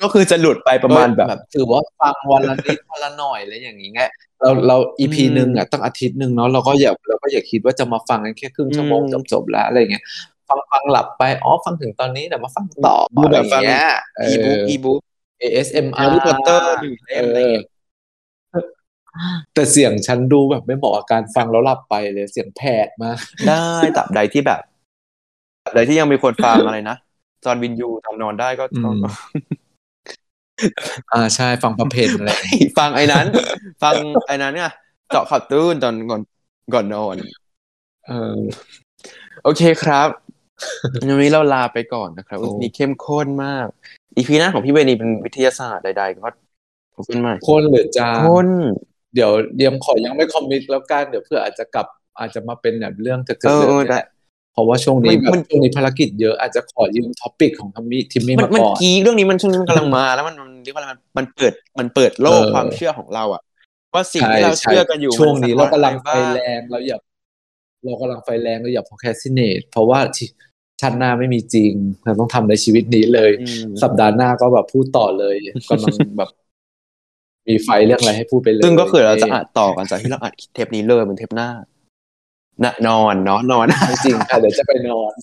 [0.02, 4.02] ก็คือจะหลุดไปประมาณแบบถือว่าฟังวันละนิดวันละหน่อยอะไรอย่างนี้ไง
[4.42, 10.04] เราเรา EP อืมหนึ่งอะตั้งอาทิตย์หนึ่งเนาะเราก็อย่าเราก็อย่าคิดว่าจะมาฟังกันแค่ครึ่งชั่วโมงอืมจบจบๆแล้วอะไรเงี้ย
[10.48, 13.86] ฟังฟังหลับไปอ๋อฟังถึงตอนนี้เดี๋ยวมาฟังต่อดูอะไรแบบฟัย่างงเงี้ย
[14.18, 15.00] เออีบุ๊กออีบุ๊ก
[15.42, 17.66] ASMR แฮร์รี่พอตเตอร์หนึ่งเล่มอะไรอย่างเงี้ย
[18.52, 18.66] เออ
[19.54, 23.18] แต่เสียงฉันดูแบบไม่เหมาะกับการฟังแล้วหลับไปเลยเสียงแผดมาก
[23.82, 24.62] ได้ตับใดที่แบบ
[25.64, 26.98] ตับใดที่ยังมีคนฟังอะไรนะ
[27.44, 29.06] จอห์นวินยูทำนอนได้ก็อืก็ม
[31.14, 32.32] อ่าใช่ฟังประเพณอะไร
[32.78, 33.26] ฟังไอ้นั้น
[33.84, 33.94] ฟัง
[34.28, 34.72] ไอ้นั้นเนี่ย
[35.12, 36.22] เจาะข่าวตื้นตอนก่อน
[36.74, 37.16] ก่อนนอน
[38.08, 38.40] เออ
[39.44, 40.10] โอเคครับ
[41.00, 43.68] วันนี้เราลาไปก่อนนะครับโอ้วันนี้เข้มข้นมาก
[44.16, 46.20] อีพีหน้าของพี่เวนีเป็นวิทยาศาสตร์ใดๆก็
[46.96, 48.48] พบกันใหม่คนหรือจางข้น
[49.16, 51.88] เดี๋ยวเดียมขอยังไม่คอมมิตแล้วกันเดี๋ยวเพื่ออาจจะกลับ
[52.20, 53.90] อาจจะมาเป็นแบบเรื่องเกิดเออเรื่อง
[54.54, 63.42] เออนี่ได้แหละเพราะว่าช่วงนี้มันแบบมันช่วงนี้ภารกิจเยอะอาจจะขอยืมท็อปิกของทัมมี่ทิมมี่มันมามันก่อนกี้เรื่องนี้มันช่วงนี้มันกำลังมา แล้วมันมันเรียกว่าอะไรมันมันเปิดมันเปิดโลกเออความเชื่อของเราอะ
[63.94, 66.98] ว่าสิ่งใช่ที่เราใช่เชื่อกันอยู่ช่วงนี้มัเราสะท้อกำลังอะไฟบ้าแรงเราอย่า
[67.84, 70.28] เรากำลังไฟแรงเราอย่า procrastinate เพราะว่าที่
[70.82, 71.72] ชั้นหน้าไม่มีจริง
[72.06, 75.36] เราต้องทำในชีวิตนี้เลยอืมสัปดาห์หน้าก็แบบพูดต่อเลย
[75.70, 76.30] กำลังแบบ
[77.48, 81.50] มีไฟเรื่องอะไรให้พูดไปเลย ซึ่งก็คือเราจะอัดต่อกันจากที่เราอัดเทปนี้เลยเป็นเทปหน้า
[82.64, 85.14] นะนอนเนาะนอนไม่จริงค่ะเดี๋ยวจะไปนอน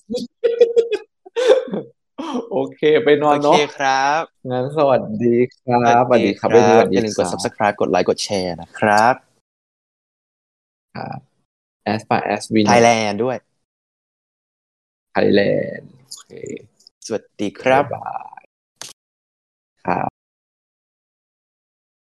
[2.51, 9.15] โอเค ไปนอนโอเนาะเคครับงั้นสวัสดีครับสวัสดีครับโอเสวัสดีอย่าลืมกดครับ subscribe กดไลค์กดแชร์นะครับ
[10.95, 11.19] ครับ
[11.93, 13.37] as far as we know Thailand ด้วย
[15.15, 16.31] Thailand โอเค
[17.05, 18.43] สวัสดีครับบ๊ายบาย
[19.83, 20.16] ครับ